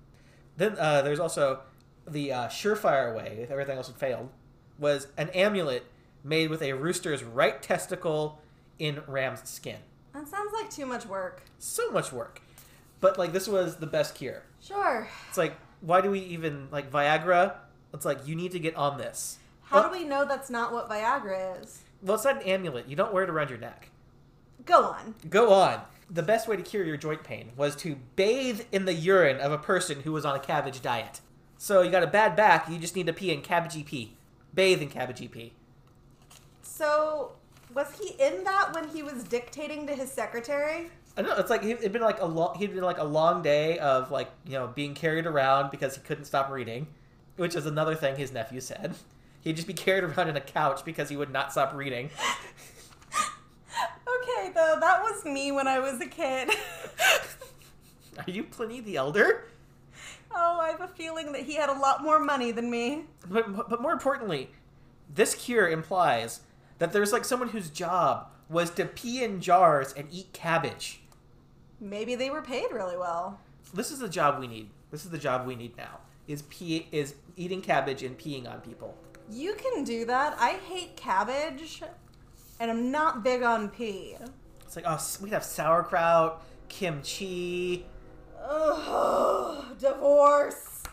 Then 0.57 0.75
uh, 0.77 1.01
there's 1.01 1.19
also 1.19 1.61
the 2.07 2.31
uh, 2.31 2.47
surefire 2.47 3.15
way, 3.15 3.39
if 3.41 3.51
everything 3.51 3.77
else 3.77 3.87
had 3.87 3.97
failed, 3.97 4.29
was 4.77 5.07
an 5.17 5.29
amulet 5.29 5.85
made 6.23 6.49
with 6.49 6.61
a 6.61 6.73
rooster's 6.73 7.23
right 7.23 7.61
testicle 7.61 8.41
in 8.77 9.01
ram's 9.07 9.47
skin. 9.49 9.77
That 10.13 10.27
sounds 10.27 10.51
like 10.53 10.69
too 10.69 10.85
much 10.85 11.05
work. 11.05 11.43
So 11.59 11.91
much 11.91 12.11
work. 12.11 12.41
But 13.01 13.17
like 13.17 13.31
this 13.33 13.47
was 13.47 13.77
the 13.77 13.87
best 13.87 14.15
cure. 14.15 14.43
Sure. 14.61 15.07
It's 15.29 15.37
like 15.37 15.55
why 15.81 16.01
do 16.01 16.11
we 16.11 16.19
even 16.19 16.67
like 16.71 16.91
Viagra? 16.91 17.55
It's 17.93 18.05
like 18.05 18.27
you 18.27 18.35
need 18.35 18.51
to 18.51 18.59
get 18.59 18.75
on 18.75 18.97
this. 18.97 19.37
How 19.63 19.81
Well- 19.81 19.89
do 19.91 19.99
we 19.99 20.03
know 20.05 20.25
that's 20.25 20.49
not 20.49 20.73
what 20.73 20.89
Viagra 20.89 21.61
is? 21.61 21.79
Well, 22.01 22.15
it's 22.15 22.23
not 22.25 22.37
an 22.37 22.43
amulet. 22.43 22.87
You 22.87 22.95
don't 22.95 23.13
wear 23.13 23.23
it 23.23 23.29
around 23.29 23.49
your 23.49 23.59
neck. 23.59 23.89
Go 24.65 24.83
on. 24.83 25.15
Go 25.29 25.51
on. 25.53 25.81
The 26.09 26.23
best 26.23 26.47
way 26.47 26.55
to 26.55 26.63
cure 26.63 26.83
your 26.83 26.97
joint 26.97 27.23
pain 27.23 27.51
was 27.55 27.75
to 27.77 27.97
bathe 28.15 28.61
in 28.71 28.85
the 28.85 28.93
urine 28.93 29.37
of 29.37 29.51
a 29.51 29.57
person 29.57 30.01
who 30.01 30.11
was 30.11 30.25
on 30.25 30.35
a 30.35 30.39
cabbage 30.39 30.81
diet. 30.81 31.21
So 31.57 31.81
you 31.81 31.91
got 31.91 32.03
a 32.03 32.07
bad 32.07 32.35
back, 32.35 32.69
you 32.69 32.79
just 32.79 32.95
need 32.95 33.05
to 33.07 33.13
pee 33.13 33.31
in 33.31 33.41
cabbage 33.41 33.85
pee. 33.85 34.17
Bathe 34.53 34.81
in 34.81 34.89
cabbage 34.89 35.29
pee. 35.29 35.53
So, 36.61 37.33
was 37.73 37.99
he 37.99 38.15
in 38.21 38.43
that 38.45 38.73
when 38.73 38.87
he 38.87 39.03
was 39.03 39.23
dictating 39.23 39.85
to 39.87 39.93
his 39.93 40.11
secretary? 40.11 40.89
I 41.19 41.21
know 41.21 41.35
it's 41.35 41.49
like 41.49 41.65
it'd 41.65 41.91
been 41.91 42.01
like 42.01 42.21
a 42.21 42.25
long 42.25 42.57
he'd 42.57 42.73
been 42.73 42.81
like 42.81 42.97
a 42.97 43.03
long 43.03 43.41
day 43.41 43.77
of 43.79 44.09
like 44.09 44.31
you 44.45 44.53
know 44.53 44.67
being 44.67 44.93
carried 44.93 45.25
around 45.25 45.69
because 45.69 45.95
he 45.95 46.01
couldn't 46.01 46.23
stop 46.23 46.49
reading, 46.49 46.87
which 47.35 47.55
is 47.57 47.65
another 47.65 47.93
thing 47.93 48.15
his 48.15 48.31
nephew 48.31 48.61
said. 48.61 48.95
He'd 49.41 49.55
just 49.55 49.67
be 49.67 49.73
carried 49.73 50.03
around 50.03 50.27
in 50.27 50.35
a 50.35 50.41
couch 50.41 50.83
because 50.83 51.07
he 51.09 51.15
would 51.15 51.31
not 51.31 51.51
stop 51.51 51.73
reading. 51.75 52.09
Okay, 54.21 54.51
though, 54.53 54.77
that 54.79 55.01
was 55.01 55.23
me 55.23 55.51
when 55.51 55.67
I 55.67 55.79
was 55.79 56.01
a 56.01 56.05
kid. 56.05 56.49
Are 58.17 58.29
you 58.29 58.43
Pliny 58.43 58.81
the 58.81 58.97
Elder? 58.97 59.45
oh, 60.31 60.59
I 60.59 60.69
have 60.69 60.81
a 60.81 60.87
feeling 60.87 61.31
that 61.31 61.43
he 61.43 61.55
had 61.55 61.69
a 61.69 61.79
lot 61.79 62.03
more 62.03 62.19
money 62.19 62.51
than 62.51 62.69
me. 62.69 63.05
But 63.27 63.69
but 63.69 63.81
more 63.81 63.91
importantly, 63.91 64.49
this 65.13 65.35
cure 65.35 65.69
implies 65.69 66.41
that 66.79 66.91
there's 66.91 67.13
like 67.13 67.25
someone 67.25 67.49
whose 67.49 67.69
job 67.69 68.27
was 68.49 68.71
to 68.71 68.85
pee 68.85 69.23
in 69.23 69.39
jars 69.41 69.93
and 69.93 70.07
eat 70.11 70.33
cabbage. 70.33 70.98
Maybe 71.81 72.15
they 72.15 72.29
were 72.29 72.41
paid 72.41 72.71
really 72.71 72.97
well. 72.97 73.39
This 73.73 73.91
is 73.91 73.99
the 73.99 74.09
job 74.09 74.39
we 74.39 74.47
need. 74.47 74.69
This 74.91 75.05
is 75.05 75.11
the 75.11 75.17
job 75.17 75.47
we 75.47 75.55
need 75.55 75.77
now. 75.77 75.99
Is 76.27 76.41
pee 76.43 76.87
is 76.91 77.15
eating 77.37 77.61
cabbage 77.61 78.03
and 78.03 78.17
peeing 78.17 78.51
on 78.51 78.61
people. 78.61 78.95
You 79.29 79.53
can 79.55 79.83
do 79.83 80.05
that. 80.05 80.35
I 80.39 80.59
hate 80.67 80.95
cabbage, 80.95 81.81
and 82.59 82.69
I'm 82.69 82.91
not 82.91 83.23
big 83.23 83.43
on 83.43 83.69
pee. 83.69 84.15
It's 84.65 84.75
like 84.75 84.85
oh 84.87 84.99
we'd 85.21 85.33
have 85.33 85.43
sauerkraut, 85.43 86.43
kimchi. 86.67 87.85
Ugh, 88.43 89.77
divorce. 89.77 90.83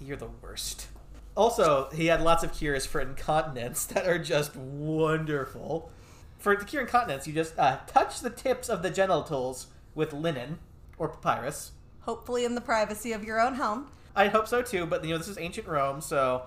You're 0.00 0.16
the 0.16 0.30
worst. 0.42 0.88
Also, 1.36 1.90
he 1.94 2.06
had 2.06 2.22
lots 2.22 2.42
of 2.42 2.52
cures 2.52 2.86
for 2.86 3.00
incontinence 3.00 3.84
that 3.86 4.06
are 4.06 4.18
just 4.18 4.56
wonderful. 4.56 5.90
For 6.38 6.54
to 6.56 6.64
cure 6.64 6.82
incontinence, 6.82 7.26
you 7.26 7.32
just 7.32 7.58
uh, 7.58 7.78
touch 7.86 8.20
the 8.20 8.30
tips 8.30 8.68
of 8.68 8.82
the 8.82 8.90
genitals 8.90 9.68
with 9.96 10.12
linen 10.12 10.60
or 10.98 11.08
papyrus. 11.08 11.72
Hopefully, 12.02 12.44
in 12.44 12.54
the 12.54 12.60
privacy 12.60 13.12
of 13.12 13.24
your 13.24 13.40
own 13.40 13.54
home. 13.54 13.88
I 14.14 14.28
hope 14.28 14.46
so 14.46 14.62
too, 14.62 14.86
but 14.86 15.04
you 15.04 15.10
know 15.10 15.18
this 15.18 15.26
is 15.26 15.38
ancient 15.38 15.66
Rome, 15.66 16.00
so 16.00 16.44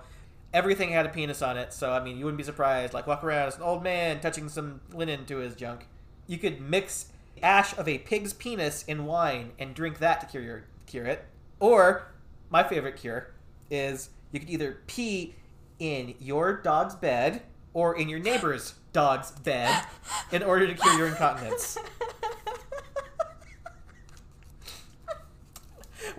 everything 0.54 0.90
had 0.90 1.04
a 1.04 1.10
penis 1.10 1.42
on 1.42 1.58
it. 1.58 1.74
So 1.74 1.92
I 1.92 2.02
mean, 2.02 2.16
you 2.16 2.24
wouldn't 2.24 2.38
be 2.38 2.44
surprised. 2.44 2.94
Like 2.94 3.06
walk 3.06 3.22
around 3.22 3.48
as 3.48 3.56
an 3.56 3.62
old 3.62 3.82
man 3.82 4.20
touching 4.20 4.48
some 4.48 4.80
linen 4.92 5.26
to 5.26 5.36
his 5.36 5.54
junk. 5.54 5.86
You 6.26 6.38
could 6.38 6.60
mix 6.60 7.12
ash 7.42 7.76
of 7.76 7.88
a 7.88 7.98
pig's 7.98 8.32
penis 8.32 8.84
in 8.86 9.06
wine 9.06 9.52
and 9.58 9.74
drink 9.74 9.98
that 9.98 10.20
to 10.20 10.26
cure 10.26 10.42
your 10.42 10.64
cure 10.86 11.04
it. 11.04 11.26
Or 11.58 12.12
my 12.48 12.62
favorite 12.62 12.96
cure 12.96 13.32
is 13.70 14.10
you 14.32 14.40
could 14.40 14.50
either 14.50 14.78
pee 14.86 15.34
in 15.78 16.14
your 16.18 16.54
dog's 16.54 16.94
bed 16.94 17.42
or 17.72 17.96
in 17.96 18.08
your 18.08 18.18
neighbor's 18.18 18.74
dog's 18.92 19.30
bed 19.30 19.84
in 20.32 20.42
order 20.42 20.66
to 20.66 20.74
cure 20.74 20.98
your 20.98 21.06
incontinence. 21.08 21.78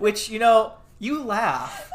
Which, 0.02 0.30
you 0.30 0.40
know, 0.40 0.74
you 0.98 1.24
laugh, 1.24 1.92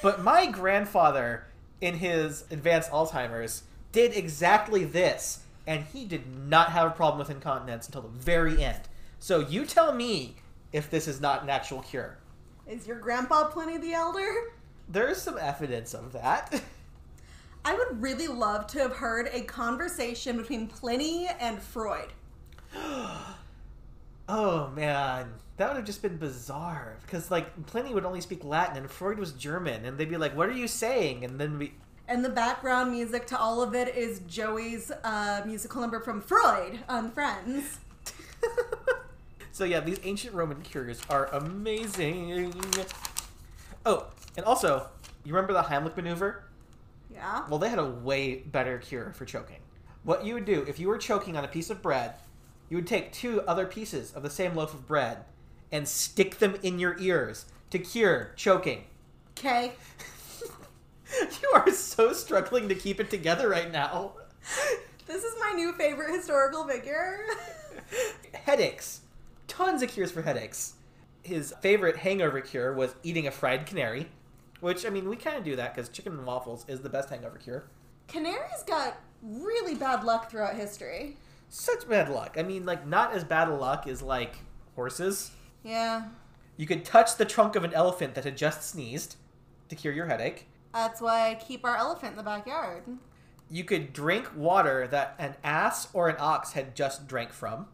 but 0.00 0.22
my 0.22 0.46
grandfather, 0.46 1.48
in 1.80 1.94
his 1.94 2.44
advanced 2.52 2.88
Alzheimer's, 2.92 3.64
did 3.90 4.16
exactly 4.16 4.84
this, 4.84 5.40
and 5.66 5.84
he 5.92 6.04
did 6.04 6.22
not 6.46 6.70
have 6.70 6.86
a 6.86 6.94
problem 6.94 7.18
with 7.18 7.30
incontinence 7.30 7.86
until 7.86 8.02
the 8.02 8.08
very 8.08 8.62
end. 8.62 8.82
So 9.18 9.40
you 9.40 9.64
tell 9.64 9.92
me 9.92 10.36
if 10.72 10.88
this 10.88 11.08
is 11.08 11.20
not 11.20 11.42
an 11.42 11.50
actual 11.50 11.82
cure. 11.82 12.18
Is 12.68 12.86
your 12.86 13.00
grandpa 13.00 13.48
Pliny 13.48 13.76
the 13.76 13.92
Elder? 13.92 14.52
There's 14.88 15.20
some 15.20 15.36
evidence 15.36 15.94
of 15.94 16.12
that. 16.12 16.62
I 17.64 17.74
would 17.74 18.00
really 18.00 18.28
love 18.28 18.68
to 18.68 18.78
have 18.78 18.92
heard 18.92 19.30
a 19.32 19.40
conversation 19.40 20.36
between 20.36 20.68
Pliny 20.68 21.28
and 21.40 21.60
Freud. 21.60 22.12
oh 24.28 24.70
man, 24.76 25.32
that 25.58 25.68
would 25.68 25.76
have 25.76 25.84
just 25.84 26.02
been 26.02 26.16
bizarre 26.16 26.96
because 27.02 27.30
like 27.30 27.66
Pliny 27.66 27.92
would 27.92 28.04
only 28.04 28.20
speak 28.20 28.42
Latin 28.44 28.76
and 28.76 28.90
Freud 28.90 29.18
was 29.18 29.32
German, 29.32 29.84
and 29.84 29.98
they'd 29.98 30.08
be 30.08 30.16
like, 30.16 30.36
"What 30.36 30.48
are 30.48 30.52
you 30.52 30.68
saying?" 30.68 31.24
And 31.24 31.38
then 31.38 31.58
we, 31.58 31.74
And 32.08 32.24
the 32.24 32.30
background 32.30 32.92
music 32.92 33.26
to 33.28 33.38
all 33.38 33.60
of 33.60 33.74
it 33.74 33.94
is 33.94 34.20
Joey's 34.20 34.90
uh, 35.04 35.42
musical 35.44 35.80
number 35.80 36.00
from 36.00 36.20
Freud 36.20 36.80
on 36.88 37.10
Friends. 37.10 37.78
So 39.58 39.64
yeah, 39.64 39.80
these 39.80 39.98
ancient 40.04 40.34
Roman 40.34 40.62
cures 40.62 41.00
are 41.10 41.26
amazing. 41.34 42.54
Oh, 43.84 44.06
and 44.36 44.46
also, 44.46 44.86
you 45.24 45.34
remember 45.34 45.52
the 45.52 45.62
Heimlich 45.62 45.96
maneuver? 45.96 46.44
Yeah. 47.12 47.42
Well, 47.48 47.58
they 47.58 47.68
had 47.68 47.80
a 47.80 47.84
way 47.84 48.36
better 48.36 48.78
cure 48.78 49.12
for 49.14 49.24
choking. 49.24 49.58
What 50.04 50.24
you 50.24 50.34
would 50.34 50.44
do 50.44 50.64
if 50.68 50.78
you 50.78 50.86
were 50.86 50.96
choking 50.96 51.36
on 51.36 51.44
a 51.44 51.48
piece 51.48 51.70
of 51.70 51.82
bread, 51.82 52.14
you 52.68 52.76
would 52.76 52.86
take 52.86 53.10
two 53.10 53.42
other 53.48 53.66
pieces 53.66 54.12
of 54.12 54.22
the 54.22 54.30
same 54.30 54.54
loaf 54.54 54.74
of 54.74 54.86
bread 54.86 55.24
and 55.70 55.86
stick 55.86 56.38
them 56.38 56.56
in 56.62 56.78
your 56.78 56.96
ears 56.98 57.46
to 57.70 57.78
cure 57.78 58.32
choking. 58.36 58.84
Okay. 59.38 59.72
you 61.42 61.48
are 61.54 61.70
so 61.70 62.12
struggling 62.12 62.68
to 62.68 62.74
keep 62.74 63.00
it 63.00 63.10
together 63.10 63.48
right 63.48 63.70
now. 63.70 64.12
This 65.06 65.24
is 65.24 65.34
my 65.40 65.52
new 65.52 65.72
favorite 65.72 66.14
historical 66.14 66.66
figure. 66.66 67.20
headaches. 68.44 69.00
Tons 69.46 69.82
of 69.82 69.90
cures 69.90 70.10
for 70.10 70.22
headaches. 70.22 70.74
His 71.22 71.54
favorite 71.60 71.96
hangover 71.96 72.40
cure 72.40 72.72
was 72.72 72.94
eating 73.02 73.26
a 73.26 73.30
fried 73.30 73.66
canary, 73.66 74.08
which, 74.60 74.86
I 74.86 74.90
mean, 74.90 75.08
we 75.08 75.16
kind 75.16 75.36
of 75.36 75.44
do 75.44 75.56
that 75.56 75.74
because 75.74 75.88
chicken 75.88 76.12
and 76.12 76.26
waffles 76.26 76.64
is 76.68 76.80
the 76.80 76.88
best 76.88 77.10
hangover 77.10 77.38
cure. 77.38 77.64
Canaries 78.06 78.62
got 78.66 79.00
really 79.22 79.74
bad 79.74 80.04
luck 80.04 80.30
throughout 80.30 80.54
history. 80.54 81.16
Such 81.48 81.88
bad 81.88 82.08
luck. 82.08 82.36
I 82.38 82.42
mean, 82.42 82.66
like, 82.66 82.86
not 82.86 83.12
as 83.12 83.24
bad 83.24 83.48
a 83.48 83.54
luck 83.54 83.86
as, 83.86 84.02
like, 84.02 84.36
horses. 84.74 85.30
Yeah. 85.62 86.08
You 86.56 86.66
could 86.66 86.84
touch 86.84 87.16
the 87.16 87.24
trunk 87.24 87.56
of 87.56 87.64
an 87.64 87.74
elephant 87.74 88.14
that 88.14 88.24
had 88.24 88.36
just 88.36 88.68
sneezed 88.68 89.16
to 89.68 89.76
cure 89.76 89.94
your 89.94 90.06
headache. 90.06 90.48
That's 90.72 91.00
why 91.00 91.30
I 91.30 91.34
keep 91.34 91.64
our 91.64 91.76
elephant 91.76 92.12
in 92.12 92.16
the 92.16 92.22
backyard. 92.22 92.84
You 93.50 93.64
could 93.64 93.92
drink 93.92 94.30
water 94.36 94.86
that 94.88 95.14
an 95.18 95.36
ass 95.42 95.88
or 95.92 96.08
an 96.08 96.16
ox 96.18 96.52
had 96.52 96.74
just 96.74 97.08
drank 97.08 97.32
from. 97.32 97.66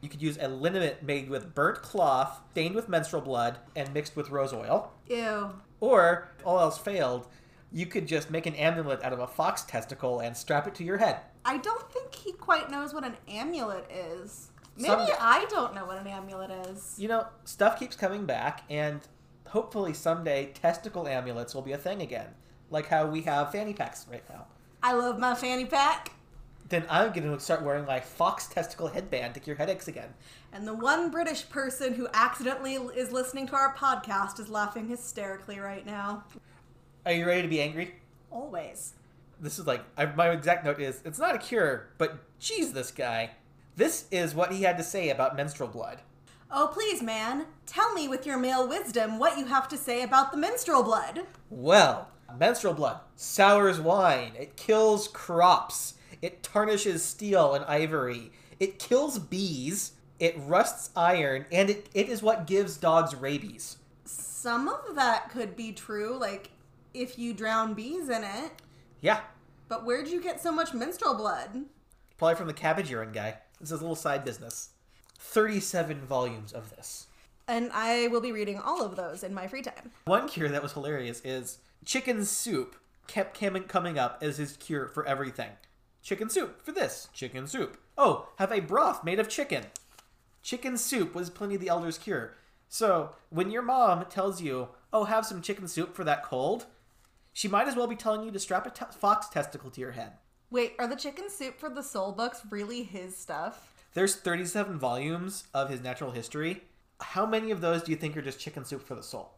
You 0.00 0.08
could 0.08 0.22
use 0.22 0.36
a 0.40 0.48
liniment 0.48 1.02
made 1.02 1.30
with 1.30 1.54
burnt 1.54 1.80
cloth, 1.82 2.40
stained 2.50 2.74
with 2.74 2.88
menstrual 2.88 3.22
blood, 3.22 3.58
and 3.74 3.94
mixed 3.94 4.16
with 4.16 4.30
rose 4.30 4.52
oil. 4.52 4.92
Ew. 5.06 5.50
Or, 5.80 6.28
if 6.38 6.46
all 6.46 6.60
else 6.60 6.76
failed, 6.76 7.26
you 7.72 7.86
could 7.86 8.06
just 8.06 8.30
make 8.30 8.46
an 8.46 8.54
amulet 8.54 9.02
out 9.02 9.12
of 9.12 9.20
a 9.20 9.26
fox 9.26 9.62
testicle 9.62 10.20
and 10.20 10.36
strap 10.36 10.66
it 10.66 10.74
to 10.76 10.84
your 10.84 10.98
head. 10.98 11.18
I 11.44 11.58
don't 11.58 11.90
think 11.90 12.14
he 12.14 12.32
quite 12.32 12.70
knows 12.70 12.92
what 12.92 13.04
an 13.04 13.16
amulet 13.28 13.90
is. 13.90 14.50
Maybe 14.76 14.88
Some- 14.88 15.16
I 15.20 15.46
don't 15.48 15.74
know 15.74 15.84
what 15.84 15.98
an 15.98 16.06
amulet 16.06 16.50
is. 16.68 16.96
You 16.98 17.08
know, 17.08 17.26
stuff 17.44 17.78
keeps 17.78 17.96
coming 17.96 18.26
back, 18.26 18.62
and 18.68 19.00
hopefully 19.48 19.92
someday 19.92 20.46
testicle 20.46 21.06
amulets 21.06 21.54
will 21.54 21.62
be 21.62 21.72
a 21.72 21.78
thing 21.78 22.02
again. 22.02 22.28
Like 22.70 22.88
how 22.88 23.06
we 23.06 23.22
have 23.22 23.52
fanny 23.52 23.72
packs 23.72 24.06
right 24.10 24.24
now. 24.28 24.46
I 24.82 24.92
love 24.94 25.18
my 25.18 25.34
fanny 25.34 25.64
pack. 25.64 26.10
Then 26.68 26.84
I'm 26.90 27.12
going 27.12 27.30
to 27.30 27.38
start 27.38 27.62
wearing 27.62 27.84
my 27.84 28.00
fox 28.00 28.48
testicle 28.48 28.88
headband 28.88 29.34
to 29.34 29.40
cure 29.40 29.54
headaches 29.54 29.86
again. 29.86 30.12
And 30.52 30.66
the 30.66 30.74
one 30.74 31.10
British 31.10 31.48
person 31.48 31.94
who 31.94 32.08
accidentally 32.14 32.74
is 32.74 33.12
listening 33.12 33.46
to 33.48 33.54
our 33.54 33.74
podcast 33.74 34.40
is 34.40 34.48
laughing 34.48 34.88
hysterically 34.88 35.58
right 35.60 35.84
now. 35.86 36.24
Are 37.06 37.12
you 37.12 37.26
ready 37.26 37.42
to 37.42 37.48
be 37.48 37.60
angry? 37.60 37.94
Always. 38.30 38.94
This 39.40 39.58
is 39.58 39.66
like, 39.66 39.82
I, 39.96 40.06
my 40.06 40.30
exact 40.30 40.64
note 40.64 40.80
is 40.80 41.02
it's 41.04 41.18
not 41.18 41.34
a 41.34 41.38
cure, 41.38 41.88
but 41.98 42.18
geez, 42.40 42.72
this 42.72 42.90
guy. 42.90 43.30
This 43.76 44.06
is 44.10 44.34
what 44.34 44.52
he 44.52 44.62
had 44.62 44.76
to 44.78 44.84
say 44.84 45.10
about 45.10 45.36
menstrual 45.36 45.68
blood. 45.68 46.00
Oh, 46.50 46.70
please, 46.72 47.02
man, 47.02 47.46
tell 47.66 47.92
me 47.92 48.06
with 48.06 48.24
your 48.26 48.38
male 48.38 48.68
wisdom 48.68 49.18
what 49.18 49.36
you 49.38 49.46
have 49.46 49.66
to 49.68 49.76
say 49.76 50.02
about 50.02 50.30
the 50.30 50.38
menstrual 50.38 50.84
blood. 50.84 51.22
Well, 51.50 52.08
menstrual 52.38 52.74
blood 52.74 53.00
sours 53.16 53.80
wine. 53.80 54.32
It 54.38 54.56
kills 54.56 55.08
crops. 55.08 55.94
It 56.22 56.42
tarnishes 56.42 57.04
steel 57.04 57.54
and 57.54 57.64
ivory. 57.64 58.30
It 58.60 58.78
kills 58.78 59.18
bees. 59.18 59.92
It 60.20 60.36
rusts 60.38 60.90
iron, 60.94 61.44
and 61.50 61.68
it, 61.68 61.88
it 61.92 62.08
is 62.08 62.22
what 62.22 62.46
gives 62.46 62.76
dogs 62.76 63.16
rabies. 63.16 63.78
Some 64.04 64.68
of 64.68 64.94
that 64.94 65.28
could 65.30 65.56
be 65.56 65.72
true, 65.72 66.16
like 66.16 66.50
if 66.94 67.18
you 67.18 67.34
drown 67.34 67.74
bees 67.74 68.08
in 68.08 68.22
it. 68.22 68.52
Yeah, 69.00 69.20
But 69.68 69.84
where'd 69.84 70.06
you 70.08 70.22
get 70.22 70.40
so 70.40 70.52
much 70.52 70.72
menstrual 70.72 71.14
blood? 71.14 71.64
probably 72.16 72.36
from 72.36 72.46
the 72.46 72.52
cabbage 72.54 72.90
urine 72.90 73.10
guy. 73.12 73.36
This 73.64 73.72
is 73.72 73.80
a 73.80 73.82
little 73.82 73.96
side 73.96 74.26
business. 74.26 74.68
37 75.20 76.02
volumes 76.02 76.52
of 76.52 76.68
this. 76.76 77.06
And 77.48 77.70
I 77.72 78.08
will 78.08 78.20
be 78.20 78.30
reading 78.30 78.58
all 78.58 78.84
of 78.84 78.94
those 78.94 79.24
in 79.24 79.32
my 79.32 79.46
free 79.46 79.62
time. 79.62 79.90
One 80.04 80.28
cure 80.28 80.50
that 80.50 80.62
was 80.62 80.74
hilarious 80.74 81.22
is 81.24 81.60
chicken 81.82 82.26
soup 82.26 82.76
kept 83.06 83.40
coming 83.66 83.98
up 83.98 84.18
as 84.20 84.36
his 84.36 84.58
cure 84.58 84.88
for 84.88 85.06
everything. 85.06 85.48
Chicken 86.02 86.28
soup 86.28 86.60
for 86.62 86.72
this, 86.72 87.08
chicken 87.14 87.46
soup. 87.46 87.78
Oh, 87.96 88.28
have 88.36 88.52
a 88.52 88.60
broth 88.60 89.02
made 89.02 89.18
of 89.18 89.30
chicken. 89.30 89.64
Chicken 90.42 90.76
soup 90.76 91.14
was 91.14 91.30
Pliny 91.30 91.56
the 91.56 91.68
Elder's 91.68 91.96
cure. 91.96 92.36
So, 92.68 93.14
when 93.30 93.50
your 93.50 93.62
mom 93.62 94.04
tells 94.10 94.42
you, 94.42 94.68
oh, 94.92 95.04
have 95.04 95.24
some 95.24 95.40
chicken 95.40 95.68
soup 95.68 95.94
for 95.94 96.04
that 96.04 96.22
cold, 96.22 96.66
she 97.32 97.48
might 97.48 97.66
as 97.66 97.76
well 97.76 97.86
be 97.86 97.96
telling 97.96 98.26
you 98.26 98.30
to 98.30 98.38
strap 98.38 98.66
a 98.66 98.92
fox 98.92 99.30
testicle 99.30 99.70
to 99.70 99.80
your 99.80 99.92
head. 99.92 100.18
Wait, 100.50 100.74
are 100.78 100.86
the 100.86 100.96
chicken 100.96 101.28
soup 101.30 101.58
for 101.58 101.68
the 101.68 101.82
soul 101.82 102.12
books 102.12 102.42
really 102.50 102.82
his 102.82 103.16
stuff? 103.16 103.72
There's 103.94 104.16
37 104.16 104.78
volumes 104.78 105.44
of 105.52 105.68
his 105.70 105.80
natural 105.82 106.10
history. 106.12 106.62
How 107.00 107.26
many 107.26 107.50
of 107.50 107.60
those 107.60 107.82
do 107.82 107.90
you 107.92 107.96
think 107.96 108.16
are 108.16 108.22
just 108.22 108.40
chicken 108.40 108.64
soup 108.64 108.86
for 108.86 108.94
the 108.94 109.02
soul? 109.02 109.32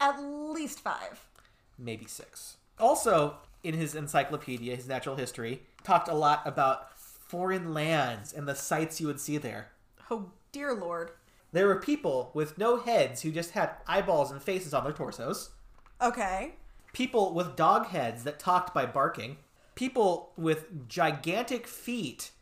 At 0.00 0.18
least 0.20 0.80
five. 0.80 1.26
maybe 1.76 2.06
six. 2.06 2.56
Also, 2.78 3.36
in 3.62 3.74
his 3.74 3.94
encyclopedia, 3.94 4.74
his 4.76 4.88
natural 4.88 5.16
history, 5.16 5.62
talked 5.84 6.08
a 6.08 6.14
lot 6.14 6.42
about 6.44 6.96
foreign 6.98 7.74
lands 7.74 8.32
and 8.32 8.46
the 8.48 8.54
sights 8.54 9.00
you 9.00 9.06
would 9.06 9.20
see 9.20 9.36
there. 9.38 9.68
Oh, 10.10 10.30
dear 10.52 10.72
lord. 10.74 11.10
There 11.52 11.66
were 11.66 11.76
people 11.80 12.30
with 12.34 12.58
no 12.58 12.78
heads 12.78 13.22
who 13.22 13.30
just 13.32 13.52
had 13.52 13.70
eyeballs 13.86 14.30
and 14.30 14.42
faces 14.42 14.72
on 14.74 14.84
their 14.84 14.92
torsos. 14.92 15.50
Okay. 16.00 16.54
People 16.92 17.32
with 17.34 17.56
dog 17.56 17.86
heads 17.86 18.24
that 18.24 18.38
talked 18.38 18.72
by 18.74 18.86
barking. 18.86 19.36
People 19.78 20.32
with 20.36 20.88
gigantic 20.88 21.68
feet 21.68 22.32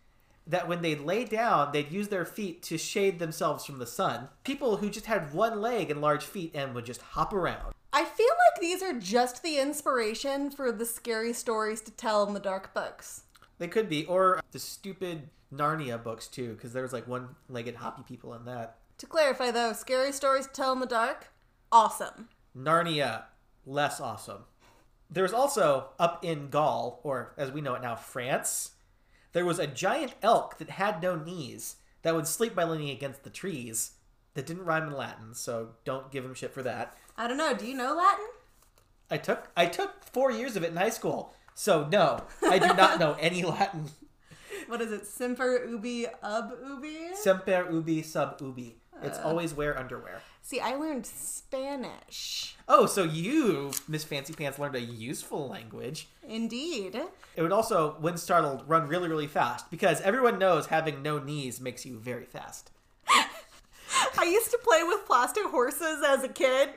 that 0.47 0.67
when 0.67 0.81
they'd 0.81 1.03
lay 1.03 1.27
down, 1.27 1.71
they'd 1.71 1.93
use 1.93 2.09
their 2.09 2.25
feet 2.25 2.63
to 2.63 2.79
shade 2.79 3.19
themselves 3.19 3.67
from 3.67 3.79
the 3.79 3.85
sun. 3.85 4.29
People 4.43 4.79
who 4.79 4.89
just 4.89 5.05
had 5.05 5.35
one 5.35 5.61
leg 5.61 5.91
and 5.91 6.01
large 6.01 6.25
feet 6.25 6.53
and 6.55 6.75
would 6.75 6.87
just 6.87 7.03
hop 7.03 7.35
around. 7.35 7.75
I 7.93 8.07
feel 8.07 8.27
like 8.27 8.63
these 8.63 8.83
are 8.83 8.95
just 8.95 9.43
the 9.43 9.59
inspiration 9.59 10.51
for 10.51 10.73
the 10.73 10.87
scary 10.87 11.35
stories 11.35 11.83
to 11.83 11.91
tell 11.91 12.27
in 12.27 12.33
the 12.33 12.41
dark 12.41 12.73
books. 12.73 13.25
They 13.59 13.69
could 13.69 13.91
be, 13.91 14.07
or 14.07 14.41
the 14.53 14.59
stupid 14.59 15.29
Narnia 15.55 16.03
books 16.03 16.29
too, 16.29 16.55
because 16.55 16.73
there's 16.73 16.95
like 16.95 17.07
one-legged 17.07 17.75
hoppy 17.75 18.03
people 18.05 18.33
in 18.33 18.47
that. 18.47 18.79
To 18.97 19.05
clarify 19.05 19.51
though, 19.51 19.75
scary 19.75 20.13
stories 20.13 20.47
to 20.47 20.53
tell 20.55 20.73
in 20.73 20.81
the 20.81 20.87
dark? 20.87 21.29
Awesome. 21.71 22.31
Narnia, 22.57 23.25
less 23.67 24.01
awesome. 24.01 24.45
There's 25.11 25.33
also 25.33 25.91
up 25.99 26.25
in 26.25 26.49
Gaul, 26.51 27.01
or 27.05 27.35
as 27.37 27.51
we 27.53 27.61
know 27.61 27.75
it 27.75 27.83
now, 27.83 27.95
France. 27.95 28.73
There 29.33 29.45
was 29.45 29.59
a 29.59 29.67
giant 29.67 30.15
elk 30.23 30.59
that 30.59 30.71
had 30.71 31.03
no 31.03 31.15
knees 31.17 31.77
that 32.03 32.15
would 32.15 32.27
sleep 32.27 32.55
by 32.55 32.65
leaning 32.65 32.91
against 32.91 33.23
the 33.23 33.31
trees. 33.31 33.93
That 34.35 34.47
didn't 34.47 34.65
rhyme 34.67 34.89
in 34.89 34.93
Latin, 34.93 35.33
so 35.35 35.71
don't 35.85 36.11
give 36.11 36.25
him 36.25 36.35
shit 36.35 36.53
for 36.53 36.63
that. 36.63 36.95
I 37.17 37.27
don't 37.27 37.39
know, 37.39 37.55
do 37.55 37.67
you 37.67 37.75
know 37.75 37.95
Latin? 37.95 38.27
I 39.11 39.17
took 39.19 39.49
I 39.57 39.67
took 39.67 40.05
four 40.05 40.31
years 40.31 40.57
of 40.57 40.63
it 40.65 40.71
in 40.73 40.77
high 40.77 40.91
school, 40.91 41.33
so 41.55 41.87
no, 41.91 42.25
I 42.43 42.59
do 42.59 42.67
not 42.75 42.99
know 43.01 43.17
any 43.19 43.43
Latin. 43.55 43.91
What 44.67 44.83
is 44.83 44.91
it? 44.93 45.07
Semper 45.07 45.65
ubi 45.67 46.07
ub 46.23 46.53
ubi? 46.67 47.15
Semper 47.15 47.67
ubi 47.71 48.03
sub 48.03 48.39
ubi. 48.43 48.77
It's 49.03 49.19
Uh. 49.19 49.23
always 49.23 49.55
wear 49.55 49.79
underwear. 49.79 50.21
See, 50.47 50.61
I 50.61 50.77
learned 50.77 51.07
Spanish. 51.07 52.55
Oh, 52.69 52.87
so 52.87 53.03
you, 53.03 53.73
Miss 53.89 54.05
Fancy 54.05 54.33
Pants, 54.33 54.61
learned 54.61 54.77
a 54.77 54.81
useful 54.81 55.49
language. 55.49 56.07
Indeed. 56.23 56.95
It 57.35 57.43
would 57.43 57.51
also, 57.51 57.97
when 57.99 58.17
startled, 58.17 58.63
run 58.69 58.87
really, 58.87 59.09
really 59.09 59.27
fast 59.27 59.69
because 59.73 60.01
everyone 60.03 60.39
knows 60.39 60.67
having 60.67 61.03
no 61.03 61.19
knees 61.19 61.61
makes 61.61 61.85
you 61.85 61.99
very 61.99 62.27
fast. 62.27 62.71
I 63.09 64.23
used 64.23 64.53
to 64.53 64.59
play 64.63 64.85
with 64.85 65.05
plastic 65.05 65.47
horses 65.47 66.05
as 66.07 66.23
a 66.23 66.29
kid. 66.29 66.69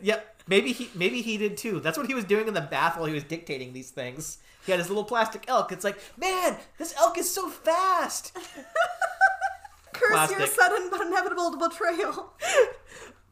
Yep, 0.00 0.44
maybe 0.46 0.70
he, 0.70 0.88
maybe 0.94 1.22
he 1.22 1.36
did 1.38 1.56
too. 1.56 1.80
That's 1.80 1.98
what 1.98 2.06
he 2.06 2.14
was 2.14 2.24
doing 2.24 2.46
in 2.46 2.54
the 2.54 2.60
bath 2.60 2.96
while 2.96 3.06
he 3.06 3.14
was 3.14 3.24
dictating 3.24 3.72
these 3.72 3.90
things. 3.90 4.38
He 4.64 4.70
had 4.70 4.78
his 4.78 4.88
little 4.88 5.02
plastic 5.02 5.46
elk. 5.48 5.72
It's 5.72 5.82
like, 5.82 5.98
man, 6.16 6.56
this 6.78 6.94
elk 6.96 7.18
is 7.18 7.34
so 7.34 7.48
fast. 7.48 8.38
Curse 10.08 10.30
your 10.30 10.46
sudden 10.46 10.90
but 10.90 11.00
inevitable 11.00 11.56
betrayal. 11.56 12.32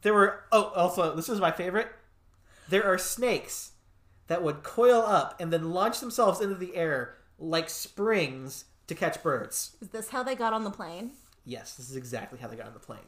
There 0.01 0.13
were, 0.13 0.43
oh, 0.51 0.71
also, 0.75 1.15
this 1.15 1.27
was 1.27 1.39
my 1.39 1.51
favorite. 1.51 1.87
There 2.69 2.85
are 2.85 2.97
snakes 2.97 3.73
that 4.27 4.41
would 4.41 4.63
coil 4.63 5.01
up 5.01 5.39
and 5.39 5.51
then 5.53 5.71
launch 5.71 5.99
themselves 5.99 6.41
into 6.41 6.55
the 6.55 6.75
air 6.75 7.17
like 7.37 7.69
springs 7.69 8.65
to 8.87 8.95
catch 8.95 9.21
birds. 9.21 9.75
Is 9.81 9.89
this 9.89 10.09
how 10.09 10.23
they 10.23 10.35
got 10.35 10.53
on 10.53 10.63
the 10.63 10.71
plane? 10.71 11.11
Yes, 11.45 11.75
this 11.75 11.89
is 11.89 11.95
exactly 11.95 12.39
how 12.39 12.47
they 12.47 12.55
got 12.55 12.67
on 12.67 12.73
the 12.73 12.79
plane. 12.79 12.99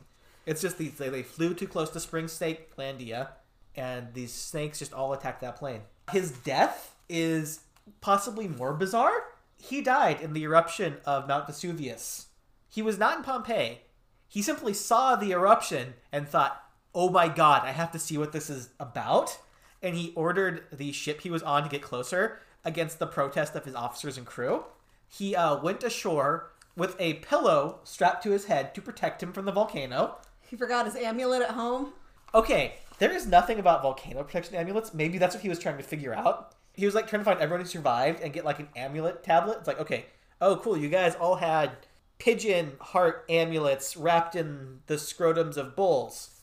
It's 0.46 0.62
just 0.62 0.78
these 0.78 0.94
they, 0.94 1.10
they 1.10 1.24
flew 1.24 1.54
too 1.54 1.68
close 1.68 1.90
to 1.92 2.00
Spring 2.00 2.28
State 2.28 2.76
Landia, 2.76 3.30
and 3.76 4.14
these 4.14 4.34
snakes 4.34 4.80
just 4.80 4.94
all 4.94 5.14
attacked 5.14 5.42
that 5.42 5.56
plane. 5.56 5.82
His 6.12 6.32
death 6.32 6.96
is 7.08 7.62
possibly 8.02 8.48
more 8.48 8.74
bizarre. 8.74 9.24
He 9.56 9.82
died 9.82 10.20
in 10.20 10.34
the 10.34 10.44
eruption 10.44 10.98
of 11.06 11.28
Mount 11.28 11.48
Vesuvius. 11.48 12.28
He 12.74 12.82
was 12.82 12.98
not 12.98 13.18
in 13.18 13.24
Pompeii. 13.24 13.82
He 14.28 14.42
simply 14.42 14.74
saw 14.74 15.16
the 15.16 15.30
eruption 15.30 15.94
and 16.12 16.28
thought, 16.28 16.60
oh 16.96 17.08
my 17.08 17.28
god, 17.28 17.62
I 17.66 17.72
have 17.72 17.92
to 17.92 18.00
see 18.00 18.18
what 18.18 18.32
this 18.32 18.50
is 18.50 18.70
about. 18.80 19.38
And 19.84 19.96
he 19.96 20.12
ordered 20.16 20.64
the 20.74 20.92
ship 20.92 21.22
he 21.22 21.30
was 21.30 21.44
on 21.44 21.62
to 21.62 21.70
get 21.70 21.84
closer 21.84 22.40
against 22.66 22.98
the 22.98 23.06
protest 23.06 23.56
of 23.56 23.66
his 23.66 23.76
officers 23.76 24.18
and 24.18 24.26
crew. 24.26 24.64
He 25.08 25.36
uh, 25.36 25.62
went 25.62 25.84
ashore 25.84 26.52
with 26.76 26.96
a 26.98 27.16
pillow 27.16 27.80
strapped 27.84 28.24
to 28.24 28.32
his 28.32 28.46
head 28.46 28.74
to 28.74 28.82
protect 28.82 29.22
him 29.22 29.34
from 29.34 29.46
the 29.46 29.52
volcano. 29.52 30.16
He 30.42 30.56
forgot 30.56 30.88
his 30.88 30.96
amulet 30.96 31.44
at 31.44 31.52
home. 31.52 31.94
Okay, 32.34 32.78
there 32.98 33.12
is 33.12 33.28
nothing 33.28 33.60
about 33.60 33.84
volcano 33.84 34.24
protection 34.24 34.56
amulets. 34.56 34.96
Maybe 34.96 35.20
that's 35.20 35.36
what 35.36 35.44
he 35.44 35.50
was 35.50 35.60
trying 35.60 35.78
to 35.78 35.84
figure 35.84 36.16
out. 36.16 36.56
He 36.74 36.88
was 36.88 36.96
like 36.96 37.08
trying 37.08 37.20
to 37.20 37.26
find 37.26 37.40
everyone 37.40 37.62
who 37.62 37.70
survived 37.70 38.22
and 38.22 38.34
get 38.34 38.46
like 38.46 38.58
an 38.58 38.70
amulet 38.76 39.24
tablet. 39.24 39.60
It's 39.60 39.68
like, 39.68 39.80
okay, 39.80 40.08
oh 40.42 40.56
cool, 40.56 40.76
you 40.76 40.90
guys 40.90 41.14
all 41.14 41.36
had 41.36 41.78
pigeon 42.20 42.74
heart 42.80 43.26
amulets 43.30 43.98
wrapped 43.98 44.36
in 44.36 44.80
the 44.88 44.96
scrotums 44.96 45.58
of 45.58 45.76
bulls. 45.76 46.42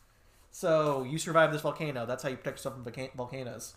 So 0.50 1.04
you 1.04 1.18
survive 1.18 1.52
this 1.52 1.62
volcano. 1.62 2.06
That's 2.06 2.22
how 2.22 2.28
you 2.28 2.36
protect 2.36 2.58
yourself 2.58 2.74
from 2.74 3.10
volcanoes. 3.16 3.74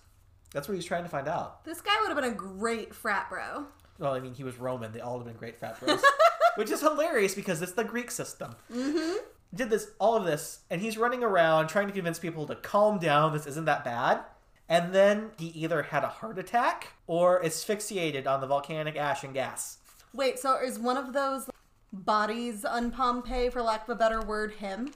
That's 0.54 0.68
what 0.68 0.76
he's 0.76 0.86
trying 0.86 1.04
to 1.04 1.10
find 1.10 1.28
out. 1.28 1.66
This 1.66 1.82
guy 1.82 1.92
would 2.02 2.10
have 2.10 2.16
been 2.16 2.32
a 2.32 2.36
great 2.36 2.94
frat 2.94 3.30
bro. 3.30 3.66
Well, 4.00 4.14
I 4.14 4.20
mean, 4.20 4.34
he 4.34 4.44
was 4.44 4.58
Roman. 4.58 4.92
They 4.92 5.00
all 5.00 5.18
would 5.18 5.26
have 5.26 5.34
been 5.34 5.40
great 5.40 5.58
frat 5.58 5.80
bros. 5.80 6.04
Which 6.56 6.72
is 6.72 6.82
hilarious 6.82 7.34
because 7.34 7.62
it's 7.62 7.72
the 7.74 7.84
Greek 7.84 8.12
system. 8.12 8.56
Mm-hmm. 8.72 9.18
Did 9.56 9.70
this, 9.70 9.92
all 10.00 10.16
of 10.16 10.26
this, 10.26 10.60
and 10.70 10.82
he's 10.82 10.98
running 10.98 11.24
around 11.24 11.68
trying 11.68 11.88
to 11.88 11.94
convince 11.94 12.20
people 12.20 12.46
to 12.48 12.56
calm 12.56 13.00
down. 13.00 13.34
This 13.34 13.48
isn't 13.48 13.66
that 13.66 13.84
bad. 13.84 14.22
And 14.70 14.94
then 14.94 15.32
he 15.38 15.48
either 15.48 15.84
had 15.84 16.04
a 16.04 16.08
heart 16.08 16.40
attack 16.40 16.94
or 17.06 17.44
asphyxiated 17.44 18.26
on 18.26 18.42
the 18.42 18.48
volcanic 18.48 18.96
ash 18.96 19.24
and 19.24 19.34
gas. 19.34 19.78
Wait, 20.14 20.40
so 20.40 20.58
is 20.58 20.80
one 20.80 20.98
of 20.98 21.14
those 21.14 21.50
bodies 21.94 22.66
on 22.66 22.92
Pompeii, 22.92 23.50
for 23.50 23.62
lack 23.62 23.84
of 23.84 23.90
a 23.90 23.96
better 23.96 24.22
word, 24.22 24.54
him? 24.54 24.92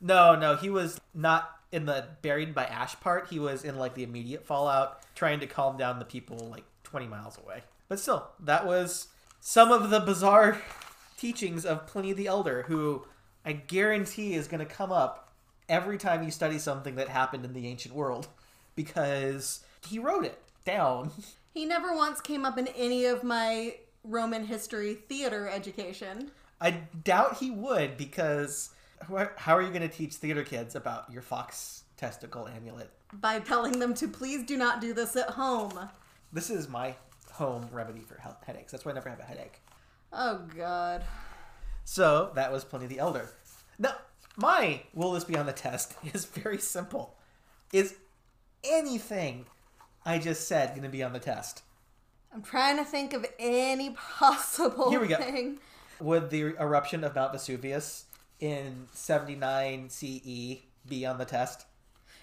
No, 0.00 0.34
no, 0.34 0.56
he 0.56 0.68
was 0.68 1.00
not 1.14 1.60
in 1.72 1.86
the 1.86 2.08
buried 2.22 2.54
by 2.54 2.64
ash 2.64 2.98
part. 3.00 3.28
He 3.30 3.38
was 3.38 3.64
in 3.64 3.78
like 3.78 3.94
the 3.94 4.02
immediate 4.02 4.44
fallout, 4.44 5.00
trying 5.14 5.40
to 5.40 5.46
calm 5.46 5.76
down 5.76 5.98
the 5.98 6.04
people 6.04 6.36
like 6.50 6.64
20 6.84 7.06
miles 7.06 7.38
away. 7.38 7.62
But 7.88 8.00
still, 8.00 8.28
that 8.40 8.66
was 8.66 9.08
some 9.40 9.70
of 9.70 9.90
the 9.90 10.00
bizarre 10.00 10.60
teachings 11.16 11.64
of 11.64 11.86
Pliny 11.86 12.12
the 12.12 12.26
Elder, 12.26 12.64
who 12.66 13.06
I 13.44 13.52
guarantee 13.52 14.34
is 14.34 14.48
going 14.48 14.60
to 14.60 14.66
come 14.66 14.92
up 14.92 15.32
every 15.68 15.98
time 15.98 16.22
you 16.22 16.30
study 16.30 16.58
something 16.58 16.96
that 16.96 17.08
happened 17.08 17.44
in 17.44 17.52
the 17.52 17.66
ancient 17.66 17.94
world 17.94 18.28
because 18.74 19.60
he 19.88 19.98
wrote 19.98 20.24
it 20.24 20.38
down. 20.64 21.12
He 21.52 21.64
never 21.64 21.92
once 21.96 22.20
came 22.20 22.44
up 22.44 22.58
in 22.58 22.68
any 22.68 23.06
of 23.06 23.24
my 23.24 23.74
Roman 24.04 24.46
history 24.46 24.94
theater 24.94 25.48
education. 25.48 26.30
I 26.60 26.72
doubt 27.04 27.38
he 27.38 27.50
would 27.50 27.96
because 27.96 28.70
how 29.36 29.56
are 29.56 29.62
you 29.62 29.68
going 29.68 29.80
to 29.82 29.88
teach 29.88 30.14
theater 30.14 30.42
kids 30.44 30.74
about 30.74 31.10
your 31.10 31.22
fox 31.22 31.84
testicle 31.96 32.46
amulet? 32.48 32.90
By 33.12 33.40
telling 33.40 33.78
them 33.78 33.94
to 33.94 34.08
please 34.08 34.44
do 34.44 34.56
not 34.56 34.80
do 34.80 34.92
this 34.92 35.16
at 35.16 35.30
home. 35.30 35.88
This 36.32 36.50
is 36.50 36.68
my 36.68 36.94
home 37.32 37.68
remedy 37.72 38.00
for 38.00 38.20
he- 38.22 38.46
headaches. 38.46 38.72
That's 38.72 38.84
why 38.84 38.92
I 38.92 38.94
never 38.94 39.08
have 39.08 39.20
a 39.20 39.24
headache. 39.24 39.60
Oh, 40.12 40.42
God. 40.56 41.02
So 41.84 42.30
that 42.34 42.52
was 42.52 42.64
Pliny 42.64 42.86
the 42.86 42.98
Elder. 42.98 43.30
Now, 43.78 43.94
my 44.36 44.82
will 44.94 45.12
this 45.12 45.24
be 45.24 45.36
on 45.36 45.46
the 45.46 45.52
test 45.52 45.94
is 46.14 46.24
very 46.26 46.58
simple. 46.58 47.16
Is 47.72 47.96
anything 48.64 49.46
I 50.04 50.18
just 50.18 50.46
said 50.46 50.70
going 50.70 50.82
to 50.82 50.88
be 50.88 51.02
on 51.02 51.12
the 51.12 51.18
test? 51.18 51.62
I'm 52.32 52.42
trying 52.42 52.76
to 52.76 52.84
think 52.84 53.12
of 53.12 53.26
any 53.38 53.90
possible 54.18 54.90
Here 54.90 55.00
we 55.00 55.08
go. 55.08 55.16
thing. 55.16 55.58
Would 56.00 56.30
the 56.30 56.54
eruption 56.60 57.04
of 57.04 57.14
Mount 57.14 57.32
Vesuvius 57.32 58.06
in 58.38 58.86
79 58.92 59.90
CE 59.90 60.62
be 60.88 61.06
on 61.06 61.18
the 61.18 61.24
test? 61.26 61.66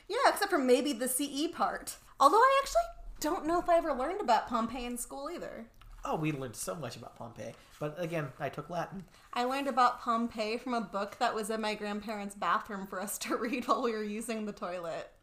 Yeah, 0.07 0.17
except 0.27 0.49
for 0.49 0.57
maybe 0.57 0.93
the 0.93 1.07
CE 1.07 1.47
part. 1.53 1.97
Although 2.19 2.37
I 2.37 2.61
actually 2.63 2.81
don't 3.19 3.45
know 3.45 3.59
if 3.59 3.69
I 3.69 3.77
ever 3.77 3.93
learned 3.93 4.21
about 4.21 4.47
Pompeii 4.47 4.85
in 4.85 4.97
school 4.97 5.29
either. 5.29 5.67
Oh, 6.03 6.15
we 6.15 6.31
learned 6.31 6.55
so 6.55 6.73
much 6.73 6.95
about 6.95 7.17
Pompeii. 7.17 7.53
But 7.79 7.95
again, 8.01 8.29
I 8.39 8.49
took 8.49 8.69
Latin. 8.69 9.03
I 9.33 9.43
learned 9.43 9.67
about 9.67 10.01
Pompeii 10.01 10.57
from 10.57 10.73
a 10.73 10.81
book 10.81 11.17
that 11.19 11.35
was 11.35 11.49
in 11.49 11.61
my 11.61 11.75
grandparents' 11.75 12.35
bathroom 12.35 12.87
for 12.87 13.01
us 13.01 13.17
to 13.19 13.35
read 13.35 13.67
while 13.67 13.83
we 13.83 13.91
were 13.91 14.03
using 14.03 14.45
the 14.45 14.53
toilet. 14.53 15.11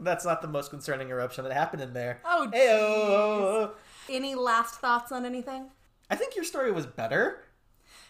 That's 0.00 0.24
not 0.24 0.42
the 0.42 0.48
most 0.48 0.70
concerning 0.70 1.08
eruption 1.08 1.42
that 1.44 1.52
happened 1.52 1.82
in 1.82 1.92
there. 1.92 2.20
Oh! 2.24 3.74
Any 4.08 4.36
last 4.36 4.76
thoughts 4.76 5.10
on 5.10 5.24
anything? 5.26 5.70
I 6.10 6.16
think 6.16 6.34
your 6.34 6.44
story 6.44 6.72
was 6.72 6.86
better. 6.86 7.44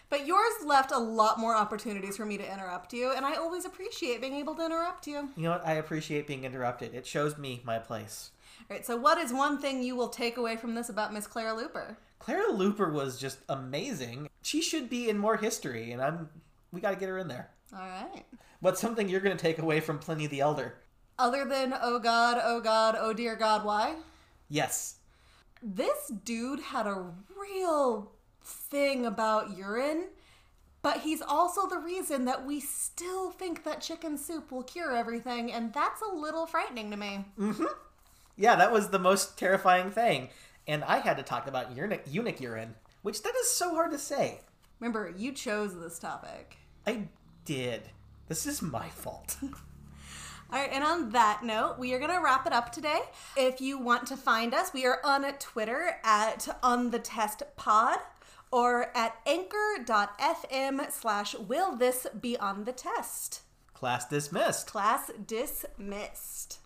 But 0.09 0.25
yours 0.25 0.53
left 0.65 0.91
a 0.91 0.97
lot 0.97 1.39
more 1.39 1.55
opportunities 1.55 2.17
for 2.17 2.25
me 2.25 2.37
to 2.37 2.51
interrupt 2.51 2.93
you, 2.93 3.11
and 3.11 3.23
I 3.25 3.35
always 3.35 3.65
appreciate 3.65 4.21
being 4.21 4.33
able 4.33 4.55
to 4.55 4.65
interrupt 4.65 5.05
you. 5.05 5.29
You 5.35 5.43
know 5.43 5.51
what? 5.51 5.67
I 5.67 5.73
appreciate 5.73 6.25
being 6.25 6.45
interrupted. 6.45 6.95
It 6.95 7.05
shows 7.05 7.37
me 7.37 7.61
my 7.63 7.77
place. 7.77 8.31
All 8.61 8.75
right, 8.75 8.85
so 8.85 8.97
what 8.97 9.19
is 9.19 9.31
one 9.31 9.59
thing 9.59 9.83
you 9.83 9.95
will 9.95 10.09
take 10.09 10.37
away 10.37 10.55
from 10.55 10.73
this 10.73 10.89
about 10.89 11.13
Miss 11.13 11.27
Clara 11.27 11.51
Luper? 11.51 11.97
Clara 12.17 12.51
Luper 12.51 12.91
was 12.91 13.19
just 13.19 13.39
amazing. 13.49 14.29
She 14.41 14.61
should 14.61 14.89
be 14.89 15.09
in 15.09 15.17
more 15.17 15.37
history, 15.37 15.91
and 15.91 16.01
I'm 16.01 16.29
we 16.71 16.81
got 16.81 16.91
to 16.91 16.95
get 16.95 17.09
her 17.09 17.17
in 17.17 17.27
there. 17.27 17.49
All 17.73 17.79
right. 17.79 18.25
What's 18.61 18.81
something 18.81 19.07
you're 19.09 19.21
going 19.21 19.35
to 19.35 19.41
take 19.41 19.59
away 19.59 19.79
from 19.79 19.99
Pliny 19.99 20.27
the 20.27 20.41
Elder? 20.41 20.75
Other 21.17 21.45
than, 21.45 21.73
oh 21.81 21.99
God, 21.99 22.39
oh 22.43 22.61
God, 22.61 22.95
oh 22.97 23.13
dear 23.13 23.35
God, 23.35 23.63
why? 23.65 23.95
Yes. 24.49 24.98
This 25.61 26.11
dude 26.23 26.59
had 26.59 26.87
a 26.87 27.11
real 27.37 28.11
thing 28.41 29.05
about 29.05 29.57
urine, 29.57 30.07
but 30.81 31.01
he's 31.01 31.21
also 31.21 31.67
the 31.67 31.77
reason 31.77 32.25
that 32.25 32.45
we 32.45 32.59
still 32.59 33.31
think 33.31 33.63
that 33.63 33.81
chicken 33.81 34.17
soup 34.17 34.51
will 34.51 34.63
cure 34.63 34.95
everything, 34.95 35.51
and 35.51 35.73
that's 35.73 36.01
a 36.01 36.15
little 36.15 36.45
frightening 36.45 36.91
to 36.91 36.97
me. 36.97 37.25
Mm-hmm. 37.37 37.65
Yeah, 38.37 38.55
that 38.55 38.71
was 38.71 38.89
the 38.89 38.99
most 38.99 39.37
terrifying 39.37 39.91
thing. 39.91 40.29
And 40.65 40.83
I 40.85 40.99
had 40.99 41.17
to 41.17 41.23
talk 41.23 41.47
about 41.47 41.75
eunuch, 41.75 42.03
eunuch 42.07 42.39
urine, 42.39 42.75
which 43.01 43.21
that 43.23 43.33
is 43.41 43.49
so 43.49 43.73
hard 43.75 43.91
to 43.91 43.97
say. 43.97 44.39
Remember, 44.79 45.13
you 45.17 45.33
chose 45.33 45.77
this 45.77 45.99
topic. 45.99 46.55
I 46.87 47.07
did. 47.43 47.81
This 48.29 48.45
is 48.45 48.61
my 48.61 48.87
fault. 48.89 49.35
All 50.51 50.57
right, 50.59 50.71
and 50.71 50.83
on 50.83 51.11
that 51.11 51.43
note, 51.43 51.75
we 51.77 51.93
are 51.93 51.99
going 51.99 52.11
to 52.11 52.23
wrap 52.23 52.47
it 52.47 52.53
up 52.53 52.71
today. 52.71 53.01
If 53.37 53.61
you 53.61 53.77
want 53.77 54.07
to 54.07 54.17
find 54.17 54.51
us, 54.55 54.73
we 54.73 54.83
are 54.83 54.99
on 55.03 55.23
Twitter 55.33 55.97
at 56.03 56.47
On 56.63 56.89
The 56.89 56.97
Test 56.97 57.43
Pod 57.55 57.99
or 58.51 58.89
at 58.97 59.17
anchor.fm 59.27 60.91
slash 60.91 61.35
will 61.35 61.75
this 61.75 62.07
be 62.19 62.35
on 62.35 62.63
the 62.63 62.71
test. 62.71 63.41
Class 63.75 64.09
dismissed. 64.09 64.65
Class 64.65 65.11
dismissed. 65.27 66.57